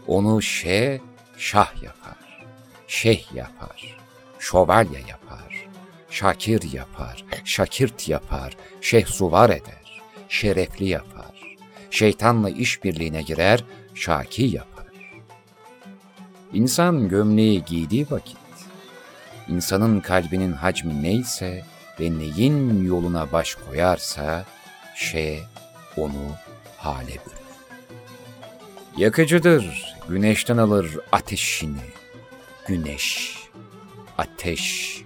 Onu 0.07 0.43
şey 0.43 1.01
şah 1.37 1.83
yapar, 1.83 2.47
şeyh 2.87 3.35
yapar, 3.35 3.97
şövalye 4.39 5.01
yapar, 5.09 5.67
şakir 6.11 6.73
yapar, 6.73 7.25
şakirt 7.45 8.09
yapar, 8.09 8.57
şehsuvar 8.81 9.51
eder, 9.51 10.03
şerefli 10.29 10.89
yapar, 10.89 11.57
şeytanla 11.91 12.51
işbirliğine 12.51 13.23
girer, 13.23 13.65
şaki 13.95 14.43
yapar. 14.43 14.73
İnsan 16.53 17.09
gömleği 17.09 17.65
giydiği 17.65 18.07
vakit, 18.11 18.37
insanın 19.49 20.01
kalbinin 20.01 20.53
hacmi 20.53 21.03
neyse 21.03 21.65
ve 22.01 22.19
neyin 22.19 22.87
yoluna 22.87 23.33
baş 23.33 23.55
koyarsa, 23.55 24.45
şey 24.95 25.43
onu 25.97 26.37
hale 26.77 27.13
bürür. 27.13 27.43
Yakıcıdır, 28.97 29.95
güneşten 30.09 30.57
alır 30.57 30.99
ateşini. 31.13 31.93
Güneş, 32.67 33.39
ateş, 34.19 34.99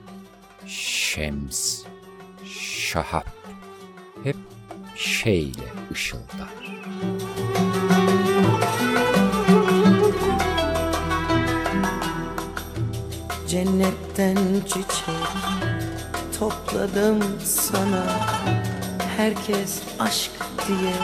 şems, 0.67 1.83
şahap 2.91 3.27
hep 4.25 4.37
şeyle 4.97 5.63
ışıldar. 5.93 6.77
Cennetten 13.49 14.37
çiçek 14.67 15.05
topladım 16.39 17.19
sana 17.45 18.07
Herkes 19.17 19.83
aşk 19.99 20.31
diye 20.69 20.95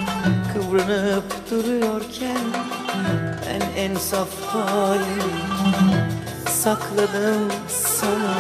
kıvranıp 0.53 1.51
duruyorken 1.51 2.39
Ben 3.47 3.83
en 3.83 3.95
saf 3.95 4.29
halimi 4.47 6.09
sakladım 6.49 7.49
sana. 7.69 8.35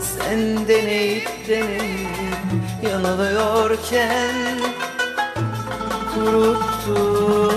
Sen 0.00 0.68
deneyip 0.68 1.28
deneyip 1.48 2.44
yanılıyorken 2.82 4.58
Kuruttum 6.14 7.54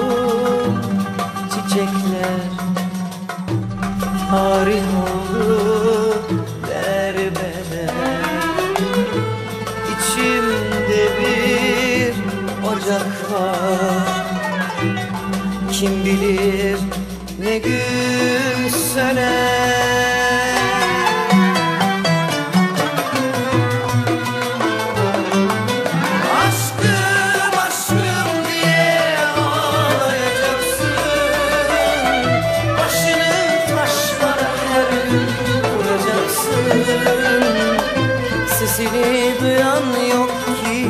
çiçekler 1.50 2.42
tarih 4.30 4.84
oldu 5.04 6.27
ocak 12.88 13.32
var 13.32 14.28
Kim 15.72 16.06
bilir 16.06 16.80
ne 17.40 17.58
gün 17.58 18.70
söner. 18.94 19.78
Sesini 38.60 39.34
duyan 39.42 40.08
yok 40.10 40.32
ki 40.64 40.88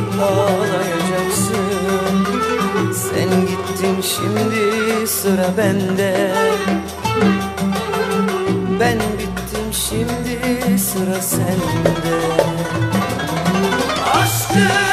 şimdi 4.01 5.07
sıra 5.07 5.57
bende. 5.57 6.31
Ben 8.79 8.99
bittim 8.99 9.73
şimdi 9.73 10.79
sıra 10.79 11.21
sende. 11.21 12.17
Aşkım 14.13 14.87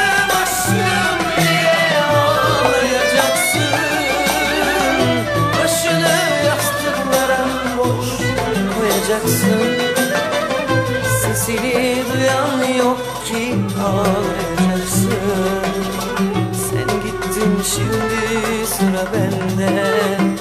koyacaksın. 8.79 9.59
Sesini 11.21 12.03
duyan 12.13 12.77
yok 12.77 12.99
ki 13.25 13.55
ağlayacaksın. 13.83 15.09
Sen 16.53 16.87
gittin 17.03 17.61
şimdi 17.75 18.54
sıra 19.05 20.34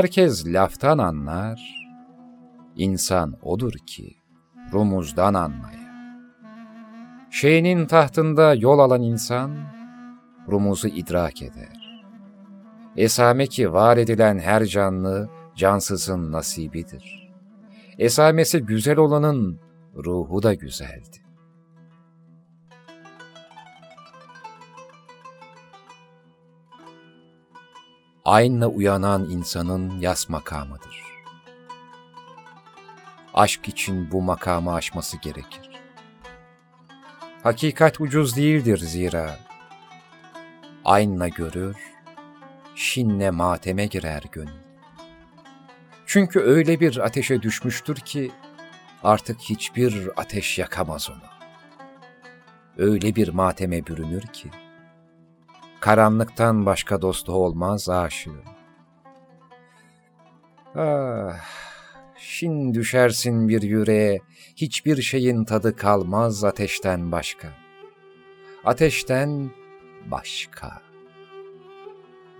Herkes 0.00 0.46
laftan 0.46 0.98
anlar, 0.98 1.60
insan 2.76 3.36
odur 3.42 3.72
ki 3.86 4.16
rumuzdan 4.72 5.34
anlaya. 5.34 5.90
Şeyinin 7.30 7.86
tahtında 7.86 8.54
yol 8.54 8.78
alan 8.78 9.02
insan, 9.02 9.56
rumuzu 10.50 10.88
idrak 10.88 11.42
eder. 11.42 12.02
Esame 12.96 13.46
ki 13.46 13.72
var 13.72 13.96
edilen 13.96 14.38
her 14.38 14.64
canlı, 14.64 15.28
cansızın 15.56 16.32
nasibidir. 16.32 17.32
Esamesi 17.98 18.60
güzel 18.60 18.98
olanın 18.98 19.60
ruhu 19.96 20.42
da 20.42 20.54
güzeldi. 20.54 21.18
Aynla 28.24 28.66
uyanan 28.66 29.30
insanın 29.30 30.00
yas 30.00 30.28
makamıdır. 30.28 31.02
Aşk 33.34 33.68
için 33.68 34.10
bu 34.10 34.22
makamı 34.22 34.74
aşması 34.74 35.16
gerekir. 35.16 35.70
Hakikat 37.42 38.00
ucuz 38.00 38.36
değildir 38.36 38.78
zira. 38.78 39.38
Aynla 40.84 41.28
görür, 41.28 41.76
şinle 42.74 43.30
mateme 43.30 43.86
girer 43.86 44.22
gönül. 44.32 44.60
Çünkü 46.06 46.40
öyle 46.40 46.80
bir 46.80 46.96
ateşe 46.96 47.42
düşmüştür 47.42 47.96
ki 47.96 48.32
artık 49.02 49.40
hiçbir 49.40 50.08
ateş 50.16 50.58
yakamaz 50.58 51.10
onu. 51.10 51.30
Öyle 52.78 53.16
bir 53.16 53.28
mateme 53.28 53.86
bürünür 53.86 54.22
ki 54.22 54.50
karanlıktan 55.80 56.66
başka 56.66 57.02
dostu 57.02 57.32
olmaz 57.32 57.88
aşığım. 57.88 58.42
Ah, 60.74 61.34
şin 62.18 62.74
düşersin 62.74 63.48
bir 63.48 63.62
yüreğe, 63.62 64.20
hiçbir 64.56 65.02
şeyin 65.02 65.44
tadı 65.44 65.76
kalmaz 65.76 66.44
ateşten 66.44 67.12
başka. 67.12 67.48
Ateşten 68.64 69.50
başka. 70.10 70.82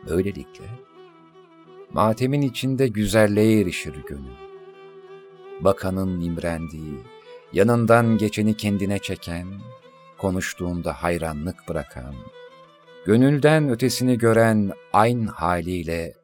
Böylelikle 0.09 0.65
matemin 1.93 2.43
içinde 2.43 2.89
güzelliğe 2.89 3.61
erişir 3.61 3.95
gönül. 4.07 4.41
Bakanın 5.61 6.21
imrendiği, 6.21 6.99
yanından 7.53 8.19
geçeni 8.19 8.57
kendine 8.57 8.99
çeken, 8.99 9.47
konuştuğunda 10.19 10.93
hayranlık 10.93 11.69
bırakan, 11.69 12.15
gönülden 13.05 13.69
ötesini 13.69 14.19
gören 14.19 14.73
ayn 14.93 15.27
haliyle, 15.27 16.15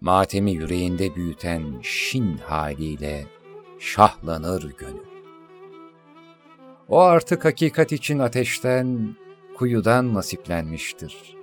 matemi 0.00 0.52
yüreğinde 0.52 1.14
büyüten 1.14 1.62
şin 1.82 2.38
haliyle 2.38 3.26
şahlanır 3.78 4.72
gönül. 4.78 5.06
O 6.88 7.00
artık 7.00 7.44
hakikat 7.44 7.92
için 7.92 8.18
ateşten, 8.18 9.16
kuyudan 9.56 10.14
nasiplenmiştir. 10.14 11.36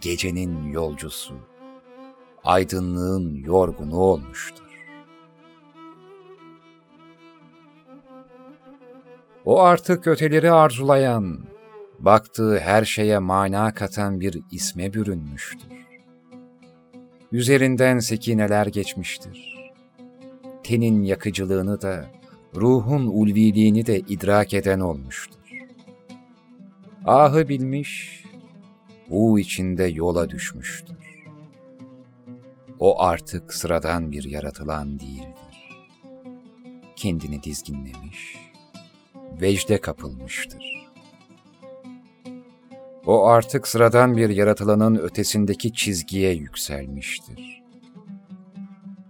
Gecenin 0.00 0.72
yolcusu, 0.72 1.34
aydınlığın 2.44 3.34
yorgunu 3.34 3.96
olmuştur. 3.96 4.64
O 9.44 9.60
artık 9.60 10.06
öteleri 10.06 10.52
arzulayan, 10.52 11.49
baktığı 12.00 12.58
her 12.58 12.84
şeye 12.84 13.18
mana 13.18 13.74
katan 13.74 14.20
bir 14.20 14.42
isme 14.50 14.92
bürünmüştür. 14.92 15.70
Üzerinden 17.32 17.98
sekineler 17.98 18.66
geçmiştir. 18.66 19.70
Tenin 20.62 21.02
yakıcılığını 21.02 21.82
da, 21.82 22.10
ruhun 22.54 23.06
ulviliğini 23.06 23.86
de 23.86 23.98
idrak 23.98 24.54
eden 24.54 24.80
olmuştur. 24.80 25.40
ahı 27.06 27.48
bilmiş, 27.48 28.24
u 29.10 29.38
içinde 29.38 29.84
yola 29.84 30.30
düşmüştür. 30.30 30.96
O 32.78 33.02
artık 33.02 33.54
sıradan 33.54 34.12
bir 34.12 34.24
yaratılan 34.24 35.00
değildir. 35.00 35.70
Kendini 36.96 37.42
dizginlemiş, 37.42 38.36
vecde 39.40 39.80
kapılmıştır. 39.80 40.79
O 43.10 43.26
artık 43.26 43.68
sıradan 43.68 44.16
bir 44.16 44.28
yaratılanın 44.28 44.96
ötesindeki 44.96 45.72
çizgiye 45.72 46.32
yükselmiştir. 46.32 47.62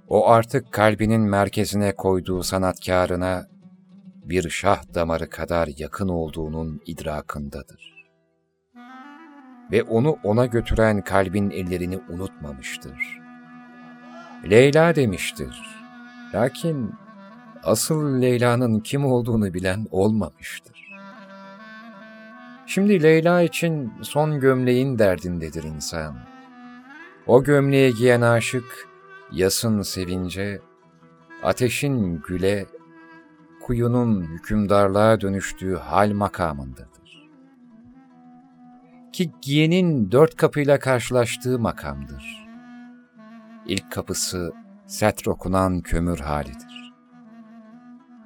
O 0.09 0.28
artık 0.28 0.72
kalbinin 0.72 1.20
merkezine 1.20 1.93
koyduğu 1.97 2.43
sanatkarına 2.43 3.47
bir 4.24 4.51
şah 4.51 4.94
damarı 4.94 5.31
kadar 5.31 5.68
yakın 5.78 6.09
olduğunun 6.09 6.81
idrakındadır. 6.86 8.06
Ve 9.72 9.82
onu 9.82 10.18
ona 10.24 10.47
götüren 10.47 11.05
kalbin 11.05 11.51
ellerini 11.51 11.98
unutmamıştır. 12.09 13.20
Leyla 14.51 14.94
demiştir. 14.94 15.60
Lakin 16.35 16.94
asıl 17.62 18.22
Leyla'nın 18.22 18.81
kim 18.81 19.05
olduğunu 19.05 19.55
bilen 19.55 19.86
olmamıştır. 19.90 20.80
Şimdi 22.70 23.02
Leyla 23.02 23.42
için 23.42 23.92
son 24.02 24.40
gömleğin 24.40 24.98
derdindedir 24.98 25.62
insan. 25.62 26.16
O 27.26 27.44
gömleği 27.44 27.94
giyen 27.94 28.20
aşık, 28.20 28.88
yasın 29.32 29.82
sevince, 29.82 30.60
ateşin 31.42 32.22
güle, 32.28 32.66
kuyunun 33.62 34.22
hükümdarlığa 34.22 35.20
dönüştüğü 35.20 35.76
hal 35.76 36.12
makamındadır. 36.12 37.28
Ki 39.12 39.32
giyenin 39.42 40.12
dört 40.12 40.36
kapıyla 40.36 40.78
karşılaştığı 40.78 41.59
makamdır. 41.59 42.48
İlk 43.66 43.92
kapısı 43.92 44.52
setr 44.86 45.26
okunan 45.26 45.80
kömür 45.80 46.18
halidir. 46.18 46.92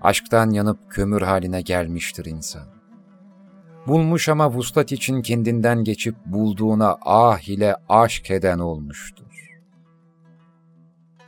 Aşktan 0.03 0.51
yanıp 0.51 0.91
kömür 0.91 1.23
haline 1.23 1.61
gelmiştir 1.61 2.25
insan. 2.25 2.74
Bulmuş 3.87 4.29
ama 4.29 4.51
vuslat 4.51 4.93
için 4.93 5.23
kendinden 5.23 5.85
geçip 5.85 6.17
bulduğuna 6.27 6.99
ah 7.03 7.49
ile 7.49 7.77
aşk 7.89 8.31
eden 8.31 8.59
olmuştur. 8.59 9.25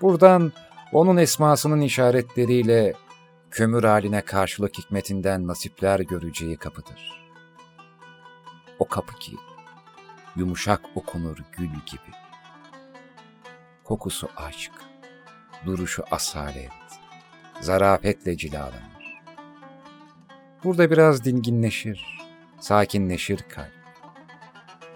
Buradan 0.03 0.53
onun 0.93 1.17
esmasının 1.17 1.81
işaretleriyle 1.81 2.95
kömür 3.51 3.85
haline 3.85 4.21
karşılık 4.21 4.79
hikmetinden 4.79 5.47
nasipler 5.47 6.01
göreceği 6.01 6.57
kapıdır. 6.57 7.27
O 8.79 8.89
kapı 8.89 9.15
ki 9.19 9.33
yumuşak 10.37 10.81
okunur 10.95 11.39
gül 11.57 11.67
gibi. 11.67 12.17
Kokusu 13.85 14.29
aşk, 14.37 14.73
duruşu 15.67 16.05
asalet, 16.11 16.71
zarafetle 17.61 18.37
cilalanır. 18.37 19.21
Burada 20.65 20.91
biraz 20.91 21.25
dinginleşir, 21.25 22.26
sakinleşir 22.61 23.39
kalp. 23.49 23.77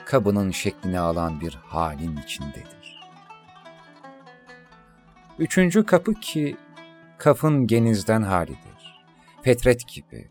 Kabının 0.05 0.51
şeklini 0.51 1.01
alan 1.01 1.41
bir 1.41 1.55
halin 1.55 2.16
içindedir. 2.16 3.01
Üçüncü 5.39 5.87
kapı 5.87 6.15
ki 6.15 6.57
kafın 7.19 7.66
genizden 7.66 8.23
halidir. 8.23 9.05
Fetret 9.43 9.89
gibi, 9.89 10.31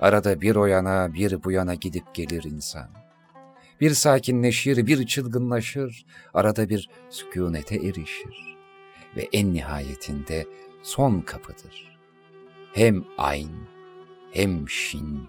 arada 0.00 0.40
bir 0.40 0.56
o 0.56 0.66
yana 0.66 1.14
bir 1.14 1.44
bu 1.44 1.52
yana 1.52 1.74
gidip 1.74 2.14
gelir 2.14 2.44
insan. 2.44 2.88
Bir 3.80 3.90
sakinleşir, 3.90 4.86
bir 4.86 5.06
çılgınlaşır, 5.06 6.06
arada 6.34 6.68
bir 6.68 6.90
sükunete 7.10 7.76
erişir. 7.76 8.56
Ve 9.16 9.28
en 9.32 9.54
nihayetinde 9.54 10.46
son 10.82 11.20
kapıdır. 11.20 11.98
Hem 12.74 13.04
ayn, 13.18 13.50
hem 14.32 14.68
şin, 14.68 15.28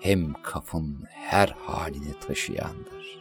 hem 0.00 0.32
kafın 0.42 1.04
her 1.08 1.48
halini 1.48 2.20
taşıyandır. 2.26 3.18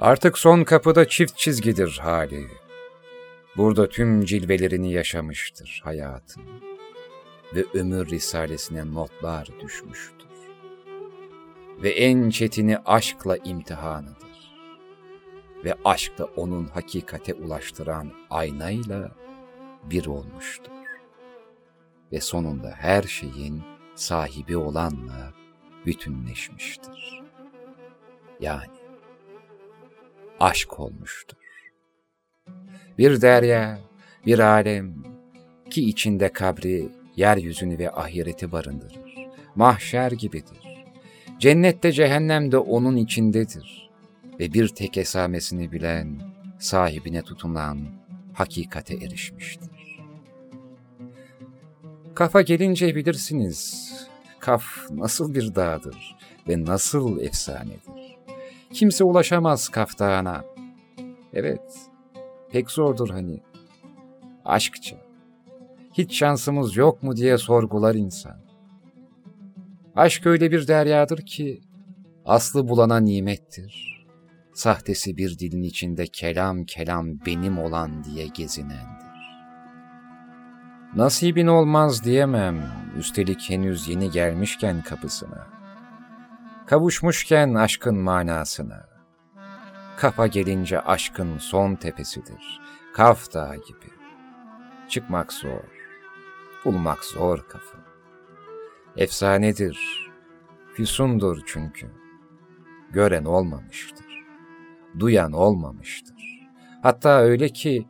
Artık 0.00 0.38
son 0.38 0.64
kapıda 0.64 1.08
çift 1.08 1.36
çizgidir 1.36 1.98
hali. 2.02 2.48
Burada 3.56 3.88
tüm 3.88 4.24
cilvelerini 4.24 4.92
yaşamıştır 4.92 5.80
hayatın 5.84 6.42
ve 7.54 7.64
ömür 7.74 8.06
risalesine 8.06 8.92
notlar 8.94 9.48
düşmüştür. 9.60 10.28
Ve 11.82 11.90
en 11.90 12.30
çetini 12.30 12.78
aşkla 12.78 13.36
imtihanıdır. 13.36 14.52
Ve 15.64 15.74
aşk 15.84 16.12
onun 16.36 16.66
hakikate 16.66 17.34
ulaştıran 17.34 18.12
aynayla 18.30 19.10
bir 19.84 20.06
olmuştur 20.06 20.77
ve 22.12 22.20
sonunda 22.20 22.70
her 22.76 23.02
şeyin 23.02 23.62
sahibi 23.94 24.56
olanla 24.56 25.32
bütünleşmiştir. 25.86 27.22
Yani 28.40 28.78
aşk 30.40 30.80
olmuştur. 30.80 31.38
Bir 32.98 33.20
derya, 33.20 33.78
bir 34.26 34.38
alem 34.38 34.94
ki 35.70 35.88
içinde 35.88 36.32
kabri, 36.32 36.88
yeryüzünü 37.16 37.78
ve 37.78 37.90
ahireti 37.90 38.52
barındırır. 38.52 39.14
Mahşer 39.54 40.12
gibidir. 40.12 40.84
Cennette 41.38 41.92
cehennem 41.92 42.52
de 42.52 42.58
onun 42.58 42.96
içindedir. 42.96 43.90
Ve 44.40 44.52
bir 44.52 44.68
tek 44.68 44.96
esamesini 44.96 45.72
bilen, 45.72 46.20
sahibine 46.58 47.22
tutunan 47.22 47.78
hakikate 48.32 48.94
erişmiştir. 48.94 49.77
Kafa 52.18 52.42
gelince 52.42 52.94
bilirsiniz. 52.94 53.92
Kaf 54.38 54.64
nasıl 54.90 55.34
bir 55.34 55.54
dağdır 55.54 56.16
ve 56.48 56.64
nasıl 56.64 57.20
efsanedir. 57.20 58.18
Kimse 58.72 59.04
ulaşamaz 59.04 59.68
Kaf 59.68 59.98
Dağı'na. 59.98 60.44
Evet, 61.32 61.76
pek 62.50 62.70
zordur 62.70 63.10
hani. 63.10 63.42
Aşkça. 64.44 64.96
Hiç 65.92 66.18
şansımız 66.18 66.76
yok 66.76 67.02
mu 67.02 67.16
diye 67.16 67.38
sorgular 67.38 67.94
insan. 67.94 68.36
Aşk 69.96 70.26
öyle 70.26 70.50
bir 70.50 70.68
deryadır 70.68 71.26
ki 71.26 71.60
aslı 72.24 72.68
bulana 72.68 73.00
nimettir. 73.00 74.04
Sahtesi 74.54 75.16
bir 75.16 75.38
dilin 75.38 75.62
içinde 75.62 76.06
kelam 76.06 76.64
kelam 76.64 77.20
benim 77.26 77.58
olan 77.58 78.04
diye 78.04 78.26
gezinendir. 78.26 79.07
Nasibin 80.96 81.46
olmaz 81.46 82.04
diyemem, 82.04 82.72
üstelik 82.98 83.50
henüz 83.50 83.88
yeni 83.88 84.10
gelmişken 84.10 84.82
kapısına. 84.82 85.46
Kavuşmuşken 86.66 87.54
aşkın 87.54 87.98
manasına. 87.98 88.88
Kafa 89.96 90.26
gelince 90.26 90.80
aşkın 90.80 91.38
son 91.38 91.74
tepesidir, 91.74 92.60
Kaf 92.94 93.34
Dağı 93.34 93.54
gibi. 93.54 93.90
Çıkmak 94.88 95.32
zor, 95.32 95.64
bulmak 96.64 97.04
zor 97.04 97.48
kafa. 97.48 97.78
Efsanedir, 98.96 100.10
füsundur 100.74 101.42
çünkü. 101.46 101.86
Gören 102.90 103.24
olmamıştır, 103.24 104.24
duyan 104.98 105.32
olmamıştır. 105.32 106.48
Hatta 106.82 107.20
öyle 107.20 107.48
ki 107.48 107.86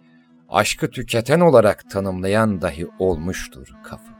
aşkı 0.49 0.91
tüketen 0.91 1.41
olarak 1.41 1.91
tanımlayan 1.91 2.63
dahi 2.63 2.87
olmuştur 2.99 3.69
kafa. 3.85 4.19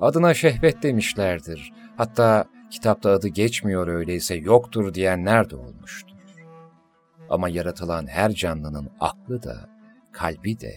Adına 0.00 0.34
şehvet 0.34 0.82
demişlerdir. 0.82 1.72
Hatta 1.96 2.44
kitapta 2.70 3.10
adı 3.10 3.28
geçmiyor 3.28 3.88
öyleyse 3.88 4.34
yoktur 4.34 4.94
diyenler 4.94 5.50
de 5.50 5.56
olmuştur. 5.56 6.18
Ama 7.30 7.48
yaratılan 7.48 8.06
her 8.06 8.32
canlının 8.32 8.90
aklı 9.00 9.42
da, 9.42 9.68
kalbi 10.12 10.60
de 10.60 10.74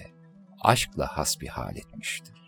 aşkla 0.61 1.17
hasbihal 1.17 1.75
etmiştir. 1.75 2.41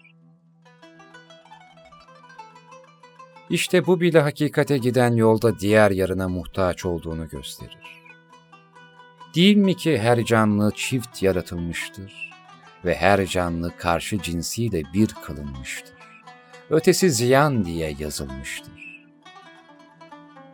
İşte 3.50 3.86
bu 3.86 4.02
bile 4.02 4.20
hakikate 4.20 4.78
giden 4.78 5.14
yolda 5.14 5.60
diğer 5.60 5.92
yarına 5.92 6.30
muhtaç 6.30 6.86
olduğunu 6.86 7.30
gösterir. 7.30 7.83
Değil 9.36 9.58
mi 9.58 9.76
ki 9.78 10.00
her 10.00 10.26
canlı 10.26 10.72
çift 10.76 11.24
yaratılmıştır 11.24 12.32
ve 12.86 12.96
her 12.96 13.26
canlı 13.26 13.78
karşı 13.78 14.22
cinsiyle 14.22 14.84
bir 14.94 15.08
kılınmıştır. 15.08 15.96
Ötesi 16.70 17.12
ziyan 17.12 17.66
diye 17.66 17.96
yazılmıştır. 18.00 19.08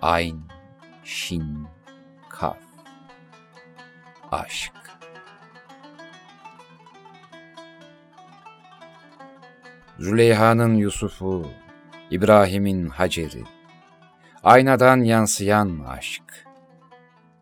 Ayn, 0.01 0.41
şin, 1.03 1.67
kaf. 2.29 2.57
Aşk. 4.31 4.73
Züleyha'nın 9.99 10.75
Yusuf'u, 10.75 11.47
İbrahim'in 12.11 12.87
Hacer'i, 12.87 13.43
aynadan 14.43 15.01
yansıyan 15.01 15.79
aşk. 15.87 16.48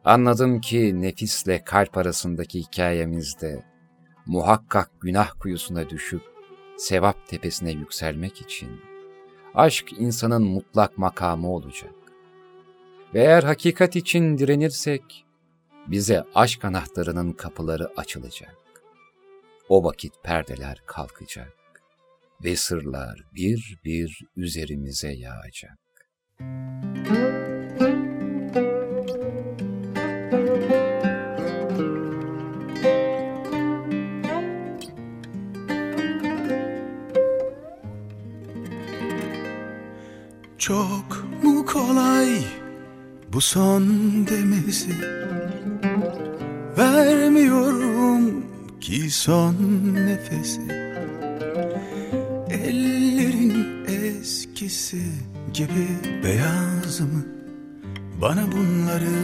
Anladım 0.07 0.61
ki 0.61 1.01
nefisle 1.01 1.63
kalp 1.63 1.97
arasındaki 1.97 2.59
hikayemizde 2.59 3.63
muhakkak 4.25 4.91
günah 5.01 5.31
kuyusuna 5.39 5.89
düşüp 5.89 6.21
sevap 6.77 7.27
tepesine 7.27 7.71
yükselmek 7.71 8.41
için 8.41 8.69
aşk 9.55 9.93
insanın 9.97 10.43
mutlak 10.43 10.97
makamı 10.97 11.51
olacak. 11.51 11.93
Ve 13.13 13.19
eğer 13.19 13.43
hakikat 13.43 13.95
için 13.95 14.37
direnirsek 14.37 15.25
bize 15.87 16.23
aşk 16.35 16.65
anahtarının 16.65 17.31
kapıları 17.31 17.89
açılacak. 17.97 18.57
O 19.69 19.83
vakit 19.83 20.13
perdeler 20.23 20.83
kalkacak 20.85 21.53
ve 22.43 22.55
sırlar 22.55 23.23
bir 23.35 23.79
bir 23.85 24.21
üzerimize 24.35 25.11
yağacak. 25.11 25.77
Çok 40.67 41.25
mu 41.43 41.65
kolay 41.65 42.29
bu 43.33 43.41
son 43.41 43.83
demesi? 44.27 44.91
Vermiyorum 46.77 48.45
ki 48.81 49.09
son 49.11 49.55
nefesi. 49.93 50.61
Ellerin 52.49 53.85
eskisi 53.87 55.01
gibi 55.53 55.87
beyaz 56.23 56.99
mı? 56.99 57.25
Bana 58.21 58.51
bunları 58.51 59.17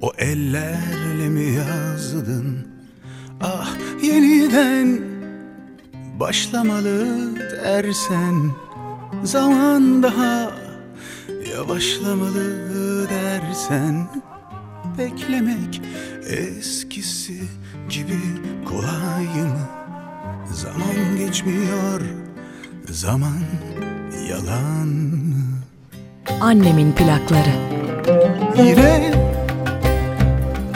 o 0.00 0.12
ellerle 0.18 1.28
mi 1.28 1.54
yazdın? 1.54 2.68
Ah 3.40 3.76
yeniden 4.02 5.00
başlamalı 6.20 7.06
dersen 7.36 8.50
Zaman 9.24 10.02
daha 10.02 10.50
yavaşlamalı 11.54 13.08
dersen 13.10 14.06
Beklemek 14.98 15.82
eskisi 16.28 17.40
gibi 17.88 18.20
kolay 18.68 19.24
mı? 19.24 19.68
Zaman 20.52 21.16
geçmiyor, 21.18 22.00
zaman 22.90 23.40
yalan? 24.30 25.10
Annemin 26.40 26.92
plakları. 26.92 27.52
Yine 28.56 29.14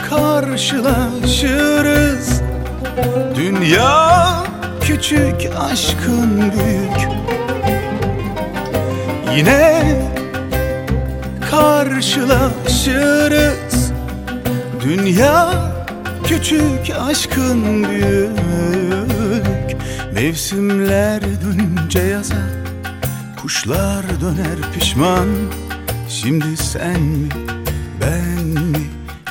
karşılaşırız 0.09 2.41
Dünya 3.35 4.33
küçük 4.81 5.49
aşkın 5.59 6.41
büyük 6.41 7.07
Yine 9.35 9.83
karşılaşırız. 11.51 13.91
Dünya 14.83 15.53
küçük 16.27 16.91
aşkın 17.09 17.83
büyük. 17.89 18.31
Mevsimler 20.13 21.21
dönünce 21.21 21.99
yaza 21.99 22.35
Kuşlar 23.41 24.05
döner 24.21 24.71
pişman. 24.73 25.27
Şimdi 26.09 26.57
sen 26.57 27.01
mi 27.01 27.29
ben 28.01 28.45
mi? 28.45 28.77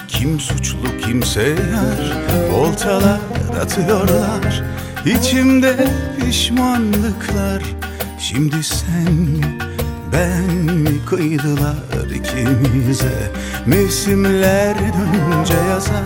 Kim 0.09 0.41
suçlu 0.41 0.99
kimse 1.07 1.43
yar 1.43 2.13
Oltalar 2.55 3.21
atıyorlar 3.63 4.63
İçimde 5.07 5.89
pişmanlıklar. 6.21 7.63
Şimdi 8.21 8.63
sen 8.63 9.13
mi 9.13 9.54
ben 10.15 10.55
mi 10.75 11.05
kıydılar 11.07 12.11
ikimize. 12.15 13.33
Mevsimler 13.67 14.77
dönünce 14.79 15.55
yaza 15.71 16.03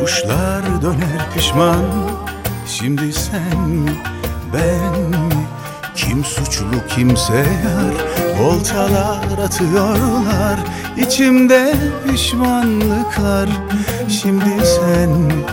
Kuşlar 0.00 0.82
döner 0.82 1.30
pişman. 1.34 1.84
Şimdi 2.66 3.12
sen 3.12 3.60
mi 3.68 3.90
ben 4.52 5.00
mi 5.10 5.46
Kim 5.94 6.24
suçlu 6.24 6.86
kimse 6.88 7.36
yar. 7.36 7.94
Voltalar 8.40 9.38
atıyorlar 9.44 10.58
içimde 10.96 11.74
pişmanlıklar. 12.08 13.48
Şimdi 14.08 14.66
sen 14.66 15.10
mi 15.10 15.44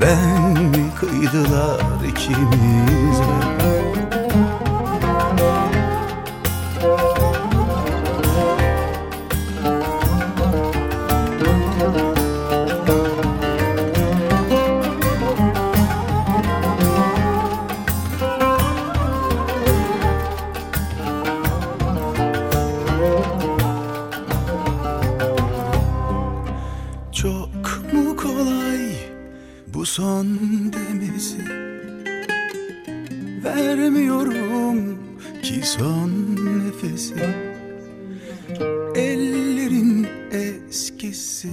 ben 0.00 0.62
mi 0.62 0.90
kıydılar 1.00 1.80
ikimize 2.08 3.55
Çok 27.26 27.92
mu 27.92 28.16
kolay 28.16 28.94
bu 29.74 29.86
son 29.86 30.26
demesi? 30.72 31.38
Vermiyorum 33.44 34.98
ki 35.42 35.60
son 35.64 36.10
nefesi. 36.36 37.14
Ellerin 38.94 40.06
eskisi 40.30 41.50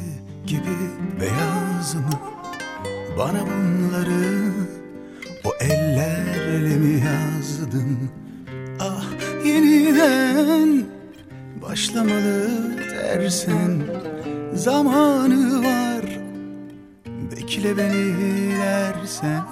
gibi 0.47 0.77
beyaz 1.21 1.95
mı? 1.95 2.19
Bana 3.17 3.39
bunları 3.41 4.51
o 5.43 5.49
ellerle 5.59 6.75
mi 6.77 7.03
yazdın? 7.05 7.97
Ah 8.79 9.05
yeniden 9.45 10.83
başlamalı 11.61 12.49
dersen 12.79 13.83
Zamanı 14.55 15.42
beni 17.77 18.15
dersen 18.59 19.43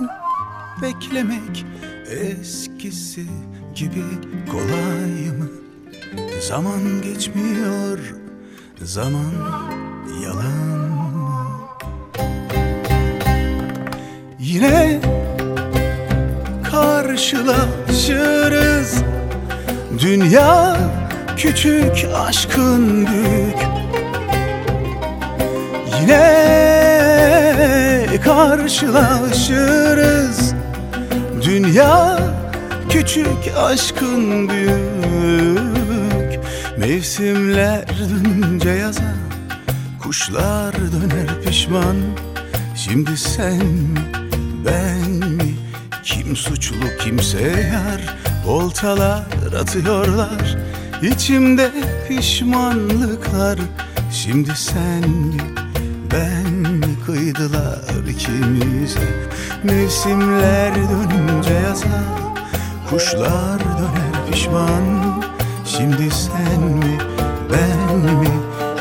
Beklemek 0.81 1.65
eskisi 2.09 3.25
gibi 3.75 4.03
kolay 4.51 5.31
mı? 5.37 5.47
Zaman 6.41 7.01
geçmiyor 7.03 7.99
Zaman 8.81 9.33
yalan 10.23 10.89
mı? 10.89 11.47
Yine 14.39 15.01
karşılaşırız 16.71 19.03
Dünya 19.99 20.77
küçük 21.37 22.05
aşkın 22.15 23.07
büyük 23.07 23.57
Yine 26.01 26.80
karşılaşırız. 28.19 30.53
Dünya 31.45 32.19
küçük 32.89 33.51
aşkın 33.57 34.49
büyük. 34.49 36.39
Mevsimler 36.77 37.85
dönünce 37.87 38.69
yaza 38.69 39.13
Kuşlar 40.03 40.73
döner 40.73 41.41
pişman. 41.45 41.95
Şimdi 42.75 43.17
sen 43.17 43.61
ben 44.65 45.09
mi? 45.09 45.55
Kim 46.03 46.35
suçlu 46.35 46.97
kimse 46.99 47.41
yar? 47.41 48.17
Voltalar 48.45 49.23
atıyorlar 49.61 50.57
İçimde 51.01 51.71
pişmanlıklar. 52.07 53.59
Şimdi 54.11 54.55
sen 54.55 55.03
ben 56.11 56.70
kıydılar 57.05 58.07
ikimize. 58.09 58.99
Mevsimler 59.63 60.73
dönünce 60.75 61.53
yaza 61.53 61.87
Kuşlar 62.89 63.59
döner 63.59 64.31
pişman. 64.31 64.83
Şimdi 65.65 66.11
sen 66.11 66.61
mi 66.61 66.97
ben 67.51 67.97
mi? 67.97 68.27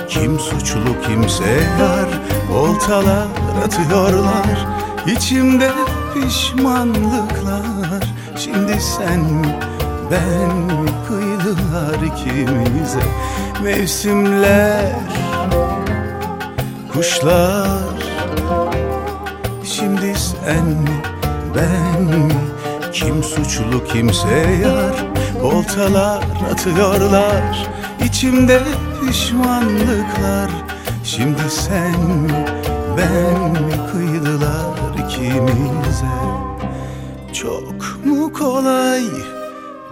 Kim 0.08 0.38
suçlu 0.38 1.02
kimse 1.06 1.50
yar? 1.80 2.08
Oltalar 2.54 3.26
atıyorlar 3.64 4.68
İçimde 5.06 5.70
pişmanlıklar. 6.14 8.02
Şimdi 8.36 8.80
sen 8.80 9.20
mi 9.20 9.58
ben 10.10 10.56
mi? 10.56 10.90
Kıydılar 11.08 11.94
ikimize. 11.94 13.02
Mevsimler 13.62 14.92
Kuşlar 16.92 17.99
sen 20.50 20.66
mi 20.66 21.02
ben 21.54 22.02
mi? 22.02 22.34
Kim 22.92 23.22
suçlu 23.22 23.84
kimse 23.84 24.58
yar? 24.62 25.06
Voltalar 25.42 26.24
atıyorlar 26.52 27.68
içimde 28.04 28.62
pişmanlıklar. 29.00 30.50
Şimdi 31.04 31.50
sen 31.50 32.00
mi 32.00 32.44
ben 32.98 33.50
mi 33.50 33.76
kıydılar 33.92 34.94
ikimize? 35.04 36.20
Çok 37.32 38.04
mu 38.04 38.32
kolay 38.32 39.04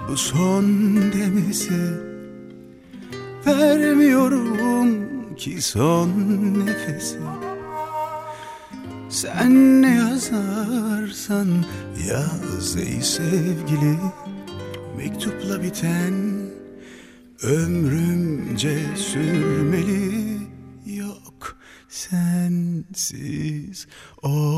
bu 0.08 0.16
son 0.16 0.64
demesi 0.96 1.82
Vermiyorum 3.46 5.08
ki 5.36 5.62
son 5.62 6.08
nefesi 6.66 7.18
Sen 9.08 9.82
ne 9.82 10.07
yazarsan 10.18 11.50
yaz 12.10 12.76
ey 12.76 13.02
sevgili 13.02 13.96
Mektupla 14.96 15.62
biten 15.62 16.14
ömrümce 17.42 18.96
sürmeli 18.96 20.38
Yok 20.86 21.56
sensiz 21.88 23.86
olmaz 24.22 24.48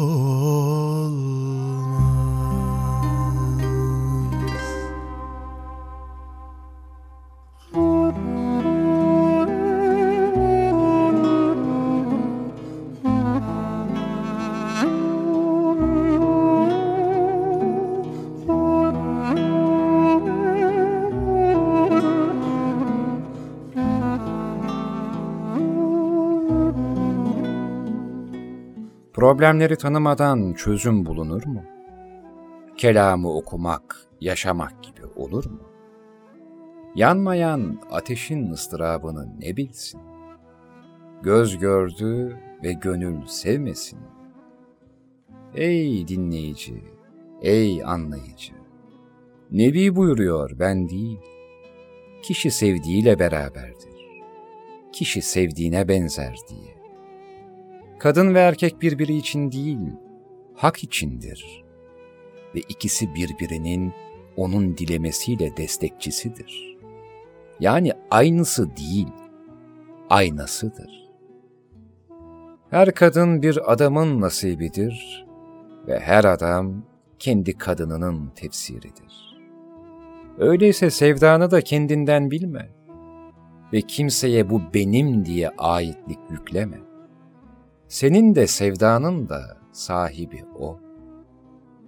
Problemleri 29.30 29.76
tanımadan 29.76 30.52
çözüm 30.52 31.06
bulunur 31.06 31.46
mu? 31.46 31.62
Kelamı 32.76 33.32
okumak, 33.36 33.96
yaşamak 34.20 34.82
gibi 34.82 35.06
olur 35.16 35.44
mu? 35.44 35.60
Yanmayan 36.94 37.80
ateşin 37.90 38.50
ıstırabını 38.50 39.28
ne 39.40 39.56
bilsin? 39.56 40.00
Göz 41.22 41.58
gördü 41.58 42.36
ve 42.64 42.72
gönül 42.72 43.26
sevmesin. 43.26 43.98
Ey 45.54 46.08
dinleyici, 46.08 46.84
ey 47.42 47.84
anlayıcı! 47.84 48.52
Nebi 49.50 49.96
buyuruyor 49.96 50.50
ben 50.58 50.88
değil. 50.88 51.20
Kişi 52.22 52.50
sevdiğiyle 52.50 53.18
beraberdir. 53.18 54.08
Kişi 54.92 55.22
sevdiğine 55.22 55.88
benzer 55.88 56.36
diye. 56.48 56.79
Kadın 58.00 58.34
ve 58.34 58.38
erkek 58.38 58.82
birbiri 58.82 59.16
için 59.16 59.52
değil, 59.52 59.78
hak 60.54 60.84
içindir. 60.84 61.64
Ve 62.54 62.60
ikisi 62.68 63.14
birbirinin 63.14 63.92
onun 64.36 64.76
dilemesiyle 64.76 65.56
destekçisidir. 65.56 66.76
Yani 67.60 67.92
aynısı 68.10 68.76
değil, 68.76 69.12
aynasıdır. 70.10 71.10
Her 72.70 72.94
kadın 72.94 73.42
bir 73.42 73.72
adamın 73.72 74.20
nasibidir 74.20 75.26
ve 75.86 76.00
her 76.00 76.24
adam 76.24 76.82
kendi 77.18 77.58
kadınının 77.58 78.30
tefsiridir. 78.34 79.36
Öyleyse 80.38 80.90
sevdanı 80.90 81.50
da 81.50 81.60
kendinden 81.60 82.30
bilme 82.30 82.68
ve 83.72 83.80
kimseye 83.80 84.50
bu 84.50 84.62
benim 84.74 85.24
diye 85.24 85.50
aitlik 85.58 86.18
yükleme. 86.30 86.89
Senin 87.90 88.34
de 88.34 88.46
sevdanın 88.46 89.28
da 89.28 89.58
sahibi 89.72 90.44
o. 90.58 90.80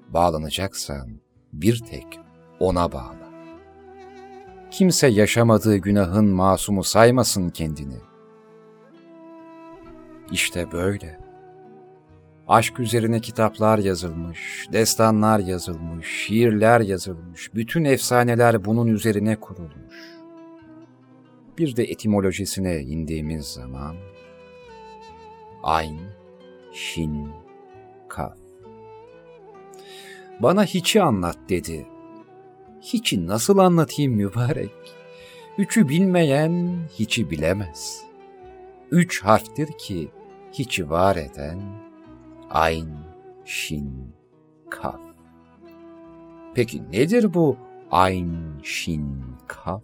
Bağlanacaksan 0.09 1.09
bir 1.53 1.79
tek 1.91 2.21
ona 2.61 2.93
bağla. 2.93 3.33
Kimse 4.71 5.07
yaşamadığı 5.07 5.77
günahın 5.77 6.25
masumu 6.25 6.85
saymasın 6.85 7.51
kendini. 7.51 7.99
İşte 10.33 10.73
böyle. 10.73 11.21
Aşk 12.49 12.81
üzerine 12.81 13.21
kitaplar 13.21 13.79
yazılmış, 13.79 14.69
destanlar 14.73 15.39
yazılmış, 15.39 16.07
şiirler 16.07 16.81
yazılmış, 16.81 17.55
bütün 17.55 17.85
efsaneler 17.85 18.65
bunun 18.65 18.87
üzerine 18.87 19.41
kurulmuş. 19.41 19.97
Bir 21.59 21.77
de 21.77 21.85
etimolojisine 21.85 22.81
indiğimiz 22.81 23.47
zaman 23.47 23.97
Ayn, 25.63 25.99
Şin, 26.73 27.31
Kaf. 28.09 28.37
Bana 30.41 30.65
hiçi 30.65 31.03
anlat 31.03 31.39
dedi. 31.49 31.87
Hiçi 32.81 33.27
nasıl 33.27 33.59
anlatayım 33.59 34.13
mübarek? 34.13 34.95
Üçü 35.59 35.89
bilmeyen 35.89 36.79
hiçi 36.99 37.31
bilemez. 37.31 38.05
Üç 38.91 39.25
harftir 39.25 39.69
ki 39.79 40.11
hiçi 40.53 40.91
var 40.91 41.17
eden 41.17 41.61
Ayn, 42.51 42.89
Şin, 43.45 44.15
Kaf. 44.71 45.01
Peki 46.55 46.91
nedir 46.91 47.35
bu 47.35 47.57
Ayn, 47.91 48.61
Şin, 48.63 49.25
Kaf? 49.47 49.83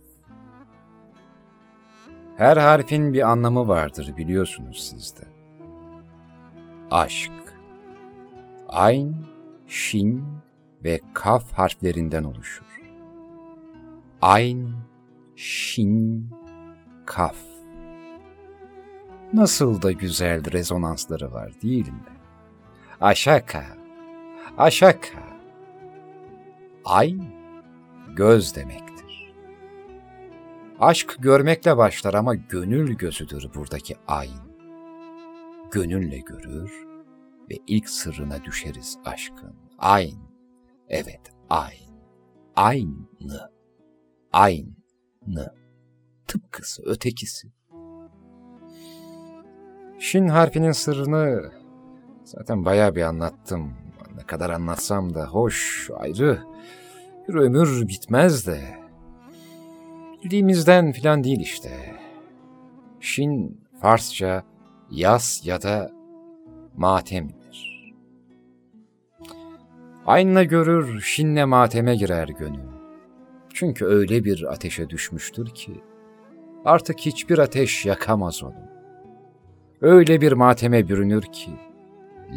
Her 2.36 2.56
harfin 2.56 3.12
bir 3.12 3.30
anlamı 3.30 3.68
vardır 3.68 4.16
biliyorsunuz 4.16 4.88
siz 4.90 5.16
de 5.16 5.37
aşk. 6.90 7.32
Ayn, 8.68 9.16
şin 9.66 10.24
ve 10.84 11.00
kaf 11.14 11.52
harflerinden 11.52 12.24
oluşur. 12.24 12.80
Ayn, 14.22 14.72
şin, 15.36 16.30
kaf. 17.06 17.36
Nasıl 19.32 19.82
da 19.82 19.92
güzel 19.92 20.52
rezonansları 20.52 21.32
var 21.32 21.52
değil 21.62 21.88
mi? 21.88 22.18
Aşaka, 23.00 23.64
aşaka. 24.58 25.28
Ayn, 26.84 27.24
göz 28.16 28.56
demektir. 28.56 29.32
Aşk 30.80 31.16
görmekle 31.18 31.76
başlar 31.76 32.14
ama 32.14 32.34
gönül 32.34 32.92
gözüdür 32.94 33.50
buradaki 33.54 33.96
ayn 34.08 34.47
gönülle 35.70 36.18
görür 36.18 36.86
ve 37.50 37.54
ilk 37.66 37.88
sırrına 37.88 38.44
düşeriz 38.44 38.98
aşkın. 39.04 39.56
Ayn, 39.78 40.18
evet 40.88 41.32
ayn, 41.50 41.94
aynı, 42.56 43.50
aynı, 44.32 45.54
tıpkısı, 46.26 46.82
ötekisi. 46.86 47.48
Şin 49.98 50.28
harfinin 50.28 50.72
sırrını 50.72 51.52
zaten 52.24 52.64
bayağı 52.64 52.94
bir 52.94 53.02
anlattım. 53.02 53.72
Ne 54.16 54.22
kadar 54.22 54.50
anlatsam 54.50 55.14
da 55.14 55.26
hoş, 55.26 55.90
ayrı, 55.96 56.42
bir 57.28 57.34
ömür 57.34 57.88
bitmez 57.88 58.46
de. 58.46 58.78
Bildiğimizden 60.24 60.92
filan 60.92 61.24
değil 61.24 61.40
işte. 61.40 62.00
Şin 63.00 63.60
Farsça 63.80 64.42
yas 64.90 65.46
ya 65.46 65.62
da 65.62 65.90
matemdir. 66.76 67.94
Aynla 70.06 70.44
görür, 70.44 71.00
şinle 71.00 71.44
mateme 71.44 71.96
girer 71.96 72.28
gönül. 72.28 72.68
Çünkü 73.54 73.84
öyle 73.84 74.24
bir 74.24 74.52
ateşe 74.52 74.90
düşmüştür 74.90 75.48
ki, 75.48 75.80
artık 76.64 76.98
hiçbir 76.98 77.38
ateş 77.38 77.86
yakamaz 77.86 78.42
onu. 78.42 78.68
Öyle 79.80 80.20
bir 80.20 80.32
mateme 80.32 80.88
bürünür 80.88 81.22
ki, 81.22 81.50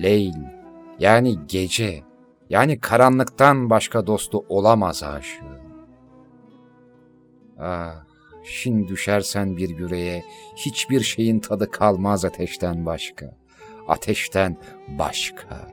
leyl, 0.02 0.36
yani 1.00 1.38
gece, 1.48 2.04
yani 2.50 2.80
karanlıktan 2.80 3.70
başka 3.70 4.08
dostu 4.08 4.46
olamaz 4.50 5.04
aşığın. 5.04 5.62
Ah, 7.60 8.11
Şin 8.44 8.88
düşersen 8.88 9.58
bir 9.58 9.70
yüreğe 9.70 10.24
hiçbir 10.56 11.02
şeyin 11.02 11.40
tadı 11.40 11.72
kalmaz 11.72 12.26
ateşten 12.26 12.86
başka. 12.86 13.38
Ateşten 13.88 14.58
başka. 14.88 15.72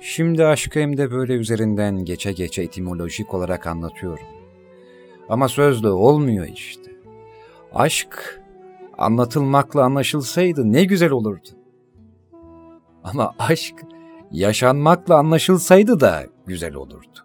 Şimdi 0.00 0.46
aşkı 0.46 0.80
hem 0.80 0.96
de 0.96 1.10
böyle 1.10 1.32
üzerinden 1.32 2.04
geçe 2.04 2.32
geçe 2.32 2.62
etimolojik 2.62 3.34
olarak 3.34 3.66
anlatıyorum. 3.66 4.26
Ama 5.28 5.48
sözlü 5.48 5.88
olmuyor 5.88 6.46
işte. 6.46 6.90
Aşk 7.74 8.40
anlatılmakla 8.98 9.84
anlaşılsaydı 9.84 10.72
ne 10.72 10.84
güzel 10.84 11.10
olurdu. 11.10 11.48
Ama 13.04 13.34
aşk 13.38 13.74
yaşanmakla 14.30 15.16
anlaşılsaydı 15.16 16.00
da 16.00 16.26
güzel 16.46 16.74
olurdu. 16.74 17.18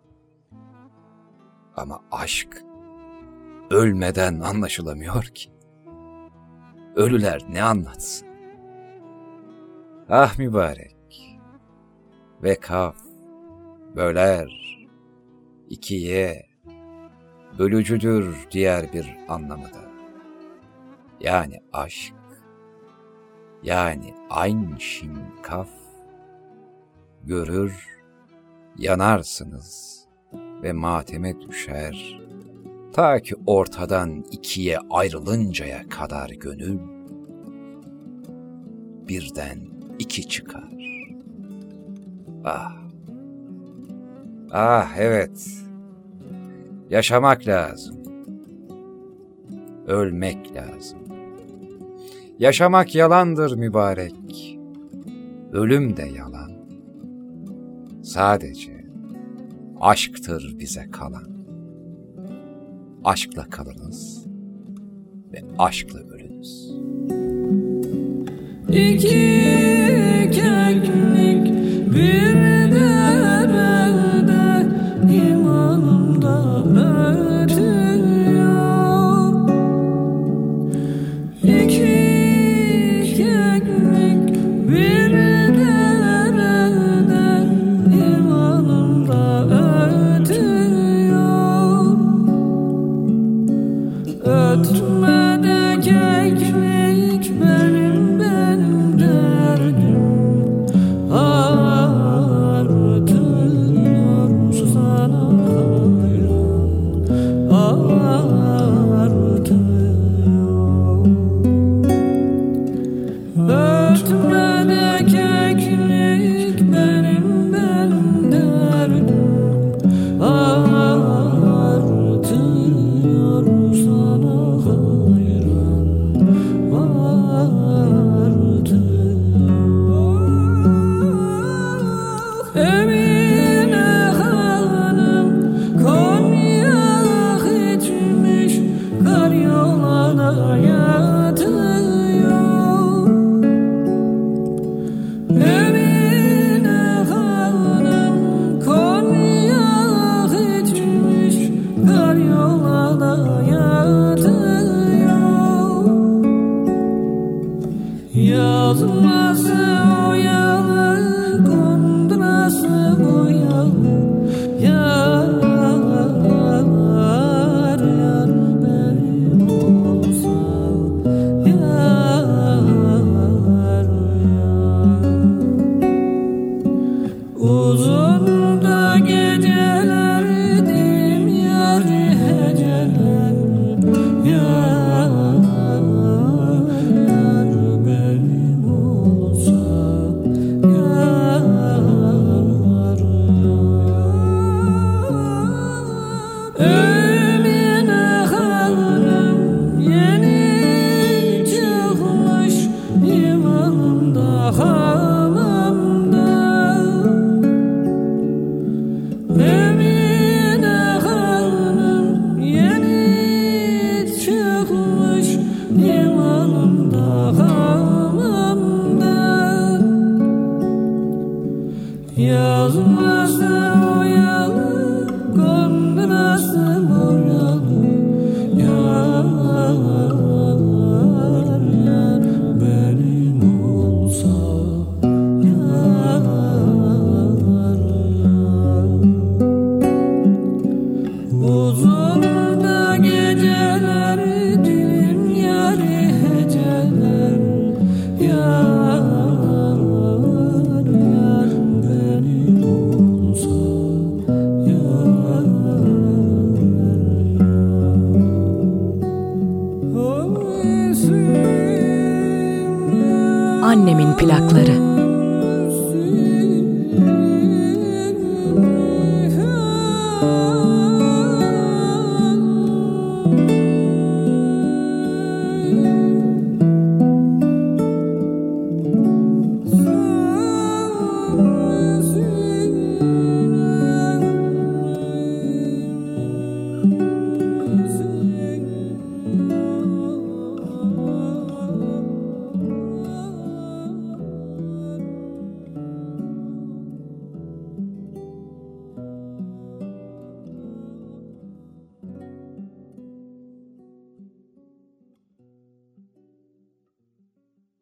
Ama 1.75 2.01
aşk 2.11 2.63
ölmeden 3.69 4.39
anlaşılamıyor 4.39 5.23
ki. 5.23 5.51
Ölüler 6.95 7.41
ne 7.49 7.63
anlatsın? 7.63 8.27
Ah 10.09 10.39
mübarek. 10.39 10.95
Ve 12.43 12.55
kaf, 12.55 12.95
böler, 13.95 14.79
ikiye, 15.69 16.49
bölücüdür 17.59 18.47
diğer 18.51 18.93
bir 18.93 19.17
anlamı 19.27 19.65
da. 19.65 19.89
Yani 21.19 21.63
aşk, 21.73 22.13
yani 23.63 24.13
aynı 24.29 24.79
şin 24.79 25.17
kaf, 25.43 25.69
görür, 27.23 27.87
yanarsınız 28.77 29.99
ve 30.33 30.73
mateme 30.73 31.41
düşer, 31.41 32.19
ta 32.93 33.19
ki 33.19 33.35
ortadan 33.45 34.23
ikiye 34.31 34.77
ayrılıncaya 34.89 35.89
kadar 35.89 36.29
gönül, 36.29 36.79
birden 39.07 39.59
iki 39.99 40.27
çıkar. 40.27 40.69
Ah, 42.45 42.77
ah 44.51 44.97
evet, 44.97 45.47
yaşamak 46.89 47.47
lazım, 47.47 47.97
ölmek 49.87 50.55
lazım. 50.55 50.99
Yaşamak 52.39 52.95
yalandır 52.95 53.55
mübarek, 53.55 54.59
ölüm 55.51 55.97
de 55.97 56.03
yalan. 56.03 56.51
Sadece 58.03 58.85
aşktır 59.79 60.55
bize 60.59 60.91
kalan. 60.91 61.38
Aşkla 63.03 63.49
kalınız 63.49 64.27
ve 65.33 65.43
aşkla 65.57 65.99
ölünüz. 65.99 66.71
İki 68.69 69.49
keklik 70.31 71.45
bir 71.95 72.35
derede 72.71 73.55
imanımda 75.13 76.59
ötüyor. 76.63 77.38